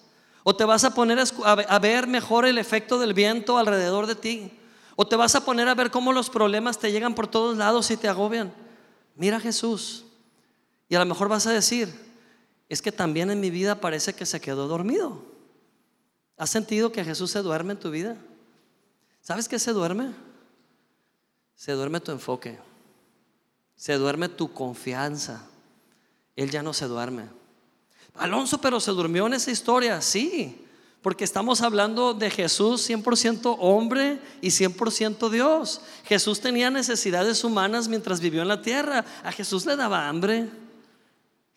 ¿O 0.43 0.55
te 0.55 0.65
vas 0.65 0.83
a 0.83 0.93
poner 0.93 1.19
a 1.43 1.79
ver 1.79 2.07
mejor 2.07 2.45
el 2.45 2.57
efecto 2.57 2.99
del 2.99 3.13
viento 3.13 3.57
alrededor 3.57 4.07
de 4.07 4.15
ti? 4.15 4.51
¿O 4.95 5.05
te 5.07 5.15
vas 5.15 5.35
a 5.35 5.45
poner 5.45 5.67
a 5.67 5.75
ver 5.75 5.91
cómo 5.91 6.13
los 6.13 6.29
problemas 6.29 6.79
te 6.79 6.91
llegan 6.91 7.13
por 7.13 7.27
todos 7.27 7.57
lados 7.57 7.91
y 7.91 7.97
te 7.97 8.07
agobian? 8.07 8.53
Mira 9.15 9.38
a 9.38 9.41
Jesús. 9.41 10.05
Y 10.89 10.95
a 10.95 10.99
lo 10.99 11.05
mejor 11.05 11.27
vas 11.27 11.45
a 11.47 11.51
decir, 11.51 12.06
es 12.70 12.82
que 12.82 12.91
también 12.91 13.32
en 13.32 13.39
mi 13.39 13.49
vida 13.49 13.80
parece 13.80 14.13
que 14.13 14.26
se 14.26 14.41
quedó 14.41 14.68
dormido. 14.68 15.22
¿Has 16.38 16.49
sentido 16.49 16.91
que 16.91 17.03
Jesús 17.03 17.32
se 17.32 17.41
duerme 17.41 17.74
en 17.74 17.80
tu 17.80 17.89
vida? 17.89 18.18
¿Sabes 19.22 19.47
qué 19.47 19.57
se 19.57 19.74
duerme? 19.74 20.13
Se 21.55 21.72
duerme 21.72 21.99
tu 21.99 22.11
enfoque. 22.11 22.57
Se 23.76 23.93
duerme 23.93 24.30
tu 24.30 24.51
confianza. 24.53 25.47
Él 26.36 26.51
ya 26.51 26.61
no 26.61 26.74
se 26.74 26.86
duerme. 26.86 27.24
Alonso, 28.15 28.59
pero 28.59 28.80
se 28.80 28.91
durmió 28.91 29.28
en 29.28 29.34
esa 29.34 29.51
historia. 29.51 30.01
Sí, 30.01 30.65
porque 31.01 31.24
estamos 31.24 31.61
hablando 31.61 32.13
de 32.13 32.30
Jesús 32.30 32.88
100% 32.89 33.57
hombre 33.59 34.20
y 34.41 34.49
100% 34.49 35.30
Dios. 35.30 35.82
Jesús 36.05 36.41
tenía 36.41 36.70
necesidades 36.70 37.43
humanas 37.43 37.88
mientras 37.88 38.20
vivió 38.20 38.41
en 38.41 38.47
la 38.47 38.61
tierra. 38.61 39.05
A 39.24 39.32
Jesús 39.32 39.65
le 39.65 39.76
daba 39.76 40.07
hambre. 40.07 40.49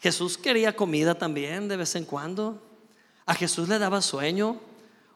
Jesús 0.00 0.38
quería 0.38 0.74
comida 0.74 1.14
también 1.14 1.68
de 1.68 1.76
vez 1.76 1.94
en 1.94 2.04
cuando. 2.04 2.60
A 3.26 3.34
Jesús 3.34 3.68
le 3.68 3.78
daba 3.78 4.00
sueño. 4.00 4.58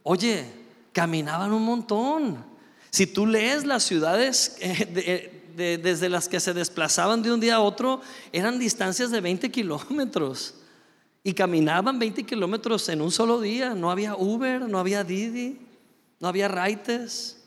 Oye, 0.02 0.44
caminaban 0.92 1.52
un 1.52 1.64
montón. 1.64 2.44
Si 2.90 3.06
tú 3.06 3.26
lees 3.26 3.64
las 3.64 3.82
ciudades 3.82 4.56
eh, 4.60 5.40
eh, 5.56 5.80
desde 5.82 6.08
las 6.08 6.28
que 6.28 6.38
se 6.38 6.52
desplazaban 6.52 7.22
de 7.22 7.32
un 7.32 7.40
día 7.40 7.56
a 7.56 7.60
otro, 7.60 8.02
eran 8.30 8.58
distancias 8.58 9.10
de 9.10 9.20
20 9.20 9.50
kilómetros. 9.50 10.54
Y 11.22 11.32
caminaban 11.32 11.98
20 11.98 12.24
kilómetros 12.24 12.86
en 12.90 13.00
un 13.00 13.10
solo 13.10 13.40
día. 13.40 13.74
No 13.74 13.90
había 13.90 14.14
Uber, 14.14 14.60
no 14.60 14.78
había 14.78 15.02
Didi, 15.02 15.58
no 16.20 16.28
había 16.28 16.48
Raites. 16.48 17.42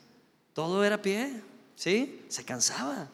Todo 0.54 0.84
era 0.84 1.00
pie. 1.02 1.44
¿Sí? 1.76 2.24
Se 2.28 2.44
cansaba. 2.44 3.10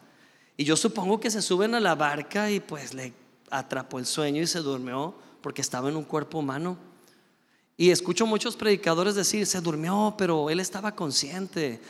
Y 0.56 0.64
yo 0.64 0.76
supongo 0.76 1.20
que 1.20 1.30
se 1.30 1.42
suben 1.42 1.74
a 1.74 1.80
la 1.80 1.94
barca 1.94 2.50
y 2.50 2.60
pues 2.60 2.94
le 2.94 3.12
atrapó 3.50 3.98
el 3.98 4.06
sueño 4.06 4.42
y 4.42 4.46
se 4.46 4.60
durmió 4.60 5.14
porque 5.40 5.62
estaba 5.62 5.88
en 5.88 5.96
un 5.96 6.04
cuerpo 6.04 6.38
humano. 6.38 6.76
Y 7.76 7.90
escucho 7.90 8.26
muchos 8.26 8.56
predicadores 8.56 9.14
decir, 9.14 9.46
se 9.46 9.60
durmió, 9.60 10.14
pero 10.16 10.48
él 10.48 10.60
estaba 10.60 10.94
consciente. 10.94 11.80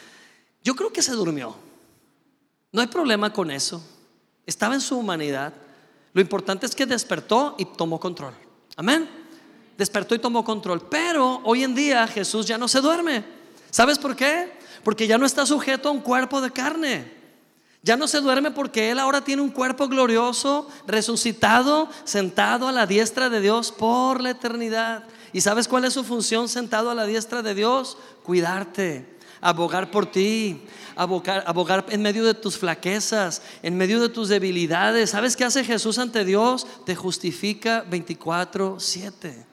Yo 0.63 0.75
creo 0.75 0.93
que 0.93 1.03
se 1.03 1.13
durmió. 1.13 1.55
No 2.73 2.81
hay 2.81 2.87
problema 2.87 3.33
con 3.33 3.51
eso. 3.51 3.83
Estaba 4.47 4.75
en 4.75 4.81
su 4.81 4.99
humanidad. 4.99 5.53
Lo 6.13 6.21
importante 6.21 6.67
es 6.67 6.75
que 6.75 6.87
despertó 6.87 7.55
y 7.59 7.65
tomó 7.65 8.01
control. 8.01 8.35
Amén. 8.77 9.09
Despertó 9.77 10.15
y 10.15 10.19
tomó 10.19 10.45
control. 10.45 10.81
Pero 10.89 11.41
hoy 11.45 11.65
en 11.65 11.75
día 11.75 12.07
Jesús 12.07 12.47
ya 12.47 12.59
no 12.59 12.67
se 12.67 12.81
duerme. 12.81 13.25
¿Sabes 13.71 13.99
por 13.99 14.17
qué? 14.17 14.53
Porque 14.83 15.07
ya 15.07 15.19
no 15.19 15.27
está 15.27 15.45
sujeto 15.47 15.89
a 15.89 15.93
un 15.93 16.01
cuerpo 16.01 16.41
de 16.41 16.51
carne. 16.51 17.14
Ya 17.85 17.99
no 17.99 18.09
se 18.09 18.23
duerme 18.23 18.51
porque 18.51 18.91
Él 18.91 18.99
ahora 18.99 19.21
tiene 19.21 19.43
un 19.43 19.51
cuerpo 19.51 19.89
glorioso, 19.89 20.67
resucitado, 20.87 21.91
sentado 22.05 22.67
a 22.67 22.73
la 22.73 22.87
diestra 22.87 23.29
de 23.29 23.43
Dios 23.43 23.73
por 23.73 24.23
la 24.23 24.31
eternidad. 24.31 25.05
¿Y 25.35 25.43
sabes 25.43 25.69
cuál 25.69 25.85
es 25.85 25.93
su 25.93 26.03
función 26.03 26.49
sentado 26.49 26.91
a 26.91 26.95
la 26.95 27.05
diestra 27.05 27.43
de 27.43 27.55
Dios? 27.55 27.99
Cuidarte, 28.23 29.19
abogar 29.43 29.91
por 29.91 30.07
ti, 30.07 30.63
abogar, 30.97 31.45
abogar 31.47 31.85
en 31.91 32.01
medio 32.01 32.25
de 32.25 32.33
tus 32.33 32.57
flaquezas, 32.57 33.43
en 33.63 33.77
medio 33.77 34.01
de 34.01 34.09
tus 34.09 34.31
debilidades. 34.31 35.11
¿Sabes 35.11 35.37
qué 35.37 35.45
hace 35.45 35.63
Jesús 35.63 35.99
ante 35.99 36.25
Dios? 36.25 36.67
Te 36.87 36.97
justifica 36.97 37.85
24/7. 37.85 39.45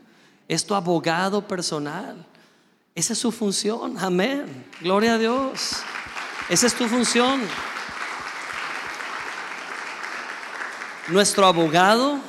Es 0.48 0.66
tu 0.66 0.74
abogado 0.74 1.46
personal. 1.46 2.26
Esa 2.96 3.12
es 3.12 3.20
su 3.20 3.34
función. 3.34 3.98
Amén. 4.00 4.66
Gloria 4.80 5.16
a 5.16 5.18
Dios. 5.18 5.74
Esa 6.48 6.68
es 6.68 6.74
tu 6.74 6.88
función. 6.88 7.42
Nuestro 11.12 11.46
abogado 11.46 12.22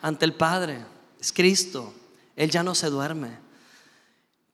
ante 0.00 0.24
el 0.24 0.32
Padre 0.32 0.78
es 1.20 1.32
Cristo. 1.32 1.92
Él 2.36 2.52
ya 2.52 2.62
no 2.62 2.76
se 2.76 2.88
duerme. 2.88 3.30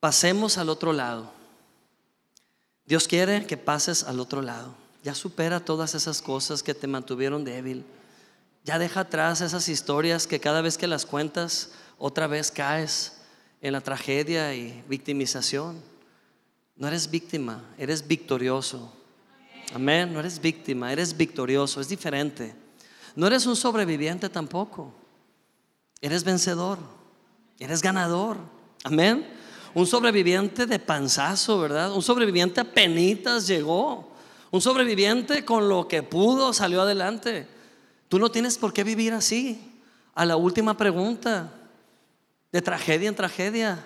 Pasemos 0.00 0.56
al 0.56 0.70
otro 0.70 0.94
lado. 0.94 1.30
Dios 2.86 3.06
quiere 3.06 3.46
que 3.46 3.58
pases 3.58 4.04
al 4.04 4.20
otro 4.20 4.40
lado. 4.40 4.74
Ya 5.04 5.14
supera 5.14 5.60
todas 5.60 5.94
esas 5.94 6.22
cosas 6.22 6.62
que 6.62 6.72
te 6.72 6.86
mantuvieron 6.86 7.44
débil. 7.44 7.84
Ya 8.64 8.78
deja 8.78 9.00
atrás 9.00 9.42
esas 9.42 9.68
historias 9.68 10.26
que 10.26 10.40
cada 10.40 10.62
vez 10.62 10.78
que 10.78 10.86
las 10.86 11.04
cuentas, 11.04 11.72
otra 11.98 12.26
vez 12.26 12.50
caes 12.50 13.18
en 13.60 13.74
la 13.74 13.82
tragedia 13.82 14.54
y 14.54 14.82
victimización. 14.88 15.78
No 16.74 16.88
eres 16.88 17.10
víctima, 17.10 17.62
eres 17.76 18.08
victorioso. 18.08 18.90
Amén, 19.74 20.10
no 20.10 20.20
eres 20.20 20.40
víctima, 20.40 20.90
eres 20.90 21.14
victorioso, 21.14 21.82
es 21.82 21.88
diferente. 21.90 22.67
No 23.18 23.26
eres 23.26 23.46
un 23.46 23.56
sobreviviente 23.56 24.28
tampoco. 24.28 24.92
Eres 26.00 26.22
vencedor. 26.22 26.78
Eres 27.58 27.82
ganador. 27.82 28.36
Amén. 28.84 29.28
Un 29.74 29.88
sobreviviente 29.88 30.66
de 30.66 30.78
panzazo, 30.78 31.58
¿verdad? 31.58 31.92
Un 31.92 32.00
sobreviviente 32.00 32.60
a 32.60 32.72
penitas 32.72 33.48
llegó. 33.48 34.08
Un 34.52 34.60
sobreviviente 34.60 35.44
con 35.44 35.68
lo 35.68 35.88
que 35.88 36.04
pudo 36.04 36.52
salió 36.52 36.82
adelante. 36.82 37.48
Tú 38.06 38.20
no 38.20 38.30
tienes 38.30 38.56
por 38.56 38.72
qué 38.72 38.84
vivir 38.84 39.12
así. 39.12 39.68
A 40.14 40.24
la 40.24 40.36
última 40.36 40.76
pregunta, 40.76 41.52
de 42.52 42.62
tragedia 42.62 43.08
en 43.08 43.16
tragedia. 43.16 43.84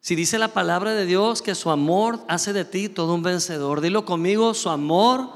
Si 0.00 0.14
dice 0.14 0.38
la 0.38 0.52
palabra 0.52 0.94
de 0.94 1.06
Dios 1.06 1.42
que 1.42 1.56
su 1.56 1.70
amor 1.70 2.20
hace 2.28 2.52
de 2.52 2.64
ti 2.64 2.88
todo 2.88 3.14
un 3.14 3.22
vencedor, 3.24 3.80
dilo 3.80 4.04
conmigo, 4.04 4.54
su 4.54 4.70
amor 4.70 5.28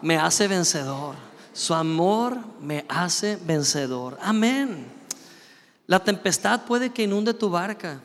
me 0.00 0.16
hace 0.16 0.48
vencedor. 0.48 1.14
Su 1.52 1.74
amor 1.74 2.38
me 2.60 2.84
hace 2.88 3.36
vencedor. 3.36 4.18
Amén. 4.22 4.86
La 5.86 6.02
tempestad 6.02 6.64
puede 6.64 6.90
que 6.90 7.02
inunde 7.02 7.34
tu 7.34 7.50
barca. 7.50 8.00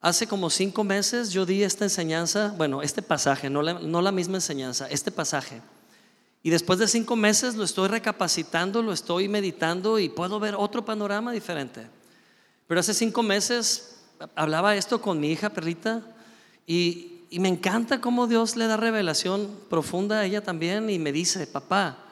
Hace 0.00 0.26
como 0.26 0.50
cinco 0.50 0.82
meses 0.84 1.30
yo 1.30 1.46
di 1.46 1.62
esta 1.62 1.84
enseñanza, 1.84 2.54
bueno, 2.56 2.82
este 2.82 3.02
pasaje, 3.02 3.48
no 3.48 3.62
la, 3.62 4.12
misma 4.12 4.36
enseñanza, 4.36 4.88
este 4.88 5.10
pasaje. 5.10 5.62
Y 6.42 6.50
después 6.50 6.78
de 6.78 6.88
cinco 6.88 7.16
meses 7.16 7.54
lo 7.54 7.64
estoy 7.64 7.88
recapacitando, 7.88 8.82
lo 8.82 8.92
estoy 8.92 9.28
meditando 9.28 9.98
y 9.98 10.08
puedo 10.08 10.38
ver 10.38 10.54
otro 10.56 10.84
panorama 10.84 11.32
diferente. 11.32 11.86
Pero 12.66 12.80
hace 12.80 12.94
cinco 12.94 13.22
meses 13.22 13.96
hablaba 14.34 14.76
esto 14.76 15.00
con 15.00 15.20
mi 15.20 15.30
hija 15.30 15.50
Perrita 15.50 16.02
y 16.66 17.22
me 17.30 17.48
encanta 17.48 18.00
cómo 18.00 18.26
Dios 18.26 18.56
le 18.56 18.66
da 18.66 18.76
revelación 18.76 19.50
profunda 19.68 20.20
a 20.20 20.24
ella 20.24 20.42
también 20.42 20.88
y 20.90 20.98
me 20.98 21.12
dice, 21.12 21.46
papá, 21.46 22.05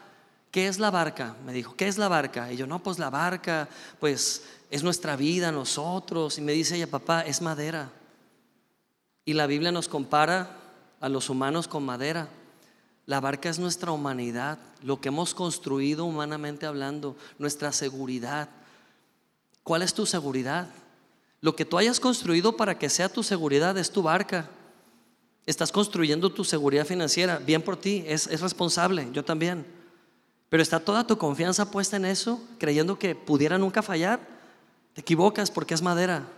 ¿qué 0.55 0.69
es 0.69 0.79
la 0.79 0.93
barca? 0.93 1.35
Me 1.45 1.53
dijo, 1.53 1.75
¿qué 1.75 1.89
es 1.89 1.99
la 1.99 2.07
barca? 2.07 2.53
Y 2.53 2.57
yo, 2.57 2.69
no, 2.69 2.81
pues 2.81 3.01
la 3.01 3.11
barca, 3.11 3.69
pues 3.99 4.45
es 4.71 4.85
nuestra 4.85 5.17
vida, 5.17 5.51
nosotros. 5.51 6.39
Y 6.39 6.43
me 6.43 6.53
dice 6.53 6.77
ella, 6.77 6.87
papá, 6.87 7.23
es 7.23 7.43
madera. 7.43 7.91
Y 9.25 9.33
la 9.33 9.49
Biblia 9.49 9.73
nos 9.73 9.89
compara 9.89 10.57
a 11.01 11.09
los 11.09 11.29
humanos 11.29 11.67
con 11.67 11.85
madera. 11.85 12.29
La 13.05 13.19
barca 13.19 13.49
es 13.49 13.59
nuestra 13.59 13.91
humanidad, 13.91 14.61
lo 14.81 15.01
que 15.01 15.09
hemos 15.09 15.35
construido 15.35 16.05
humanamente 16.05 16.67
hablando, 16.67 17.17
nuestra 17.37 17.73
seguridad. 17.73 18.49
¿Cuál 19.65 19.83
es 19.83 19.93
tu 19.93 20.07
seguridad? 20.07 20.69
Lo 21.41 21.57
que 21.57 21.65
tú 21.65 21.79
hayas 21.79 21.99
construido 21.99 22.57
para 22.57 22.79
que 22.79 22.91
sea 22.91 23.09
tu 23.09 23.25
seguridad 23.25 23.77
es 23.77 23.91
tu 23.91 24.05
barca. 24.05 24.49
Estás 25.47 25.73
construyendo 25.73 26.31
tu 26.31 26.45
seguridad 26.45 26.87
financiera, 26.87 27.39
bien 27.39 27.61
por 27.61 27.77
ti, 27.77 28.05
es, 28.07 28.29
es 28.29 28.41
responsable, 28.41 29.09
yo 29.13 29.25
también. 29.25 29.83
Pero 30.55 30.63
está 30.63 30.79
toda 30.79 31.05
tu 31.05 31.19
confianza 31.19 31.73
puesta 31.73 31.97
en 31.97 32.05
eso, 32.05 32.41
creyendo 32.59 32.97
que 32.97 33.17
pudiera 33.17 33.59
nunca 33.59 33.83
fallar. 33.83 34.21
Te 34.93 35.01
equivocas 35.01 35.51
porque 35.51 35.75
es 35.75 35.83
madera. 35.83 36.29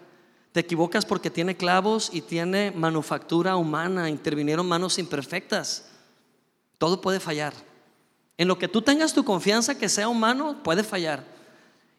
Te 0.53 0.61
equivocas 0.61 1.05
porque 1.05 1.29
tiene 1.29 1.59
clavos 1.59 2.09
y 2.11 2.23
tiene 2.23 2.71
manufactura 2.75 3.57
humana, 3.57 4.09
intervinieron 4.09 4.67
manos 4.67 4.99
imperfectas. 4.99 5.91
Todo 6.79 7.03
puede 7.03 7.21
fallar. 7.21 7.53
En 8.39 8.49
lo 8.49 8.57
que 8.57 8.69
tú 8.69 8.81
tengas 8.81 9.12
tu 9.12 9.23
confianza 9.23 9.77
que 9.77 9.91
sea 9.91 10.09
humano, 10.09 10.62
puede 10.62 10.83
fallar. 10.83 11.23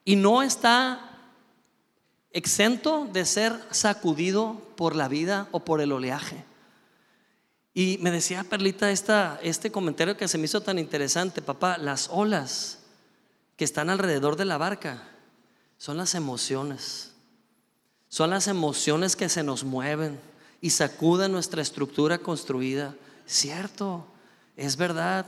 Y 0.04 0.16
no 0.16 0.42
está 0.42 1.20
exento 2.32 3.08
de 3.14 3.26
ser 3.26 3.54
sacudido 3.70 4.60
por 4.76 4.96
la 4.96 5.08
vida 5.08 5.50
o 5.52 5.60
por 5.60 5.82
el 5.82 5.92
oleaje. 5.92 6.47
Y 7.78 8.00
me 8.02 8.10
decía 8.10 8.44
Perlita 8.44 8.90
esta, 8.90 9.40
este 9.44 9.72
comentario 9.72 10.18
que 10.18 10.28
se 10.28 10.40
me 10.40 10.46
hizo 10.46 10.62
tan 10.62 10.80
interesante, 10.80 11.44
papá, 11.44 11.78
las 11.78 12.10
olas 12.12 12.80
que 13.56 13.64
están 13.64 13.92
alrededor 13.92 14.36
de 14.36 14.46
la 14.46 14.58
barca 14.58 15.08
son 15.78 15.96
las 15.98 16.16
emociones. 16.16 17.12
Son 18.10 18.32
las 18.32 18.48
emociones 18.48 19.16
que 19.16 19.30
se 19.30 19.44
nos 19.44 19.64
mueven 19.64 20.20
y 20.60 20.72
sacuden 20.72 21.32
nuestra 21.32 21.62
estructura 21.62 22.18
construida. 22.18 22.96
Cierto, 23.28 24.08
es 24.56 24.76
verdad. 24.76 25.28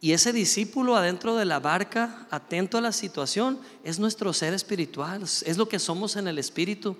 Y 0.00 0.12
ese 0.12 0.32
discípulo 0.32 0.94
adentro 0.94 1.34
de 1.34 1.46
la 1.46 1.58
barca, 1.58 2.28
atento 2.30 2.78
a 2.78 2.80
la 2.80 2.92
situación, 2.92 3.58
es 3.82 3.98
nuestro 3.98 4.32
ser 4.32 4.54
espiritual, 4.54 5.24
es 5.24 5.56
lo 5.56 5.68
que 5.68 5.80
somos 5.80 6.14
en 6.14 6.28
el 6.28 6.38
espíritu. 6.38 6.96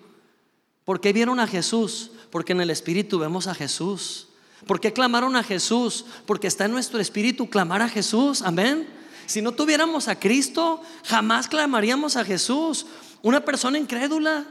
¿Por 0.84 1.00
qué 1.00 1.12
vieron 1.12 1.38
a 1.38 1.46
Jesús? 1.46 2.10
Porque 2.32 2.50
en 2.52 2.62
el 2.62 2.70
espíritu 2.70 3.20
vemos 3.20 3.46
a 3.46 3.54
Jesús. 3.54 4.27
¿Por 4.66 4.80
qué 4.80 4.92
clamaron 4.92 5.36
a 5.36 5.42
Jesús? 5.42 6.04
Porque 6.26 6.46
está 6.46 6.64
en 6.64 6.72
nuestro 6.72 7.00
espíritu 7.00 7.48
clamar 7.48 7.82
a 7.82 7.88
Jesús. 7.88 8.42
Amén. 8.42 8.88
Si 9.26 9.42
no 9.42 9.52
tuviéramos 9.52 10.08
a 10.08 10.18
Cristo, 10.18 10.82
jamás 11.04 11.48
clamaríamos 11.48 12.16
a 12.16 12.24
Jesús. 12.24 12.86
Una 13.22 13.44
persona 13.44 13.78
incrédula 13.78 14.46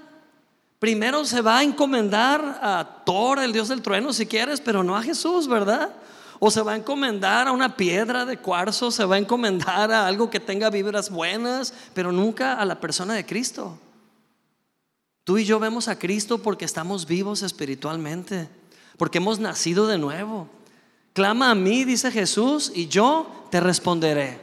primero 0.80 1.26
se 1.26 1.42
va 1.42 1.60
a 1.60 1.64
encomendar 1.64 2.60
a 2.62 3.04
Thor, 3.06 3.40
el 3.40 3.54
dios 3.54 3.70
del 3.70 3.82
trueno, 3.82 4.14
si 4.14 4.26
quieres, 4.26 4.62
pero 4.62 4.84
no 4.84 4.96
a 4.96 5.02
Jesús, 5.02 5.48
¿verdad? 5.48 5.90
O 6.40 6.52
se 6.52 6.62
va 6.62 6.74
a 6.74 6.76
encomendar 6.76 7.48
a 7.48 7.52
una 7.52 7.76
piedra 7.76 8.26
de 8.26 8.38
cuarzo, 8.38 8.92
se 8.92 9.06
va 9.06 9.16
a 9.16 9.20
encomendar 9.20 9.92
a 9.92 10.06
algo 10.06 10.30
que 10.30 10.40
tenga 10.40 10.70
vibras 10.70 11.10
buenas, 11.10 11.74
pero 11.94 12.12
nunca 12.12 12.54
a 12.54 12.66
la 12.66 12.80
persona 12.80 13.16
de 13.16 13.26
Cristo. 13.26 13.80
Tú 15.24 15.38
y 15.38 15.46
yo 15.46 15.60
vemos 15.60 15.88
a 15.88 15.98
Cristo 15.98 16.38
porque 16.38 16.66
estamos 16.66 17.06
vivos 17.08 17.42
espiritualmente, 17.42 18.50
porque 18.98 19.20
hemos 19.20 19.40
nacido 19.40 19.88
de 19.88 19.98
nuevo. 19.98 20.50
Clama 21.14 21.52
a 21.52 21.56
mí, 21.56 21.84
dice 21.84 22.12
Jesús, 22.12 22.72
y 22.76 22.88
yo 22.88 23.28
te 23.50 23.60
responderé. 23.60 24.40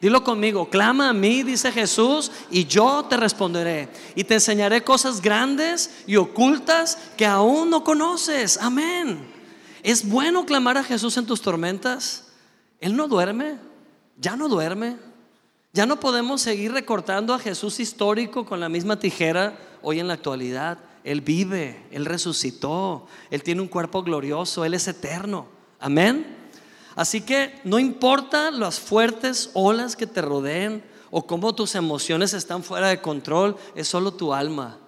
Dilo 0.00 0.22
conmigo, 0.22 0.68
clama 0.68 1.08
a 1.08 1.12
mí, 1.14 1.42
dice 1.42 1.72
Jesús, 1.72 2.30
y 2.50 2.66
yo 2.66 3.06
te 3.08 3.16
responderé. 3.16 3.88
Y 4.14 4.24
te 4.24 4.34
enseñaré 4.34 4.84
cosas 4.84 5.22
grandes 5.22 6.04
y 6.06 6.16
ocultas 6.16 6.98
que 7.16 7.24
aún 7.24 7.70
no 7.70 7.82
conoces. 7.82 8.58
Amén. 8.58 9.26
¿Es 9.82 10.06
bueno 10.06 10.44
clamar 10.44 10.76
a 10.76 10.84
Jesús 10.84 11.16
en 11.16 11.26
tus 11.26 11.40
tormentas? 11.40 12.26
Él 12.80 12.94
no 12.94 13.08
duerme, 13.08 13.56
ya 14.18 14.36
no 14.36 14.48
duerme. 14.48 14.96
Ya 15.72 15.84
no 15.84 16.00
podemos 16.00 16.40
seguir 16.40 16.72
recortando 16.72 17.34
a 17.34 17.38
Jesús 17.38 17.80
histórico 17.80 18.46
con 18.46 18.60
la 18.60 18.70
misma 18.70 18.98
tijera 18.98 19.58
hoy 19.82 20.00
en 20.00 20.08
la 20.08 20.14
actualidad. 20.14 20.78
Él 21.06 21.20
vive, 21.20 21.86
Él 21.92 22.04
resucitó, 22.04 23.06
Él 23.30 23.44
tiene 23.44 23.62
un 23.62 23.68
cuerpo 23.68 24.02
glorioso, 24.02 24.64
Él 24.64 24.74
es 24.74 24.88
eterno. 24.88 25.46
Amén. 25.78 26.26
Así 26.96 27.20
que 27.20 27.60
no 27.62 27.78
importa 27.78 28.50
las 28.50 28.80
fuertes 28.80 29.50
olas 29.54 29.94
que 29.94 30.08
te 30.08 30.20
rodeen 30.20 30.82
o 31.12 31.24
cómo 31.24 31.54
tus 31.54 31.76
emociones 31.76 32.34
están 32.34 32.64
fuera 32.64 32.88
de 32.88 33.00
control, 33.00 33.56
es 33.76 33.86
solo 33.86 34.14
tu 34.14 34.34
alma. 34.34 34.78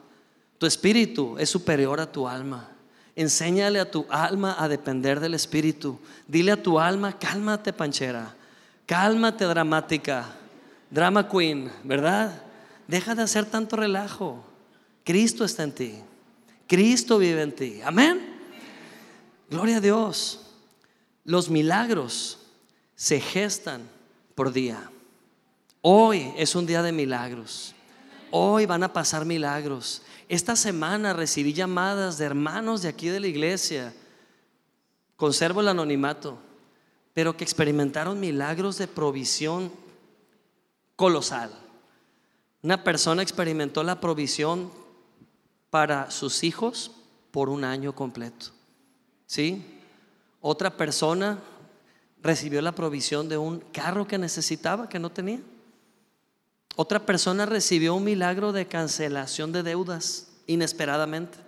Tu 0.58 0.66
espíritu 0.66 1.36
es 1.38 1.50
superior 1.50 2.00
a 2.00 2.10
tu 2.10 2.26
alma. 2.26 2.68
Enséñale 3.14 3.78
a 3.78 3.88
tu 3.88 4.04
alma 4.10 4.56
a 4.58 4.66
depender 4.66 5.20
del 5.20 5.34
Espíritu. 5.34 6.00
Dile 6.26 6.50
a 6.50 6.62
tu 6.62 6.80
alma, 6.80 7.16
cálmate 7.16 7.72
panchera, 7.72 8.34
cálmate 8.86 9.44
dramática, 9.44 10.24
drama 10.90 11.28
queen, 11.28 11.70
¿verdad? 11.84 12.42
Deja 12.88 13.14
de 13.14 13.22
hacer 13.22 13.44
tanto 13.44 13.76
relajo. 13.76 14.47
Cristo 15.08 15.42
está 15.42 15.62
en 15.62 15.72
ti. 15.72 15.94
Cristo 16.66 17.16
vive 17.16 17.40
en 17.40 17.54
ti. 17.54 17.80
Amén. 17.82 18.20
Gloria 19.48 19.78
a 19.78 19.80
Dios. 19.80 20.40
Los 21.24 21.48
milagros 21.48 22.40
se 22.94 23.18
gestan 23.18 23.88
por 24.34 24.52
día. 24.52 24.90
Hoy 25.80 26.30
es 26.36 26.54
un 26.54 26.66
día 26.66 26.82
de 26.82 26.92
milagros. 26.92 27.74
Hoy 28.30 28.66
van 28.66 28.82
a 28.82 28.92
pasar 28.92 29.24
milagros. 29.24 30.02
Esta 30.28 30.54
semana 30.56 31.14
recibí 31.14 31.54
llamadas 31.54 32.18
de 32.18 32.26
hermanos 32.26 32.82
de 32.82 32.90
aquí 32.90 33.08
de 33.08 33.20
la 33.20 33.28
iglesia, 33.28 33.94
conservo 35.16 35.62
el 35.62 35.68
anonimato, 35.68 36.38
pero 37.14 37.34
que 37.34 37.44
experimentaron 37.44 38.20
milagros 38.20 38.76
de 38.76 38.88
provisión 38.88 39.72
colosal. 40.96 41.50
Una 42.62 42.84
persona 42.84 43.22
experimentó 43.22 43.82
la 43.82 44.00
provisión 44.02 44.76
para 45.70 46.10
sus 46.10 46.44
hijos 46.44 46.90
por 47.30 47.48
un 47.48 47.64
año 47.64 47.94
completo. 47.94 48.46
¿Sí? 49.26 49.64
Otra 50.40 50.76
persona 50.76 51.38
recibió 52.22 52.62
la 52.62 52.72
provisión 52.72 53.28
de 53.28 53.38
un 53.38 53.60
carro 53.60 54.06
que 54.06 54.18
necesitaba, 54.18 54.88
que 54.88 54.98
no 54.98 55.10
tenía. 55.10 55.40
Otra 56.76 57.04
persona 57.04 57.44
recibió 57.44 57.94
un 57.94 58.04
milagro 58.04 58.52
de 58.52 58.66
cancelación 58.66 59.52
de 59.52 59.62
deudas 59.62 60.28
inesperadamente. 60.46 61.38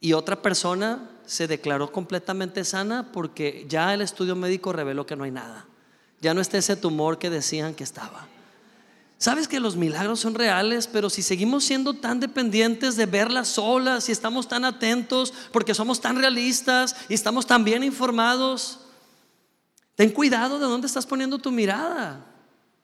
Y 0.00 0.12
otra 0.12 0.42
persona 0.42 1.10
se 1.26 1.46
declaró 1.46 1.90
completamente 1.90 2.64
sana 2.64 3.10
porque 3.12 3.66
ya 3.68 3.94
el 3.94 4.00
estudio 4.00 4.36
médico 4.36 4.72
reveló 4.72 5.06
que 5.06 5.16
no 5.16 5.24
hay 5.24 5.30
nada. 5.30 5.66
Ya 6.20 6.34
no 6.34 6.40
está 6.40 6.58
ese 6.58 6.76
tumor 6.76 7.18
que 7.18 7.30
decían 7.30 7.74
que 7.74 7.84
estaba. 7.84 8.26
Sabes 9.18 9.48
que 9.48 9.58
los 9.58 9.74
milagros 9.74 10.20
son 10.20 10.36
reales, 10.36 10.86
pero 10.86 11.10
si 11.10 11.22
seguimos 11.22 11.64
siendo 11.64 11.92
tan 11.92 12.20
dependientes 12.20 12.94
de 12.94 13.06
verlas 13.06 13.48
solas 13.48 14.08
y 14.08 14.12
estamos 14.12 14.46
tan 14.46 14.64
atentos 14.64 15.34
porque 15.52 15.74
somos 15.74 16.00
tan 16.00 16.16
realistas 16.16 16.94
y 17.08 17.14
estamos 17.14 17.44
tan 17.44 17.64
bien 17.64 17.82
informados, 17.82 18.78
ten 19.96 20.10
cuidado 20.10 20.60
de 20.60 20.66
dónde 20.66 20.86
estás 20.86 21.04
poniendo 21.04 21.38
tu 21.38 21.50
mirada. 21.50 22.24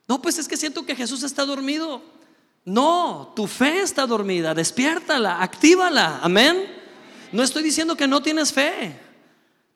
No, 0.09 0.21
pues 0.21 0.37
es 0.39 0.49
que 0.49 0.57
siento 0.57 0.85
que 0.85 0.97
Jesús 0.97 1.23
está 1.23 1.45
dormido. 1.45 2.03
No, 2.65 3.33
tu 3.37 3.47
fe 3.47 3.83
está 3.83 4.05
dormida, 4.05 4.55
despiértala, 4.55 5.41
actívala, 5.41 6.19
amén. 6.21 6.67
No 7.31 7.45
estoy 7.45 7.63
diciendo 7.63 7.97
que 7.97 8.09
no 8.09 8.23
tienes 8.23 8.53
fe. 8.53 8.99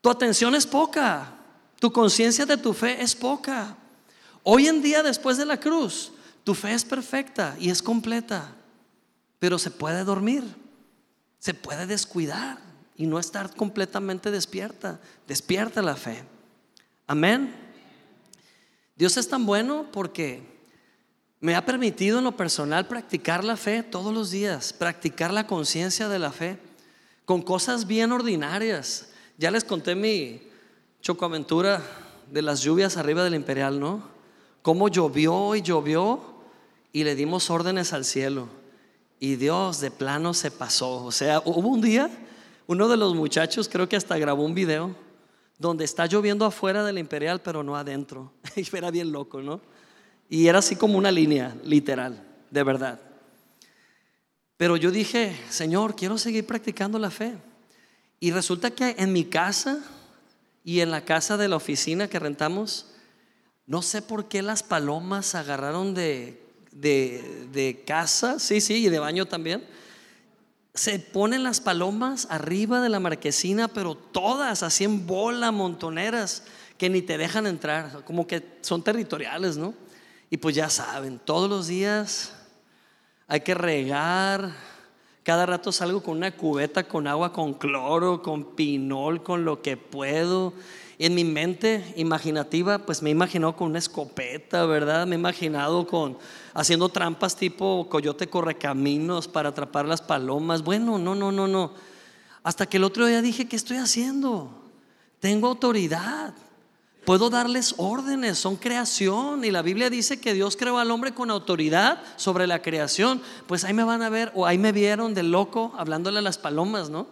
Tu 0.00 0.10
atención 0.10 0.56
es 0.56 0.66
poca, 0.66 1.34
tu 1.78 1.92
conciencia 1.92 2.46
de 2.46 2.56
tu 2.56 2.72
fe 2.72 3.00
es 3.00 3.14
poca. 3.14 3.76
Hoy 4.42 4.66
en 4.66 4.82
día, 4.82 5.04
después 5.04 5.36
de 5.36 5.44
la 5.46 5.60
cruz, 5.60 6.12
tu 6.48 6.54
fe 6.54 6.72
es 6.72 6.82
perfecta 6.82 7.54
y 7.60 7.68
es 7.68 7.82
completa, 7.82 8.56
pero 9.38 9.58
se 9.58 9.70
puede 9.70 10.02
dormir, 10.02 10.42
se 11.38 11.52
puede 11.52 11.84
descuidar 11.84 12.58
y 12.96 13.04
no 13.04 13.18
estar 13.18 13.54
completamente 13.54 14.30
despierta. 14.30 14.98
Despierta 15.26 15.82
la 15.82 15.94
fe. 15.94 16.24
Amén. 17.06 17.54
Dios 18.96 19.18
es 19.18 19.28
tan 19.28 19.44
bueno 19.44 19.88
porque 19.92 20.40
me 21.38 21.54
ha 21.54 21.66
permitido 21.66 22.16
en 22.16 22.24
lo 22.24 22.34
personal 22.34 22.88
practicar 22.88 23.44
la 23.44 23.58
fe 23.58 23.82
todos 23.82 24.14
los 24.14 24.30
días, 24.30 24.72
practicar 24.72 25.30
la 25.34 25.46
conciencia 25.46 26.08
de 26.08 26.18
la 26.18 26.32
fe 26.32 26.58
con 27.26 27.42
cosas 27.42 27.86
bien 27.86 28.10
ordinarias. 28.10 29.10
Ya 29.36 29.50
les 29.50 29.64
conté 29.64 29.94
mi 29.94 30.40
chocoaventura 31.02 31.82
de 32.32 32.40
las 32.40 32.62
lluvias 32.62 32.96
arriba 32.96 33.22
del 33.22 33.34
Imperial, 33.34 33.78
¿no? 33.78 34.02
Cómo 34.62 34.88
llovió 34.88 35.54
y 35.54 35.60
llovió 35.60 36.27
y 36.92 37.04
le 37.04 37.14
dimos 37.14 37.50
órdenes 37.50 37.92
al 37.92 38.04
cielo. 38.04 38.48
Y 39.20 39.36
Dios 39.36 39.80
de 39.80 39.90
plano 39.90 40.34
se 40.34 40.50
pasó. 40.50 41.04
O 41.04 41.12
sea, 41.12 41.40
hubo 41.44 41.68
un 41.68 41.80
día, 41.80 42.10
uno 42.66 42.88
de 42.88 42.96
los 42.96 43.14
muchachos 43.14 43.68
creo 43.68 43.88
que 43.88 43.96
hasta 43.96 44.18
grabó 44.18 44.44
un 44.44 44.54
video 44.54 44.94
donde 45.58 45.84
está 45.84 46.06
lloviendo 46.06 46.44
afuera 46.44 46.84
del 46.84 46.98
imperial, 46.98 47.40
pero 47.40 47.62
no 47.62 47.76
adentro. 47.76 48.32
Y 48.56 48.76
era 48.76 48.90
bien 48.90 49.12
loco, 49.12 49.42
¿no? 49.42 49.60
Y 50.28 50.46
era 50.46 50.58
así 50.58 50.76
como 50.76 50.98
una 50.98 51.10
línea, 51.10 51.56
literal, 51.64 52.22
de 52.50 52.62
verdad. 52.62 53.00
Pero 54.56 54.76
yo 54.76 54.90
dije, 54.90 55.36
Señor, 55.48 55.96
quiero 55.96 56.18
seguir 56.18 56.46
practicando 56.46 56.98
la 56.98 57.10
fe. 57.10 57.36
Y 58.20 58.30
resulta 58.30 58.70
que 58.70 58.96
en 58.98 59.12
mi 59.12 59.24
casa 59.24 59.78
y 60.64 60.80
en 60.80 60.90
la 60.90 61.04
casa 61.04 61.36
de 61.36 61.48
la 61.48 61.56
oficina 61.56 62.08
que 62.08 62.18
rentamos, 62.18 62.86
no 63.66 63.80
sé 63.82 64.02
por 64.02 64.26
qué 64.28 64.42
las 64.42 64.62
palomas 64.62 65.34
agarraron 65.34 65.94
de, 65.94 66.47
de, 66.72 67.82
casa, 67.86 68.38
sí, 68.38 68.60
sí, 68.60 68.86
y 68.86 68.88
de 68.88 68.98
baño 68.98 69.26
también. 69.26 69.64
Se 70.74 70.98
ponen 70.98 71.42
las 71.42 71.60
palomas 71.60 72.28
arriba 72.30 72.80
de 72.80 72.88
la 72.88 73.00
marquesina, 73.00 73.68
pero 73.68 73.94
todas 73.96 74.62
así 74.62 74.84
en 74.84 75.06
bola, 75.06 75.50
montoneras, 75.50 76.44
que 76.76 76.88
ni 76.88 77.02
te 77.02 77.18
dejan 77.18 77.46
entrar, 77.46 78.04
como 78.04 78.26
que 78.26 78.58
son 78.60 78.82
territoriales, 78.82 79.56
¿no? 79.56 79.74
Y 80.30 80.36
pues 80.36 80.54
ya 80.54 80.70
saben, 80.70 81.18
todos 81.18 81.50
los 81.50 81.66
días 81.66 82.32
hay 83.26 83.40
que 83.40 83.54
regar. 83.54 84.52
Cada 85.22 85.44
rato 85.44 85.72
salgo 85.72 86.02
con 86.02 86.16
una 86.16 86.34
cubeta 86.34 86.84
con 86.84 87.06
agua 87.06 87.32
con 87.32 87.54
cloro, 87.54 88.22
con 88.22 88.56
pinol, 88.56 89.22
con 89.22 89.44
lo 89.44 89.60
que 89.60 89.76
puedo. 89.76 90.54
En 91.00 91.14
mi 91.14 91.22
mente 91.22 91.94
imaginativa, 91.96 92.78
pues 92.78 93.02
me 93.02 93.10
he 93.10 93.12
imaginado 93.12 93.54
con 93.54 93.68
una 93.68 93.78
escopeta, 93.78 94.66
¿verdad? 94.66 95.06
Me 95.06 95.14
he 95.14 95.18
imaginado 95.18 95.86
con 95.86 96.18
haciendo 96.54 96.88
trampas 96.88 97.36
tipo 97.36 97.88
coyote 97.88 98.28
correcaminos 98.28 99.28
para 99.28 99.50
atrapar 99.50 99.86
las 99.86 100.02
palomas. 100.02 100.62
Bueno, 100.62 100.98
no, 100.98 101.14
no, 101.14 101.30
no, 101.30 101.46
no. 101.46 101.72
Hasta 102.42 102.66
que 102.66 102.78
el 102.78 102.84
otro 102.84 103.06
día 103.06 103.22
dije, 103.22 103.46
¿qué 103.46 103.54
estoy 103.54 103.76
haciendo? 103.76 104.50
Tengo 105.20 105.46
autoridad. 105.46 106.34
Puedo 107.04 107.30
darles 107.30 107.76
órdenes, 107.76 108.36
son 108.36 108.56
creación. 108.56 109.44
Y 109.44 109.52
la 109.52 109.62
Biblia 109.62 109.90
dice 109.90 110.20
que 110.20 110.34
Dios 110.34 110.56
creó 110.56 110.78
al 110.78 110.90
hombre 110.90 111.14
con 111.14 111.30
autoridad 111.30 112.02
sobre 112.16 112.48
la 112.48 112.60
creación. 112.60 113.22
Pues 113.46 113.62
ahí 113.62 113.72
me 113.72 113.84
van 113.84 114.02
a 114.02 114.08
ver, 114.08 114.32
o 114.34 114.46
ahí 114.46 114.58
me 114.58 114.72
vieron 114.72 115.14
de 115.14 115.22
loco 115.22 115.72
hablándole 115.78 116.18
a 116.18 116.22
las 116.22 116.38
palomas, 116.38 116.90
¿no? 116.90 117.06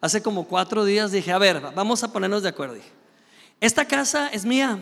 Hace 0.00 0.22
como 0.22 0.46
cuatro 0.46 0.84
días 0.84 1.10
dije, 1.10 1.32
a 1.32 1.38
ver, 1.38 1.60
vamos 1.74 2.04
a 2.04 2.12
ponernos 2.12 2.44
de 2.44 2.48
acuerdo. 2.48 2.76
Esta 3.62 3.84
casa 3.84 4.26
es 4.26 4.44
mía, 4.44 4.80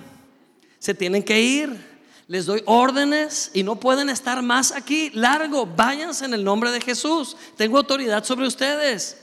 se 0.78 0.94
tienen 0.94 1.22
que 1.22 1.38
ir, 1.38 1.90
les 2.26 2.46
doy 2.46 2.62
órdenes 2.64 3.50
y 3.52 3.62
no 3.62 3.78
pueden 3.78 4.08
estar 4.08 4.40
más 4.40 4.72
aquí. 4.72 5.10
Largo, 5.10 5.66
váyanse 5.66 6.24
en 6.24 6.32
el 6.32 6.42
nombre 6.42 6.70
de 6.70 6.80
Jesús. 6.80 7.36
Tengo 7.58 7.76
autoridad 7.76 8.24
sobre 8.24 8.46
ustedes. 8.46 9.18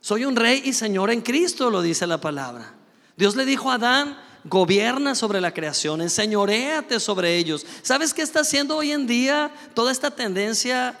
Soy 0.00 0.24
un 0.24 0.34
rey 0.34 0.62
y 0.64 0.72
señor 0.72 1.12
en 1.12 1.20
Cristo, 1.20 1.70
lo 1.70 1.80
dice 1.80 2.08
la 2.08 2.20
palabra. 2.20 2.74
Dios 3.16 3.36
le 3.36 3.44
dijo 3.44 3.70
a 3.70 3.74
Adán, 3.74 4.18
gobierna 4.42 5.14
sobre 5.14 5.40
la 5.40 5.54
creación, 5.54 6.00
enseñoreate 6.00 6.98
sobre 6.98 7.36
ellos. 7.36 7.64
¿Sabes 7.82 8.12
qué 8.12 8.22
está 8.22 8.40
haciendo 8.40 8.78
hoy 8.78 8.90
en 8.90 9.06
día 9.06 9.52
toda 9.74 9.92
esta 9.92 10.10
tendencia 10.10 10.98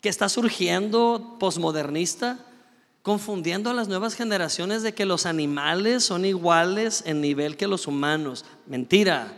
que 0.00 0.08
está 0.08 0.28
surgiendo 0.28 1.36
posmodernista? 1.38 2.47
Confundiendo 3.02 3.70
a 3.70 3.74
las 3.74 3.88
nuevas 3.88 4.14
generaciones 4.14 4.82
de 4.82 4.94
que 4.94 5.06
los 5.06 5.24
animales 5.24 6.04
son 6.04 6.24
iguales 6.24 7.02
en 7.06 7.20
nivel 7.20 7.56
que 7.56 7.66
los 7.66 7.86
humanos. 7.86 8.44
Mentira, 8.66 9.32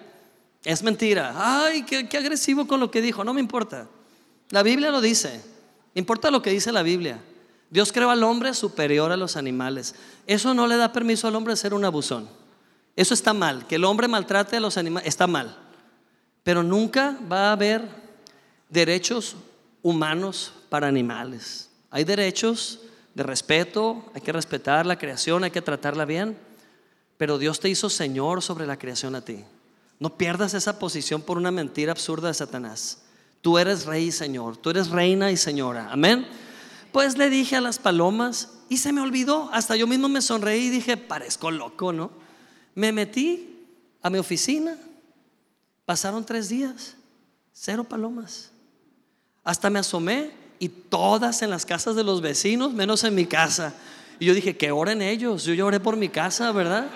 es 0.65 0.83
mentira. 0.83 1.35
Ay, 1.37 1.83
qué, 1.83 2.17
agresivo 2.17 2.67
con 2.67 2.81
lo 2.81 2.91
que 2.91 3.01
dijo, 3.01 3.25
no 3.25 3.35
me 3.35 3.41
importa. 3.41 3.89
La 4.51 4.63
Biblia 4.63 4.91
lo 4.91 5.01
dice, 5.01 5.41
importa 5.95 6.31
lo 6.31 6.43
que 6.43 6.51
dice 6.51 6.73
la 6.73 6.83
Biblia. 6.83 7.23
Dios 7.71 7.93
creó 7.93 8.11
al 8.11 8.25
hombre 8.25 8.53
superior 8.53 9.13
a 9.13 9.17
los 9.17 9.37
animales. 9.37 9.95
Eso 10.27 10.55
no 10.55 10.67
le 10.67 10.77
da 10.77 10.93
permiso 10.93 11.29
al 11.29 11.37
hombre 11.37 11.53
de 11.53 11.57
ser 11.57 11.73
un 11.73 11.85
abusón. 11.85 12.29
Eso 12.97 13.15
está 13.15 13.33
mal. 13.33 13.67
Que 13.67 13.77
el 13.77 13.85
hombre 13.85 14.09
maltrate 14.09 14.57
a 14.57 14.61
los 14.61 14.77
animales 14.77 15.07
está 15.07 15.29
mal. 15.29 15.57
Pero 16.43 16.63
nunca 16.63 17.17
va 17.31 17.49
a 17.49 17.53
haber 17.53 17.89
derechos 18.69 19.37
humanos 19.83 20.53
para 20.69 20.89
animales. 20.89 21.71
Hay 21.91 22.05
derechos 22.05 22.81
de 23.15 23.23
respeto, 23.23 24.05
hay 24.15 24.21
que 24.21 24.33
respetar 24.33 24.87
la 24.87 24.99
creación, 24.99 25.45
hay 25.45 25.51
que 25.51 25.63
tratarla 25.63 26.05
bien. 26.05 26.39
Pero 27.17 27.39
Dios 27.39 27.61
te 27.61 27.69
hizo 27.69 27.91
Señor 27.91 28.43
sobre 28.43 28.67
la 28.67 28.79
creación 28.79 29.15
a 29.15 29.21
ti. 29.21 29.45
No 29.99 30.17
pierdas 30.17 30.55
esa 30.55 30.79
posición 30.79 31.21
por 31.21 31.37
una 31.37 31.51
mentira 31.51 31.93
absurda 31.93 32.29
de 32.29 32.35
Satanás. 32.35 33.03
Tú 33.43 33.59
eres 33.59 33.85
rey 33.85 34.07
y 34.07 34.13
Señor, 34.13 34.57
tú 34.57 34.71
eres 34.71 34.89
reina 34.89 35.31
y 35.31 35.37
señora. 35.37 35.89
Amén. 35.91 36.27
Pues 36.93 37.17
le 37.17 37.31
dije 37.31 37.57
a 37.57 37.61
las 37.61 37.79
palomas 37.79 38.51
y 38.69 38.79
se 38.79 38.93
me 38.93 39.01
olvidó. 39.01 39.51
Hasta 39.53 39.77
yo 39.77 39.87
mismo 39.87 40.09
me 40.09 40.23
sonreí 40.23 40.65
y 40.65 40.71
dije, 40.71 40.97
parezco 40.97 41.51
loco, 41.51 41.93
¿no? 41.93 42.11
Me 42.75 42.93
metí 42.93 43.67
a 44.03 44.11
mi 44.11 44.19
oficina, 44.19 44.77
pasaron 45.85 46.25
tres 46.25 46.49
días, 46.49 46.97
cero 47.53 47.85
palomas. 47.85 48.51
Hasta 49.45 49.71
me 49.71 49.79
asomé 49.79 50.40
y 50.61 50.69
todas 50.69 51.41
en 51.41 51.51
las 51.51 51.67
casas 51.67 51.97
de 51.97 52.05
los 52.05 52.21
vecinos, 52.21 52.75
menos 52.75 53.03
en 53.03 53.15
mi 53.15 53.25
casa. 53.25 53.75
Y 54.21 54.27
yo 54.27 54.35
dije, 54.35 54.59
que 54.59 54.71
oren 54.71 55.01
ellos. 55.01 55.45
Yo 55.45 55.55
lloré 55.55 55.81
por 55.81 55.97
mi 55.97 56.11
casa, 56.11 56.53
¿verdad? 56.53 56.87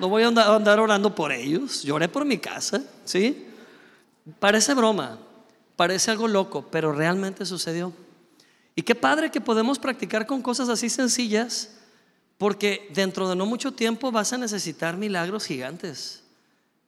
No 0.00 0.08
voy 0.08 0.24
a 0.24 0.26
andar, 0.26 0.80
orando 0.80 1.14
por 1.14 1.30
ellos. 1.30 1.84
Lloré 1.84 2.08
por 2.08 2.24
mi 2.24 2.38
casa, 2.38 2.82
¿sí? 3.04 3.46
Parece 4.40 4.74
broma, 4.74 5.18
parece 5.76 6.10
algo 6.10 6.26
loco, 6.26 6.66
pero 6.68 6.92
realmente 6.92 7.46
sucedió. 7.46 7.92
Y 8.74 8.82
qué 8.82 8.96
padre 8.96 9.30
que 9.30 9.40
podemos 9.40 9.78
practicar 9.78 10.26
con 10.26 10.42
cosas 10.42 10.68
así 10.68 10.90
sencillas 10.90 11.76
porque 12.38 12.88
dentro 12.92 13.28
de 13.28 13.36
no 13.36 13.46
mucho 13.46 13.70
tiempo 13.70 14.10
vas 14.10 14.32
a 14.32 14.38
necesitar 14.38 14.96
milagros 14.96 15.44
gigantes, 15.44 16.24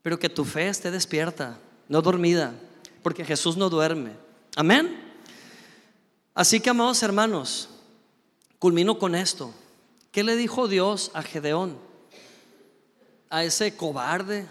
pero 0.01 0.19
que 0.19 0.27
tu 0.27 0.43
fe 0.43 0.67
esté 0.67 0.91
despierta, 0.91 1.57
no 1.87 2.01
dormida, 2.01 2.53
porque 3.01 3.23
Jesús 3.23 3.55
no 3.55 3.69
duerme. 3.69 4.11
Amén. 4.57 5.04
Así 6.35 6.59
que, 6.59 6.69
amados 6.69 7.01
hermanos, 7.01 7.69
culmino 8.59 8.99
con 8.99 9.15
esto. 9.15 9.53
¿Qué 10.11 10.21
le 10.21 10.35
dijo 10.35 10.67
Dios 10.67 11.09
a 11.13 11.23
Gedeón? 11.23 11.77
A 13.29 13.43
ese 13.45 13.75
cobarde 13.75 14.45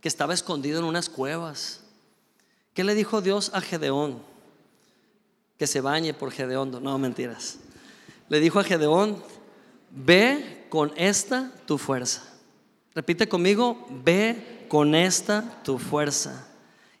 que 0.00 0.08
estaba 0.08 0.34
escondido 0.34 0.80
en 0.80 0.86
unas 0.86 1.10
cuevas. 1.10 1.80
¿Qué 2.74 2.82
le 2.82 2.94
dijo 2.94 3.20
Dios 3.20 3.50
a 3.54 3.60
Gedeón? 3.60 4.22
Que 5.58 5.66
se 5.66 5.82
bañe 5.82 6.14
por 6.14 6.32
Gedeón. 6.32 6.82
No, 6.82 6.98
mentiras. 6.98 7.58
Le 8.30 8.40
dijo 8.40 8.58
a 8.58 8.64
Gedeón, 8.64 9.22
ve 9.90 10.66
con 10.70 10.92
esta 10.96 11.52
tu 11.66 11.76
fuerza. 11.76 12.22
Repite 12.94 13.28
conmigo, 13.28 13.86
ve 13.90 14.64
con 14.68 14.94
esta 14.94 15.62
tu 15.62 15.78
fuerza 15.78 16.48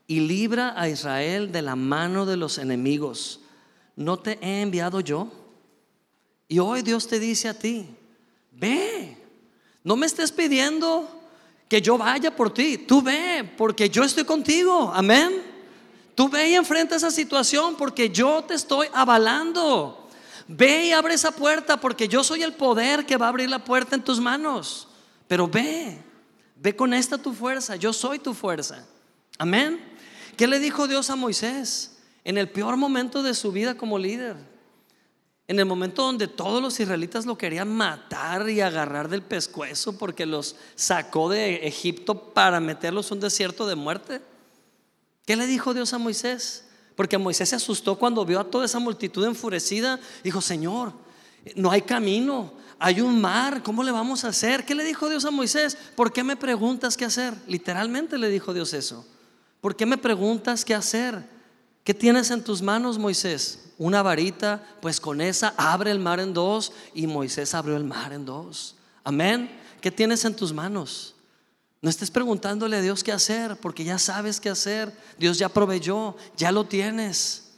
y 0.06 0.20
libra 0.20 0.74
a 0.76 0.90
Israel 0.90 1.50
de 1.52 1.62
la 1.62 1.76
mano 1.76 2.26
de 2.26 2.36
los 2.36 2.58
enemigos. 2.58 3.41
¿No 3.96 4.18
te 4.18 4.38
he 4.40 4.62
enviado 4.62 5.00
yo? 5.00 5.30
Y 6.48 6.58
hoy 6.58 6.82
Dios 6.82 7.06
te 7.08 7.18
dice 7.18 7.48
a 7.48 7.58
ti, 7.58 7.88
ve, 8.50 9.16
no 9.84 9.96
me 9.96 10.06
estés 10.06 10.30
pidiendo 10.32 11.08
que 11.68 11.80
yo 11.80 11.96
vaya 11.96 12.34
por 12.34 12.52
ti, 12.52 12.76
tú 12.78 13.00
ve, 13.00 13.50
porque 13.56 13.88
yo 13.88 14.04
estoy 14.04 14.24
contigo, 14.24 14.92
amén. 14.94 15.42
Tú 16.14 16.28
ve 16.28 16.50
y 16.50 16.54
enfrenta 16.54 16.96
esa 16.96 17.10
situación 17.10 17.76
porque 17.76 18.10
yo 18.10 18.42
te 18.42 18.54
estoy 18.54 18.88
avalando. 18.92 20.06
Ve 20.46 20.86
y 20.86 20.92
abre 20.92 21.14
esa 21.14 21.30
puerta 21.30 21.78
porque 21.78 22.08
yo 22.08 22.22
soy 22.22 22.42
el 22.42 22.52
poder 22.52 23.06
que 23.06 23.16
va 23.16 23.26
a 23.26 23.28
abrir 23.30 23.48
la 23.48 23.64
puerta 23.64 23.94
en 23.94 24.02
tus 24.02 24.20
manos. 24.20 24.88
Pero 25.26 25.48
ve, 25.48 25.98
ve 26.56 26.76
con 26.76 26.92
esta 26.92 27.16
tu 27.16 27.32
fuerza, 27.32 27.76
yo 27.76 27.92
soy 27.94 28.18
tu 28.18 28.34
fuerza. 28.34 28.84
Amén. 29.38 29.82
¿Qué 30.36 30.46
le 30.46 30.58
dijo 30.58 30.86
Dios 30.86 31.08
a 31.08 31.16
Moisés 31.16 31.91
en 32.24 32.38
el 32.38 32.48
peor 32.48 32.76
momento 32.76 33.22
de 33.22 33.34
su 33.34 33.52
vida 33.52 33.76
como 33.76 33.98
líder? 33.98 34.36
En 35.48 35.58
el 35.58 35.66
momento 35.66 36.02
donde 36.02 36.28
todos 36.28 36.62
los 36.62 36.78
israelitas 36.78 37.26
lo 37.26 37.36
querían 37.36 37.68
matar 37.68 38.48
y 38.48 38.60
agarrar 38.60 39.08
del 39.08 39.22
pescuezo 39.22 39.98
porque 39.98 40.24
los 40.24 40.56
sacó 40.76 41.28
de 41.28 41.66
Egipto 41.66 42.32
para 42.32 42.60
meterlos 42.60 43.10
en 43.10 43.16
un 43.16 43.20
desierto 43.20 43.66
de 43.66 43.74
muerte. 43.74 44.20
¿Qué 45.26 45.36
le 45.36 45.46
dijo 45.46 45.74
Dios 45.74 45.92
a 45.92 45.98
Moisés? 45.98 46.68
Porque 46.94 47.18
Moisés 47.18 47.48
se 47.48 47.56
asustó 47.56 47.98
cuando 47.98 48.24
vio 48.24 48.40
a 48.40 48.50
toda 48.50 48.64
esa 48.64 48.78
multitud 48.78 49.24
enfurecida. 49.24 49.98
Dijo, 50.22 50.40
Señor, 50.40 50.92
no 51.56 51.70
hay 51.70 51.82
camino, 51.82 52.52
hay 52.78 53.00
un 53.00 53.20
mar, 53.20 53.62
¿cómo 53.62 53.82
le 53.82 53.92
vamos 53.92 54.24
a 54.24 54.28
hacer? 54.28 54.64
¿Qué 54.64 54.74
le 54.74 54.84
dijo 54.84 55.08
Dios 55.08 55.24
a 55.24 55.30
Moisés? 55.30 55.76
¿Por 55.94 56.12
qué 56.12 56.24
me 56.24 56.36
preguntas 56.36 56.96
qué 56.96 57.04
hacer? 57.04 57.34
Literalmente 57.46 58.18
le 58.18 58.28
dijo 58.28 58.54
Dios 58.54 58.74
eso. 58.74 59.06
¿Por 59.60 59.76
qué 59.76 59.86
me 59.86 59.98
preguntas 59.98 60.64
qué 60.64 60.74
hacer? 60.74 61.24
¿Qué 61.84 61.94
tienes 61.94 62.30
en 62.30 62.44
tus 62.44 62.62
manos, 62.62 62.98
Moisés? 62.98 63.58
Una 63.78 64.02
varita, 64.02 64.64
pues 64.80 65.00
con 65.00 65.20
esa 65.20 65.54
abre 65.56 65.90
el 65.90 65.98
mar 65.98 66.20
en 66.20 66.32
dos 66.32 66.72
y 66.94 67.06
Moisés 67.06 67.54
abrió 67.54 67.76
el 67.76 67.84
mar 67.84 68.12
en 68.12 68.24
dos. 68.24 68.76
Amén. 69.02 69.50
¿Qué 69.80 69.90
tienes 69.90 70.24
en 70.24 70.36
tus 70.36 70.52
manos? 70.52 71.16
No 71.80 71.90
estés 71.90 72.12
preguntándole 72.12 72.76
a 72.76 72.80
Dios 72.80 73.02
qué 73.02 73.10
hacer, 73.10 73.56
porque 73.56 73.82
ya 73.82 73.98
sabes 73.98 74.40
qué 74.40 74.48
hacer. 74.48 74.96
Dios 75.18 75.38
ya 75.38 75.48
proveyó, 75.48 76.16
ya 76.36 76.52
lo 76.52 76.64
tienes. 76.64 77.50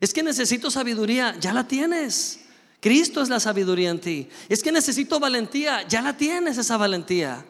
Es 0.00 0.14
que 0.14 0.22
necesito 0.22 0.70
sabiduría, 0.70 1.36
ya 1.40 1.52
la 1.52 1.66
tienes. 1.66 2.40
Cristo 2.80 3.20
es 3.22 3.28
la 3.28 3.40
sabiduría 3.40 3.90
en 3.90 4.00
ti. 4.00 4.28
Es 4.48 4.62
que 4.62 4.70
necesito 4.70 5.18
valentía, 5.18 5.88
ya 5.88 6.00
la 6.00 6.16
tienes 6.16 6.58
esa 6.58 6.76
valentía. 6.76 7.44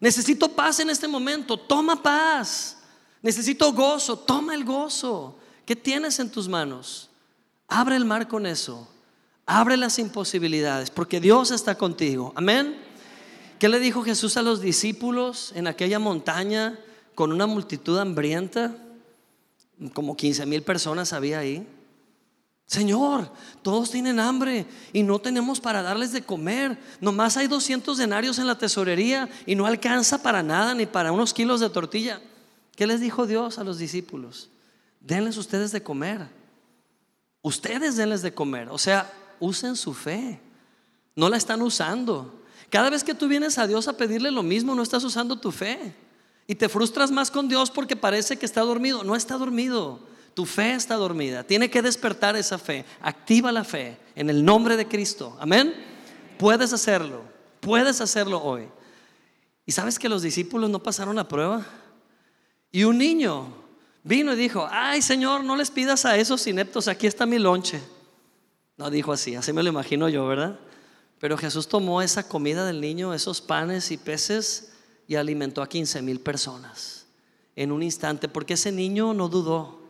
Necesito 0.00 0.48
paz 0.48 0.80
en 0.80 0.88
este 0.88 1.08
momento, 1.08 1.58
toma 1.58 2.02
paz. 2.02 2.78
Necesito 3.20 3.70
gozo, 3.74 4.18
toma 4.18 4.54
el 4.54 4.64
gozo. 4.64 5.36
¿Qué 5.66 5.74
tienes 5.74 6.20
en 6.20 6.30
tus 6.30 6.48
manos? 6.48 7.10
Abre 7.66 7.96
el 7.96 8.04
mar 8.04 8.28
con 8.28 8.46
eso. 8.46 8.88
Abre 9.44 9.76
las 9.76 9.98
imposibilidades, 9.98 10.90
porque 10.90 11.20
Dios 11.20 11.50
está 11.50 11.76
contigo. 11.76 12.32
Amén. 12.36 12.78
¿Qué 13.58 13.68
le 13.68 13.80
dijo 13.80 14.02
Jesús 14.02 14.36
a 14.36 14.42
los 14.42 14.60
discípulos 14.60 15.52
en 15.56 15.66
aquella 15.66 15.98
montaña 15.98 16.78
con 17.16 17.32
una 17.32 17.46
multitud 17.46 17.98
hambrienta? 17.98 18.76
Como 19.92 20.16
15 20.16 20.46
mil 20.46 20.62
personas 20.62 21.12
había 21.12 21.40
ahí. 21.40 21.66
Señor, 22.66 23.30
todos 23.62 23.90
tienen 23.90 24.20
hambre 24.20 24.66
y 24.92 25.02
no 25.02 25.20
tenemos 25.20 25.60
para 25.60 25.82
darles 25.82 26.12
de 26.12 26.22
comer. 26.22 26.78
Nomás 27.00 27.36
hay 27.36 27.48
200 27.48 27.98
denarios 27.98 28.38
en 28.38 28.46
la 28.46 28.58
tesorería 28.58 29.28
y 29.46 29.56
no 29.56 29.66
alcanza 29.66 30.22
para 30.22 30.42
nada 30.44 30.74
ni 30.74 30.86
para 30.86 31.12
unos 31.12 31.34
kilos 31.34 31.60
de 31.60 31.70
tortilla. 31.70 32.20
¿Qué 32.76 32.86
les 32.86 33.00
dijo 33.00 33.26
Dios 33.26 33.58
a 33.58 33.64
los 33.64 33.78
discípulos? 33.78 34.50
Denles 35.06 35.36
ustedes 35.36 35.70
de 35.70 35.82
comer. 35.82 36.26
Ustedes 37.40 37.96
denles 37.96 38.22
de 38.22 38.34
comer. 38.34 38.68
O 38.70 38.78
sea, 38.78 39.12
usen 39.38 39.76
su 39.76 39.94
fe. 39.94 40.40
No 41.14 41.28
la 41.28 41.36
están 41.36 41.62
usando. 41.62 42.42
Cada 42.70 42.90
vez 42.90 43.04
que 43.04 43.14
tú 43.14 43.28
vienes 43.28 43.56
a 43.58 43.68
Dios 43.68 43.86
a 43.86 43.96
pedirle 43.96 44.32
lo 44.32 44.42
mismo, 44.42 44.74
no 44.74 44.82
estás 44.82 45.04
usando 45.04 45.38
tu 45.38 45.52
fe. 45.52 45.94
Y 46.48 46.56
te 46.56 46.68
frustras 46.68 47.12
más 47.12 47.30
con 47.30 47.48
Dios 47.48 47.70
porque 47.70 47.94
parece 47.94 48.36
que 48.36 48.46
está 48.46 48.62
dormido. 48.62 49.04
No 49.04 49.14
está 49.14 49.36
dormido. 49.36 50.00
Tu 50.34 50.44
fe 50.44 50.74
está 50.74 50.96
dormida. 50.96 51.44
Tiene 51.44 51.70
que 51.70 51.82
despertar 51.82 52.34
esa 52.34 52.58
fe. 52.58 52.84
Activa 53.00 53.52
la 53.52 53.62
fe 53.62 53.96
en 54.16 54.28
el 54.28 54.44
nombre 54.44 54.76
de 54.76 54.88
Cristo. 54.88 55.36
Amén. 55.38 55.72
Puedes 56.36 56.72
hacerlo. 56.72 57.22
Puedes 57.60 58.00
hacerlo 58.00 58.42
hoy. 58.42 58.68
¿Y 59.64 59.70
sabes 59.70 60.00
que 60.00 60.08
los 60.08 60.22
discípulos 60.22 60.68
no 60.68 60.82
pasaron 60.82 61.14
la 61.14 61.28
prueba? 61.28 61.64
Y 62.72 62.82
un 62.82 62.98
niño 62.98 63.65
Vino 64.06 64.34
y 64.34 64.36
dijo, 64.36 64.68
ay 64.70 65.02
Señor, 65.02 65.42
no 65.42 65.56
les 65.56 65.72
pidas 65.72 66.04
a 66.04 66.16
esos 66.16 66.46
ineptos, 66.46 66.86
aquí 66.86 67.08
está 67.08 67.26
mi 67.26 67.40
lonche. 67.40 67.82
No 68.76 68.88
dijo 68.88 69.12
así, 69.12 69.34
así 69.34 69.52
me 69.52 69.64
lo 69.64 69.68
imagino 69.68 70.08
yo, 70.08 70.24
¿verdad? 70.28 70.60
Pero 71.18 71.36
Jesús 71.36 71.66
tomó 71.66 72.00
esa 72.00 72.28
comida 72.28 72.64
del 72.64 72.80
niño, 72.80 73.12
esos 73.12 73.40
panes 73.40 73.90
y 73.90 73.96
peces, 73.96 74.70
y 75.08 75.16
alimentó 75.16 75.60
a 75.60 75.68
15 75.68 76.02
mil 76.02 76.20
personas 76.20 77.06
en 77.56 77.72
un 77.72 77.82
instante, 77.82 78.28
porque 78.28 78.54
ese 78.54 78.70
niño 78.70 79.12
no 79.12 79.28
dudó 79.28 79.80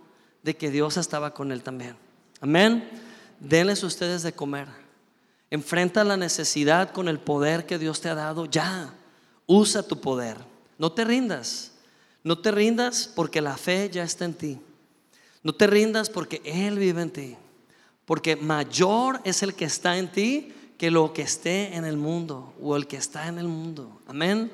de 0.42 0.56
que 0.56 0.70
Dios 0.70 0.96
estaba 0.96 1.34
con 1.34 1.52
él 1.52 1.62
también. 1.62 1.94
Amén. 2.40 2.88
Denles 3.38 3.82
ustedes 3.82 4.22
de 4.22 4.32
comer. 4.32 4.68
Enfrenta 5.50 6.04
la 6.04 6.16
necesidad 6.16 6.90
con 6.90 7.08
el 7.08 7.18
poder 7.18 7.66
que 7.66 7.78
Dios 7.78 8.00
te 8.00 8.08
ha 8.08 8.14
dado. 8.14 8.46
Ya, 8.46 8.94
usa 9.44 9.82
tu 9.82 10.00
poder. 10.00 10.38
No 10.78 10.90
te 10.90 11.04
rindas. 11.04 11.72
No 12.26 12.36
te 12.36 12.50
rindas 12.50 13.08
porque 13.14 13.40
la 13.40 13.56
fe 13.56 13.88
ya 13.88 14.02
está 14.02 14.24
en 14.24 14.34
ti. 14.34 14.58
No 15.44 15.52
te 15.52 15.68
rindas 15.68 16.10
porque 16.10 16.42
Él 16.44 16.76
vive 16.76 17.00
en 17.00 17.12
ti. 17.12 17.36
Porque 18.04 18.34
mayor 18.34 19.20
es 19.22 19.44
el 19.44 19.54
que 19.54 19.64
está 19.64 19.96
en 19.96 20.10
ti 20.10 20.52
que 20.76 20.90
lo 20.90 21.12
que 21.12 21.22
esté 21.22 21.76
en 21.76 21.84
el 21.84 21.96
mundo 21.96 22.52
o 22.60 22.74
el 22.74 22.88
que 22.88 22.96
está 22.96 23.28
en 23.28 23.38
el 23.38 23.46
mundo. 23.46 24.00
Amén. 24.08 24.50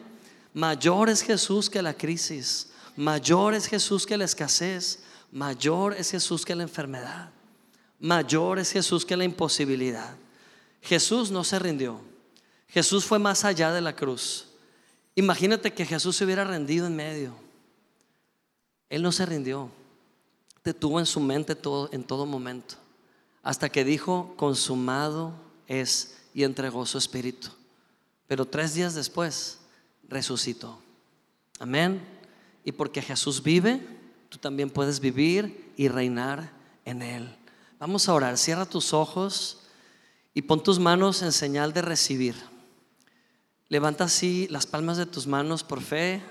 Mayor 0.53 1.09
es 1.09 1.23
Jesús 1.23 1.71
que 1.71 1.81
la 1.81 1.95
crisis. 1.95 2.69
Mayor 2.95 3.55
es 3.55 3.67
Jesús 3.67 4.05
que 4.05 4.19
la 4.19 4.27
escasez. 4.27 4.99
Mayor 5.31 5.95
es 5.95 6.11
Jesús 6.11 6.45
que 6.45 6.55
la 6.55 6.65
enfermedad. 6.65 7.31
Mayor 7.99 8.59
es 8.59 8.71
Jesús 8.71 9.07
que 9.07 9.17
la 9.17 9.25
imposibilidad. 9.25 10.15
Jesús 10.83 11.31
no 11.31 11.43
se 11.43 11.59
rindió. 11.59 12.03
Jesús 12.69 13.07
fue 13.07 13.19
más 13.19 13.47
allá 13.47 13.73
de 13.73 13.81
la 13.81 13.97
cruz. 13.97 14.49
Imagínate 15.15 15.73
que 15.73 15.87
Jesús 15.87 16.17
se 16.17 16.27
hubiera 16.27 16.45
rendido 16.45 16.87
en 16.87 16.97
medio. 16.97 17.42
Él 18.93 19.03
no 19.03 19.11
se 19.11 19.25
rindió. 19.25 19.71
Te 20.61 20.75
tuvo 20.75 21.01
en 21.01 21.07
su 21.07 21.19
mente 21.19 21.55
todo, 21.55 21.89
en 21.93 22.05
todo 22.05 22.27
momento. 22.27 22.75
Hasta 23.43 23.71
que 23.71 23.87
dijo, 23.87 24.35
consumado 24.37 25.33
es 25.67 26.19
y 26.35 26.43
entregó 26.43 26.85
su 26.85 26.99
espíritu. 26.99 27.49
Pero 28.27 28.45
tres 28.45 28.75
días 28.75 28.95
después 28.95 29.61
resucitó. 30.11 30.79
Amén. 31.59 32.07
Y 32.67 32.73
porque 32.73 33.01
Jesús 33.01 33.43
vive, 33.43 33.81
tú 34.29 34.37
también 34.37 34.69
puedes 34.69 35.01
vivir 35.01 35.73
y 35.75 35.89
reinar 35.89 36.53
en 36.85 37.01
Él. 37.01 37.35
Vamos 37.79 38.11
a 38.11 38.13
orar. 38.13 38.37
Cierra 38.37 38.67
tus 38.67 38.93
ojos 38.93 39.61
y 40.35 40.43
pon 40.43 40.63
tus 40.63 40.79
manos 40.79 41.23
en 41.23 41.33
señal 41.33 41.73
de 41.73 41.81
recibir. 41.81 42.35
Levanta 43.71 44.05
así 44.05 44.49
las 44.51 44.67
palmas 44.67 44.99
de 44.99 45.07
tus 45.07 45.27
manos 45.27 45.65
por 45.65 45.81
fe 45.81 46.23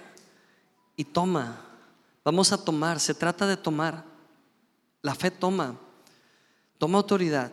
y 0.95 1.05
toma 1.05 1.70
Vamos 2.23 2.51
a 2.51 2.63
tomar, 2.63 2.99
se 2.99 3.13
trata 3.13 3.47
de 3.47 3.57
tomar. 3.57 4.05
La 5.01 5.15
fe 5.15 5.31
toma, 5.31 5.79
toma 6.77 6.99
autoridad. 6.99 7.51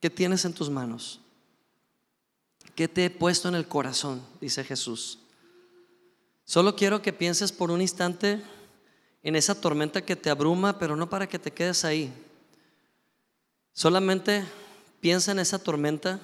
¿Qué 0.00 0.10
tienes 0.10 0.44
en 0.44 0.52
tus 0.52 0.68
manos? 0.68 1.20
¿Qué 2.74 2.88
te 2.88 3.06
he 3.06 3.10
puesto 3.10 3.48
en 3.48 3.54
el 3.54 3.66
corazón? 3.66 4.22
Dice 4.40 4.64
Jesús. 4.64 5.18
Solo 6.44 6.76
quiero 6.76 7.00
que 7.00 7.12
pienses 7.12 7.52
por 7.52 7.70
un 7.70 7.80
instante 7.80 8.42
en 9.22 9.36
esa 9.36 9.54
tormenta 9.54 10.04
que 10.04 10.16
te 10.16 10.28
abruma, 10.28 10.78
pero 10.78 10.94
no 10.96 11.08
para 11.08 11.26
que 11.26 11.38
te 11.38 11.50
quedes 11.50 11.84
ahí. 11.84 12.12
Solamente 13.72 14.44
piensa 15.00 15.32
en 15.32 15.38
esa 15.38 15.58
tormenta 15.58 16.20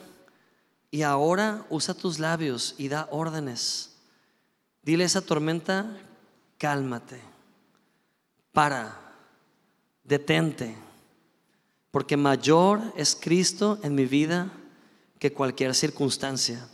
y 0.91 1.03
ahora 1.03 1.65
usa 1.71 1.95
tus 1.95 2.19
labios 2.19 2.75
y 2.77 2.89
da 2.89 3.09
órdenes. 3.11 3.93
Dile 4.83 5.05
a 5.05 5.07
esa 5.07 5.23
tormenta 5.23 5.97
cálmate, 6.61 7.19
para, 8.53 8.95
detente, 10.05 10.77
porque 11.91 12.19
mayor 12.19 12.83
es 12.97 13.17
Cristo 13.19 13.79
en 13.83 13.95
mi 13.95 14.05
vida 14.05 14.53
que 15.19 15.33
cualquier 15.33 15.75
circunstancia. 15.75 16.69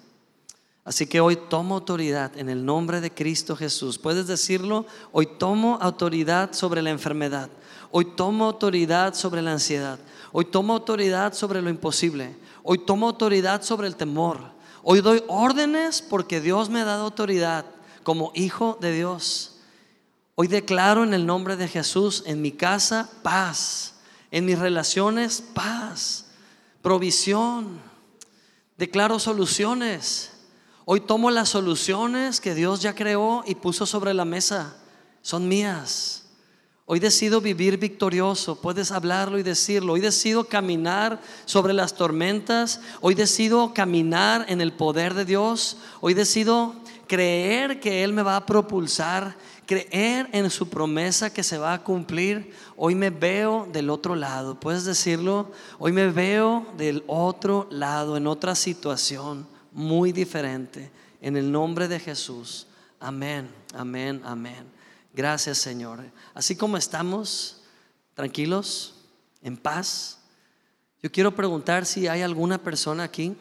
Así 0.85 1.07
que 1.07 1.21
hoy 1.21 1.37
tomo 1.37 1.77
autoridad 1.77 2.37
en 2.37 2.49
el 2.49 2.65
nombre 2.65 3.01
de 3.01 3.13
Cristo 3.13 3.55
Jesús. 3.55 3.97
¿Puedes 3.97 4.27
decirlo? 4.27 4.87
Hoy 5.13 5.27
tomo 5.39 5.79
autoridad 5.81 6.53
sobre 6.53 6.83
la 6.83 6.91
enfermedad. 6.91 7.49
Hoy 7.93 8.07
tomo 8.17 8.47
autoridad 8.47 9.15
sobre 9.15 9.41
la 9.41 9.53
ansiedad. 9.53 10.01
Hoy 10.33 10.47
tomo 10.47 10.73
autoridad 10.73 11.33
sobre 11.33 11.63
lo 11.63 11.71
imposible. 11.71 12.37
Hoy 12.65 12.79
tomo 12.79 13.07
autoridad 13.07 13.63
sobre 13.63 13.87
el 13.87 13.95
temor. 13.95 14.41
Hoy 14.83 15.01
doy 15.01 15.23
órdenes 15.29 16.03
porque 16.03 16.41
Dios 16.41 16.71
me 16.71 16.81
ha 16.81 16.85
dado 16.85 17.05
autoridad 17.05 17.67
como 18.03 18.33
hijo 18.35 18.79
de 18.81 18.93
Dios. 18.93 19.56
Hoy 20.39 20.49
declaro 20.49 21.03
en 21.03 21.15
el 21.15 21.25
nombre 21.25 21.57
de 21.57 21.67
Jesús 21.67 22.23
en 22.27 22.43
mi 22.43 22.53
casa 22.53 23.11
paz, 23.23 23.95
en 24.31 24.45
mis 24.45 24.59
relaciones 24.59 25.43
paz, 25.55 26.27
provisión. 26.83 27.81
Declaro 28.77 29.19
soluciones. 29.19 30.33
Hoy 30.85 31.01
tomo 31.01 31.31
las 31.31 31.49
soluciones 31.49 32.43
que 32.43 32.55
Dios 32.55 32.83
ya 32.83 32.95
creó 32.95 33.45
y 33.47 33.55
puso 33.55 33.87
sobre 33.87 34.13
la 34.13 34.27
mesa. 34.27 34.77
Son 35.23 35.49
mías. 35.49 36.27
Hoy 36.85 37.01
decido 37.01 37.41
vivir 37.41 37.79
victorioso. 37.79 38.61
Puedes 38.61 38.93
hablarlo 38.93 39.39
y 39.39 39.43
decirlo. 39.43 39.95
Hoy 39.95 40.01
decido 40.03 40.45
caminar 40.45 41.19
sobre 41.47 41.73
las 41.73 41.95
tormentas. 41.95 42.83
Hoy 43.01 43.15
decido 43.15 43.73
caminar 43.73 44.45
en 44.49 44.61
el 44.61 44.75
poder 44.75 45.15
de 45.15 45.25
Dios. 45.25 45.79
Hoy 46.03 46.13
decido 46.13 46.77
creer 47.09 47.81
que 47.81 48.05
Él 48.05 48.13
me 48.13 48.23
va 48.23 48.37
a 48.37 48.47
propulsar 48.47 49.37
creer 49.67 50.29
en 50.33 50.49
su 50.51 50.69
promesa 50.69 51.33
que 51.33 51.43
se 51.43 51.59
va 51.59 51.75
a 51.75 51.83
cumplir. 51.83 52.55
Hoy 52.77 52.95
me 52.95 53.11
veo 53.11 53.69
del 53.73 53.91
otro 53.91 54.15
lado, 54.15 54.59
puedes 54.59 54.85
decirlo, 54.85 55.53
hoy 55.79 55.93
me 55.93 56.11
veo 56.11 56.67
del 56.77 57.05
otro 57.07 57.67
lado, 57.71 58.17
en 58.17 58.27
otra 58.27 58.55
situación 58.55 59.47
muy 59.73 60.13
diferente, 60.13 60.91
en 61.21 61.37
el 61.37 61.51
nombre 61.51 61.89
de 61.89 62.01
Jesús. 62.01 62.67
Amén, 63.01 63.51
amén, 63.75 64.23
amén. 64.25 64.65
Gracias 65.13 65.59
Señor. 65.59 66.01
Así 66.33 66.57
como 66.57 66.77
estamos, 66.77 67.63
tranquilos, 68.15 68.95
en 69.43 69.57
paz, 69.57 70.19
yo 71.03 71.13
quiero 71.13 71.35
preguntar 71.35 71.87
si 71.87 72.09
hay 72.09 72.23
alguna 72.23 72.59
persona 72.59 73.05
aquí 73.05 73.37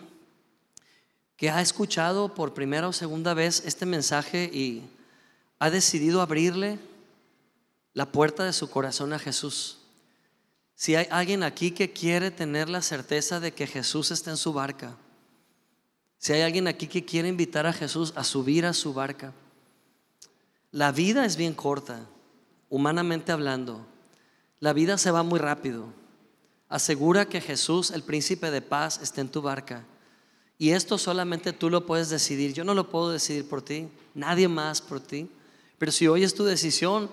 que 1.38 1.50
ha 1.50 1.62
escuchado 1.62 2.34
por 2.34 2.54
primera 2.54 2.88
o 2.88 2.94
segunda 2.94 3.34
vez 3.34 3.64
este 3.66 3.86
mensaje 3.86 4.50
y 4.54 4.90
ha 5.66 5.72
decidido 5.72 6.22
abrirle 6.22 6.78
la 7.94 8.12
puerta 8.12 8.44
de 8.44 8.54
su 8.54 8.70
corazón 8.70 9.14
a 9.14 9.20
Jesús. 9.20 9.80
Si 10.76 10.94
hay 10.94 11.08
alguien 11.10 11.42
aquí 11.42 11.72
que 11.72 11.92
quiere 11.92 12.30
tener 12.30 12.70
la 12.70 12.84
certeza 12.84 13.40
de 13.40 13.52
que 13.52 13.66
Jesús 13.66 14.12
está 14.12 14.30
en 14.30 14.38
su 14.38 14.54
barca, 14.54 14.96
si 16.20 16.34
hay 16.34 16.42
alguien 16.42 16.68
aquí 16.68 16.86
que 16.86 17.04
quiere 17.04 17.30
invitar 17.30 17.66
a 17.66 17.74
Jesús 17.74 18.14
a 18.16 18.24
subir 18.24 18.64
a 18.64 18.74
su 18.74 18.94
barca, 18.94 19.34
la 20.70 20.92
vida 20.92 21.26
es 21.26 21.36
bien 21.36 21.56
corta, 21.56 22.06
humanamente 22.70 23.32
hablando. 23.32 23.88
La 24.60 24.72
vida 24.72 25.00
se 25.00 25.10
va 25.10 25.24
muy 25.24 25.40
rápido. 25.40 25.88
Asegura 26.70 27.26
que 27.26 27.42
Jesús, 27.42 27.90
el 27.90 28.04
príncipe 28.04 28.52
de 28.52 28.62
paz, 28.62 29.00
está 29.02 29.22
en 29.22 29.30
tu 29.30 29.42
barca. 29.42 29.84
Y 30.60 30.70
esto 30.70 31.00
solamente 31.00 31.54
tú 31.54 31.72
lo 31.72 31.88
puedes 31.88 32.12
decidir. 32.12 32.54
Yo 32.54 32.64
no 32.64 32.76
lo 32.76 32.92
puedo 32.92 33.10
decidir 33.10 33.50
por 33.50 33.64
ti, 33.64 33.88
nadie 34.14 34.48
más 34.48 34.80
por 34.80 35.00
ti. 35.00 35.28
Pero 35.78 35.92
si 35.92 36.08
hoy 36.08 36.24
es 36.24 36.34
tu 36.34 36.44
decisión, 36.44 37.10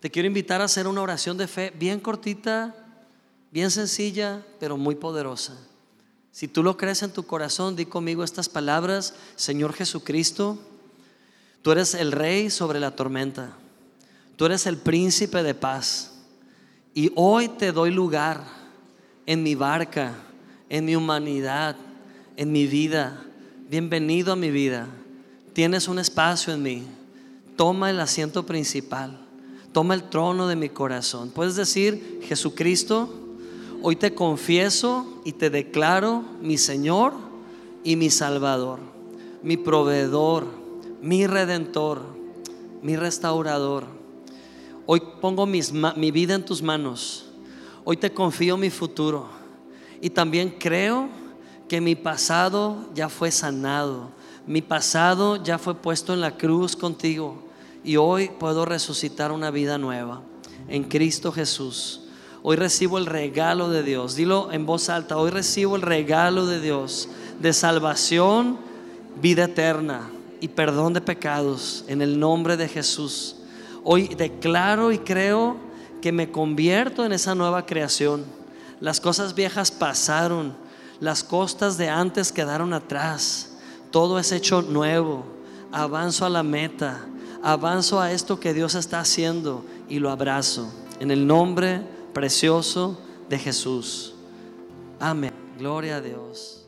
te 0.00 0.10
quiero 0.10 0.26
invitar 0.26 0.60
a 0.60 0.64
hacer 0.64 0.86
una 0.86 1.02
oración 1.02 1.36
de 1.36 1.46
fe 1.46 1.72
bien 1.78 2.00
cortita, 2.00 2.74
bien 3.50 3.70
sencilla, 3.70 4.44
pero 4.58 4.76
muy 4.76 4.94
poderosa. 4.94 5.56
Si 6.32 6.48
tú 6.48 6.62
lo 6.62 6.76
crees 6.76 7.02
en 7.02 7.12
tu 7.12 7.24
corazón, 7.24 7.76
di 7.76 7.86
conmigo 7.86 8.24
estas 8.24 8.48
palabras, 8.48 9.14
Señor 9.36 9.72
Jesucristo, 9.72 10.58
tú 11.62 11.72
eres 11.72 11.94
el 11.94 12.12
rey 12.12 12.50
sobre 12.50 12.80
la 12.80 12.94
tormenta, 12.94 13.52
tú 14.36 14.46
eres 14.46 14.66
el 14.66 14.76
príncipe 14.76 15.42
de 15.42 15.54
paz, 15.54 16.12
y 16.94 17.12
hoy 17.14 17.48
te 17.48 17.72
doy 17.72 17.90
lugar 17.90 18.44
en 19.26 19.42
mi 19.42 19.54
barca, 19.54 20.14
en 20.68 20.84
mi 20.84 20.96
humanidad, 20.96 21.76
en 22.36 22.50
mi 22.50 22.66
vida. 22.66 23.22
Bienvenido 23.68 24.32
a 24.32 24.36
mi 24.36 24.50
vida. 24.50 24.88
Tienes 25.52 25.86
un 25.88 25.98
espacio 25.98 26.52
en 26.52 26.62
mí. 26.62 26.86
Toma 27.60 27.90
el 27.90 28.00
asiento 28.00 28.46
principal. 28.46 29.18
Toma 29.72 29.92
el 29.92 30.04
trono 30.04 30.48
de 30.48 30.56
mi 30.56 30.70
corazón. 30.70 31.28
Puedes 31.28 31.56
decir, 31.56 32.22
Jesucristo, 32.22 33.10
hoy 33.82 33.96
te 33.96 34.14
confieso 34.14 35.20
y 35.26 35.32
te 35.32 35.50
declaro 35.50 36.24
mi 36.40 36.56
Señor 36.56 37.12
y 37.84 37.96
mi 37.96 38.08
Salvador, 38.08 38.78
mi 39.42 39.58
proveedor, 39.58 40.46
mi 41.02 41.26
redentor, 41.26 42.00
mi 42.80 42.96
restaurador. 42.96 43.84
Hoy 44.86 45.02
pongo 45.20 45.44
mi 45.44 46.10
vida 46.12 46.36
en 46.36 46.46
tus 46.46 46.62
manos. 46.62 47.26
Hoy 47.84 47.98
te 47.98 48.10
confío 48.10 48.56
mi 48.56 48.70
futuro. 48.70 49.26
Y 50.00 50.08
también 50.08 50.56
creo 50.58 51.10
que 51.68 51.82
mi 51.82 51.94
pasado 51.94 52.86
ya 52.94 53.10
fue 53.10 53.30
sanado. 53.30 54.12
Mi 54.46 54.62
pasado 54.62 55.36
ya 55.36 55.58
fue 55.58 55.74
puesto 55.74 56.14
en 56.14 56.22
la 56.22 56.38
cruz 56.38 56.74
contigo 56.74 57.49
y 57.84 57.96
hoy 57.96 58.30
puedo 58.38 58.64
resucitar 58.64 59.32
una 59.32 59.50
vida 59.50 59.78
nueva 59.78 60.22
en 60.68 60.84
Cristo 60.84 61.32
Jesús. 61.32 62.02
Hoy 62.42 62.56
recibo 62.56 62.98
el 62.98 63.06
regalo 63.06 63.68
de 63.68 63.82
Dios. 63.82 64.16
Dilo 64.16 64.50
en 64.52 64.66
voz 64.66 64.88
alta, 64.88 65.16
hoy 65.16 65.30
recibo 65.30 65.76
el 65.76 65.82
regalo 65.82 66.46
de 66.46 66.60
Dios 66.60 67.08
de 67.38 67.52
salvación, 67.52 68.58
vida 69.20 69.44
eterna 69.44 70.10
y 70.40 70.48
perdón 70.48 70.92
de 70.92 71.00
pecados 71.00 71.84
en 71.88 72.02
el 72.02 72.18
nombre 72.18 72.56
de 72.56 72.68
Jesús. 72.68 73.36
Hoy 73.82 74.08
declaro 74.08 74.92
y 74.92 74.98
creo 74.98 75.56
que 76.02 76.12
me 76.12 76.30
convierto 76.30 77.04
en 77.04 77.12
esa 77.12 77.34
nueva 77.34 77.66
creación. 77.66 78.24
Las 78.80 79.00
cosas 79.00 79.34
viejas 79.34 79.70
pasaron, 79.70 80.54
las 81.00 81.24
costas 81.24 81.76
de 81.76 81.88
antes 81.88 82.32
quedaron 82.32 82.72
atrás. 82.72 83.52
Todo 83.90 84.18
es 84.18 84.32
hecho 84.32 84.62
nuevo. 84.62 85.24
Avanzo 85.72 86.24
a 86.24 86.30
la 86.30 86.42
meta 86.42 87.06
avanzo 87.42 88.00
a 88.00 88.12
esto 88.12 88.40
que 88.40 88.54
Dios 88.54 88.74
está 88.74 89.00
haciendo 89.00 89.64
y 89.88 89.98
lo 89.98 90.10
abrazo. 90.10 90.72
En 91.00 91.10
el 91.10 91.26
nombre 91.26 91.82
precioso 92.12 92.98
de 93.28 93.38
Jesús. 93.38 94.14
Amén. 94.98 95.32
Gloria 95.58 95.96
a 95.96 96.00
Dios. 96.00 96.59